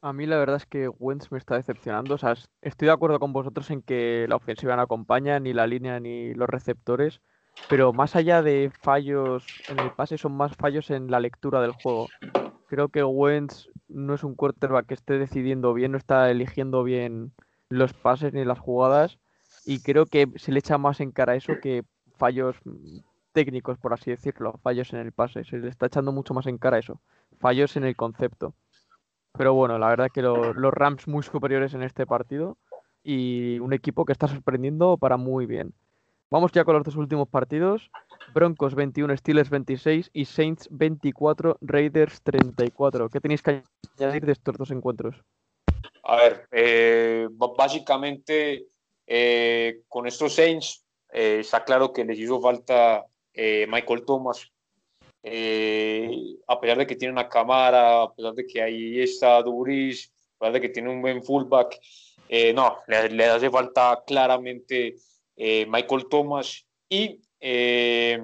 [0.00, 2.14] A mí la verdad es que Wentz me está decepcionando.
[2.14, 5.66] O sea, estoy de acuerdo con vosotros en que la ofensiva no acompaña, ni la
[5.66, 7.20] línea, ni los receptores
[7.68, 11.72] pero más allá de fallos en el pase, son más fallos en la lectura del
[11.72, 12.08] juego.
[12.68, 17.32] Creo que Wentz no es un quarterback que esté decidiendo bien, no está eligiendo bien
[17.68, 19.18] los pases ni las jugadas,
[19.64, 21.84] y creo que se le echa más en cara eso que
[22.16, 22.56] fallos
[23.32, 25.44] técnicos, por así decirlo, fallos en el pase.
[25.44, 27.00] Se le está echando mucho más en cara eso,
[27.38, 28.54] fallos en el concepto.
[29.32, 32.56] Pero bueno, la verdad que lo, los Rams muy superiores en este partido
[33.02, 35.74] y un equipo que está sorprendiendo para muy bien.
[36.30, 37.90] Vamos ya con los dos últimos partidos.
[38.32, 43.08] Broncos 21, Steelers 26 y Saints 24, Raiders 34.
[43.08, 43.62] ¿Qué tenéis que
[43.98, 45.16] añadir de estos dos encuentros?
[46.02, 48.66] A ver, eh, básicamente
[49.06, 54.50] eh, con estos Saints eh, está claro que les hizo falta eh, Michael Thomas.
[55.22, 60.12] Eh, a pesar de que tiene una cámara, a pesar de que ahí está Duris,
[60.36, 61.80] a pesar de que tiene un buen fullback,
[62.54, 64.96] no, le, le hace falta claramente
[65.36, 68.22] eh, Michael Thomas y eh,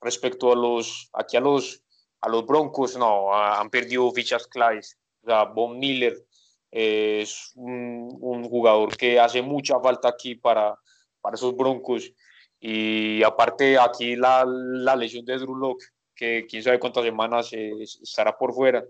[0.00, 1.82] respecto a los, aquí a los,
[2.20, 4.98] a los Broncos, no, han perdido fichas claves.
[5.22, 6.27] O sea, Von Miller eh,
[6.70, 10.78] es un, jugador que hace mucha falta aquí para,
[11.20, 12.12] para esos Broncos.
[12.60, 15.84] Y aparte aquí la, la lesión de Drew Locke,
[16.14, 18.84] que quién sabe cuántas semanas estará por fuera.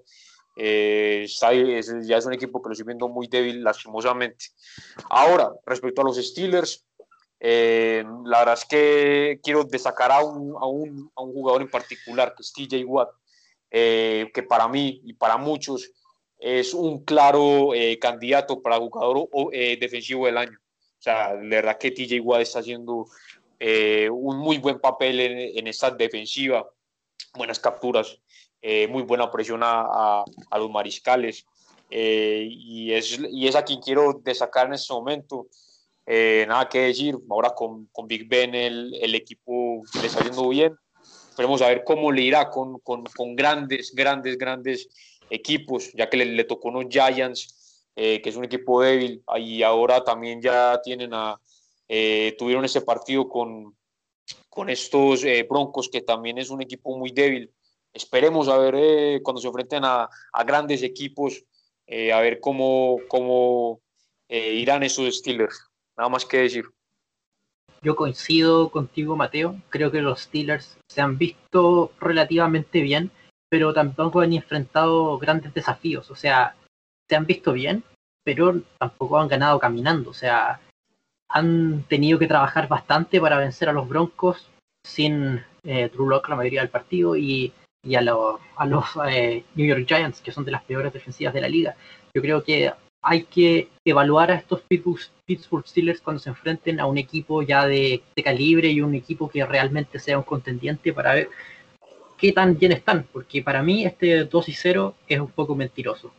[0.57, 4.47] Eh, está, es, ya es un equipo que lo estoy viendo muy débil, lastimosamente.
[5.11, 6.85] Ahora, respecto a los Steelers,
[7.39, 11.71] eh, la verdad es que quiero destacar a un, a un, a un jugador en
[11.71, 13.11] particular, que es TJ Watt,
[13.71, 15.93] eh, que para mí y para muchos
[16.39, 20.59] es un claro eh, candidato para jugador eh, defensivo del año.
[20.99, 23.07] O sea, la verdad que TJ Watt está haciendo
[23.59, 26.69] eh, un muy buen papel en, en esta defensiva,
[27.35, 28.19] buenas capturas.
[28.63, 31.47] eh, muy buena presión a, a, los mariscales.
[31.91, 35.47] Eh, y, es, y es a quien quiero destacar en este momento.
[36.07, 40.49] Eh, nada que decir, ahora con, con Big Ben el, el, equipo le está yendo
[40.49, 40.75] bien.
[41.31, 44.89] Esperemos a ver cómo le irá con, con, con grandes, grandes, grandes
[45.31, 50.05] equipos, ya que le, le tocó unos Giants, que es un equipo débil, y ahora
[50.05, 51.41] también ya tienen a,
[52.39, 53.77] tuvieron ese partido con,
[54.49, 57.53] con estos Broncos, que también es un equipo muy débil
[57.93, 61.45] esperemos a ver eh, cuando se enfrenten a, a grandes equipos,
[61.87, 63.81] eh, a ver cómo, cómo
[64.29, 65.71] eh, irán esos Steelers.
[65.97, 66.65] Nada más que decir.
[67.83, 69.61] Yo coincido contigo, Mateo.
[69.69, 73.11] Creo que los Steelers se han visto relativamente bien,
[73.51, 76.11] pero tampoco han enfrentado grandes desafíos.
[76.11, 76.55] O sea,
[77.09, 77.83] se han visto bien,
[78.25, 80.11] pero tampoco han ganado caminando.
[80.11, 80.61] O sea,
[81.31, 84.49] han tenido que trabajar bastante para vencer a los Broncos
[84.85, 87.53] sin eh, Drew Locke la mayoría del partido y
[87.95, 88.01] a,
[88.57, 91.77] a los eh, New York Giants, que son de las peores defensivas de la liga.
[92.15, 92.73] Yo creo que
[93.03, 98.03] hay que evaluar a estos Pittsburgh Steelers cuando se enfrenten a un equipo ya de,
[98.25, 101.31] calibre y un equipo que realmente sea un contendiente para ver
[102.19, 106.13] qué tan bien están, porque para mí este 2 y 0 es un poco mentiroso.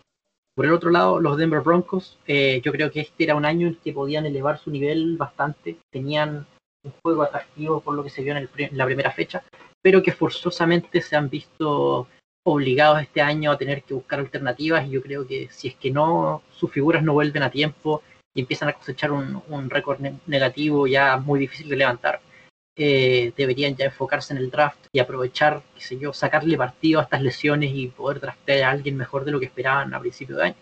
[0.56, 3.68] Por el otro lado, los Denver Broncos, eh, yo creo que este era un año
[3.68, 6.46] en que podían elevar su nivel bastante, tenían
[6.84, 9.44] un juego atractivo por lo que se vio en, en la primera fecha,
[9.82, 12.08] pero que forzosamente se han visto
[12.44, 15.92] obligados este año a tener que buscar alternativas y yo creo que si es que
[15.92, 18.02] no, sus figuras no vuelven a tiempo
[18.34, 22.22] y empiezan a cosechar un, récord negativo ya muy difícil de levantar,
[22.82, 27.04] eh, deberían ya enfocarse en el draft y aprovechar, qué sé yo, sacarle partido a
[27.04, 30.44] estas lesiones y poder draftear a alguien mejor de lo que esperaban a principio de
[30.46, 30.56] año.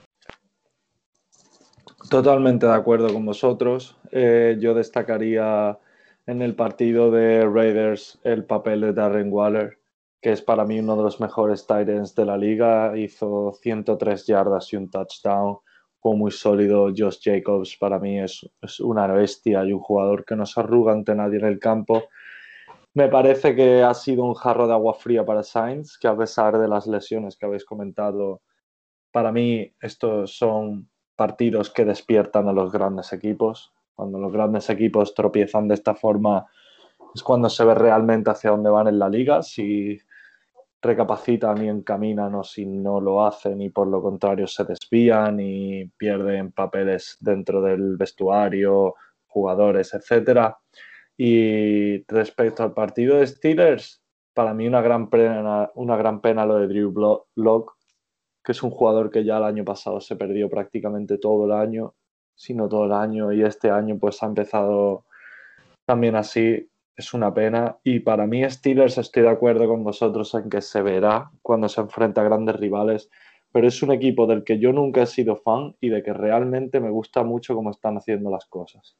[2.09, 3.97] Totalmente de acuerdo con vosotros.
[4.11, 5.77] Eh, yo destacaría
[6.25, 9.77] en el partido de Raiders el papel de Darren Waller,
[10.19, 12.97] que es para mí uno de los mejores tight ends de la liga.
[12.97, 15.57] Hizo 103 yardas y un touchdown.
[15.99, 16.87] Fue muy sólido.
[16.95, 20.93] Josh Jacobs para mí es, es una bestia y un jugador que no se arruga
[20.93, 22.03] ante nadie en el campo.
[22.93, 26.57] Me parece que ha sido un jarro de agua fría para Sainz, que a pesar
[26.57, 28.41] de las lesiones que habéis comentado,
[29.11, 33.73] para mí estos son partidos que despiertan a los grandes equipos.
[33.93, 36.45] Cuando los grandes equipos tropiezan de esta forma
[37.13, 39.99] es cuando se ve realmente hacia dónde van en la liga, si
[40.81, 45.85] recapacitan y encaminan o si no lo hacen y por lo contrario se desvían y
[45.97, 48.95] pierden papeles dentro del vestuario,
[49.27, 50.53] jugadores, etc.
[51.17, 54.01] Y respecto al partido de Steelers,
[54.33, 56.93] para mí una gran pena, una gran pena lo de Drew
[57.35, 57.73] Locke,
[58.43, 61.95] que es un jugador que ya el año pasado se perdió prácticamente todo el año
[62.37, 65.05] sino todo el año y este año pues ha empezado
[65.85, 66.69] también así.
[66.97, 67.77] Es una pena.
[67.83, 71.79] Y para mí Steelers estoy de acuerdo con vosotros en que se verá cuando se
[71.79, 73.11] enfrenta a grandes rivales,
[73.51, 76.79] pero es un equipo del que yo nunca he sido fan y de que realmente
[76.79, 78.97] me gusta mucho cómo están haciendo las cosas.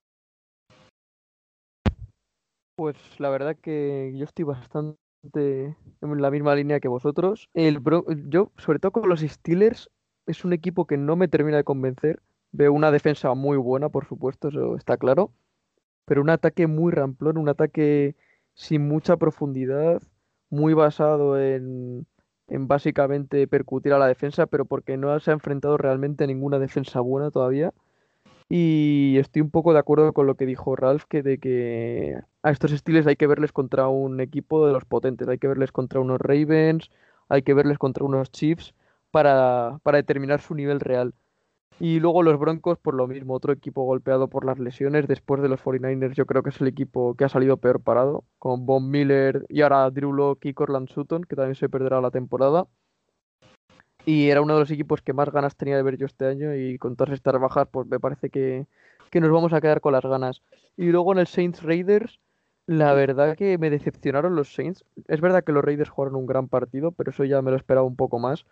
[2.75, 4.97] Pues la verdad que yo estoy bastante
[5.33, 7.49] en la misma línea que vosotros.
[7.55, 7.81] El
[8.29, 9.89] yo, sobre todo con los Steelers,
[10.27, 12.21] es un equipo que no me termina de convencer.
[12.51, 15.31] Veo una defensa muy buena, por supuesto, eso está claro.
[16.07, 18.15] Pero un ataque muy ramplón, un ataque
[18.55, 20.01] sin mucha profundidad,
[20.49, 22.07] muy basado en,
[22.47, 26.59] en básicamente percutir a la defensa, pero porque no se ha enfrentado realmente a ninguna
[26.59, 27.73] defensa buena todavía.
[28.49, 32.51] Y estoy un poco de acuerdo con lo que dijo Ralph, que de que a
[32.51, 35.99] estos estilos hay que verles contra un equipo de los potentes, hay que verles contra
[35.99, 36.89] unos Ravens,
[37.29, 38.73] hay que verles contra unos Chiefs
[39.11, 41.13] para, para determinar su nivel real.
[41.79, 45.07] Y luego los Broncos, por lo mismo, otro equipo golpeado por las lesiones.
[45.07, 48.23] Después de los 49ers, yo creo que es el equipo que ha salido peor parado,
[48.39, 52.09] con Von Miller y ahora Drew Locke y Corland Sutton, que también se perderá la
[52.09, 52.67] temporada.
[54.05, 56.55] Y era uno de los equipos que más ganas tenía de ver yo este año.
[56.55, 58.65] Y con todas estas bajas, pues me parece que,
[59.11, 60.41] que nos vamos a quedar con las ganas.
[60.77, 62.19] Y luego en el Saints Raiders,
[62.65, 64.83] la verdad que me decepcionaron los Saints.
[65.07, 67.85] Es verdad que los Raiders jugaron un gran partido, pero eso ya me lo esperaba
[67.85, 68.45] un poco más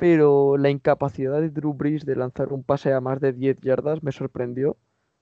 [0.00, 4.02] pero la incapacidad de Drew Brees de lanzar un pase a más de 10 yardas
[4.02, 4.78] me sorprendió.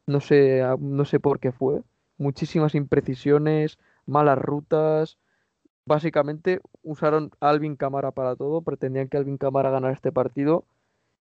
[0.07, 1.83] No sé, no sé por qué fue.
[2.17, 3.77] Muchísimas imprecisiones,
[4.07, 5.19] malas rutas.
[5.85, 10.65] Básicamente usaron a Alvin Camara para todo, pretendían que Alvin Camara ganara este partido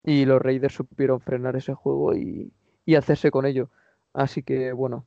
[0.02, 2.54] y los Raiders supieron frenar ese juego y,
[2.96, 3.70] hacerse con ello.
[4.14, 5.06] Así que bueno,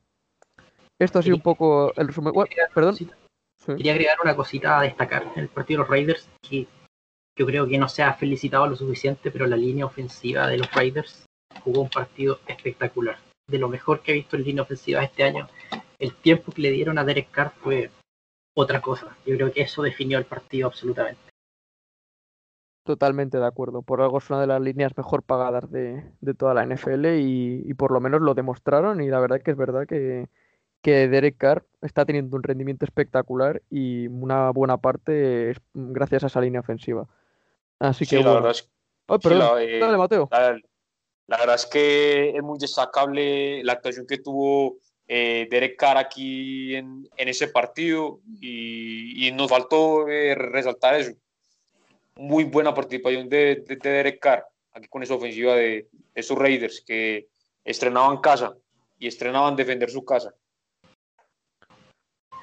[0.99, 2.31] esto ha sido un poco el resumen.
[2.75, 2.95] perdón.
[3.65, 6.67] Quería agregar una cosita a destacar en el partido de los Raiders, que
[7.37, 10.71] yo creo que no se ha felicitado lo suficiente, pero la línea ofensiva de los
[10.71, 11.25] Raiders
[11.63, 13.17] jugó un partido espectacular.
[13.47, 15.47] De lo mejor que he visto en línea ofensiva este año.
[15.99, 17.91] El tiempo que le dieron a Derek Carr fue
[18.55, 19.17] otra cosa.
[19.25, 21.19] Yo creo que eso definió el partido absolutamente.
[22.85, 23.81] Totalmente de acuerdo.
[23.81, 26.03] Por algo es una de las líneas mejor pagadas de,
[26.37, 29.87] toda la NFL y, por lo menos lo demostraron y la verdad que es verdad
[29.87, 30.29] que,
[30.81, 36.27] que Derek Carr está teniendo un rendimiento espectacular y una buena parte es gracias a
[36.27, 37.07] esa línea ofensiva.
[37.79, 38.69] Así que la verdad es,
[39.09, 40.29] eh, Dale, Mateo.
[40.31, 44.77] La, verdad es que es muy destacable la actuación que tuvo
[45.07, 51.13] eh, Derek Carr aquí en, en ese partido y, y nos faltó eh, resaltar eso
[52.17, 57.27] muy buena participación de, de, Derek Carr aquí con esa ofensiva de, esos Raiders que
[57.63, 58.55] estrenaban casa
[58.97, 60.33] y estrenaban defender su casa.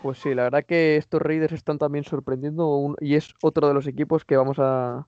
[0.03, 3.87] Pues sí, la verdad que estos Raiders están también sorprendiendo y es otro de los
[3.87, 5.07] equipos que vamos a,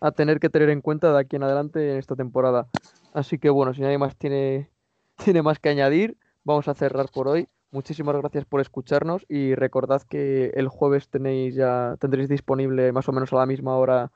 [0.00, 2.68] a, tener que tener en cuenta de aquí en adelante en esta temporada.
[3.12, 4.70] Así que bueno, si nadie más tiene,
[5.24, 7.48] tiene más que añadir, vamos a cerrar por hoy.
[7.70, 13.12] Muchísimas gracias por escucharnos y recordad que el jueves tenéis ya tendréis disponible más o
[13.12, 14.12] menos a la misma hora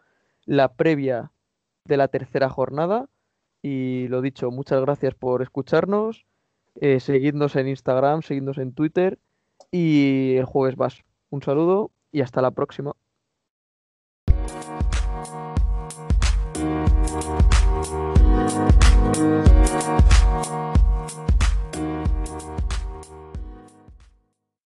[0.47, 1.33] la previa
[1.85, 3.09] de la tercera jornada.
[3.63, 6.25] Y lo dicho, muchas gracias por escucharnos.
[6.77, 9.19] Eh, seguidnos en Instagram, seguidnos en Twitter
[9.71, 11.03] y el jueves vas.
[11.31, 12.95] Un saludo y hasta la próxima.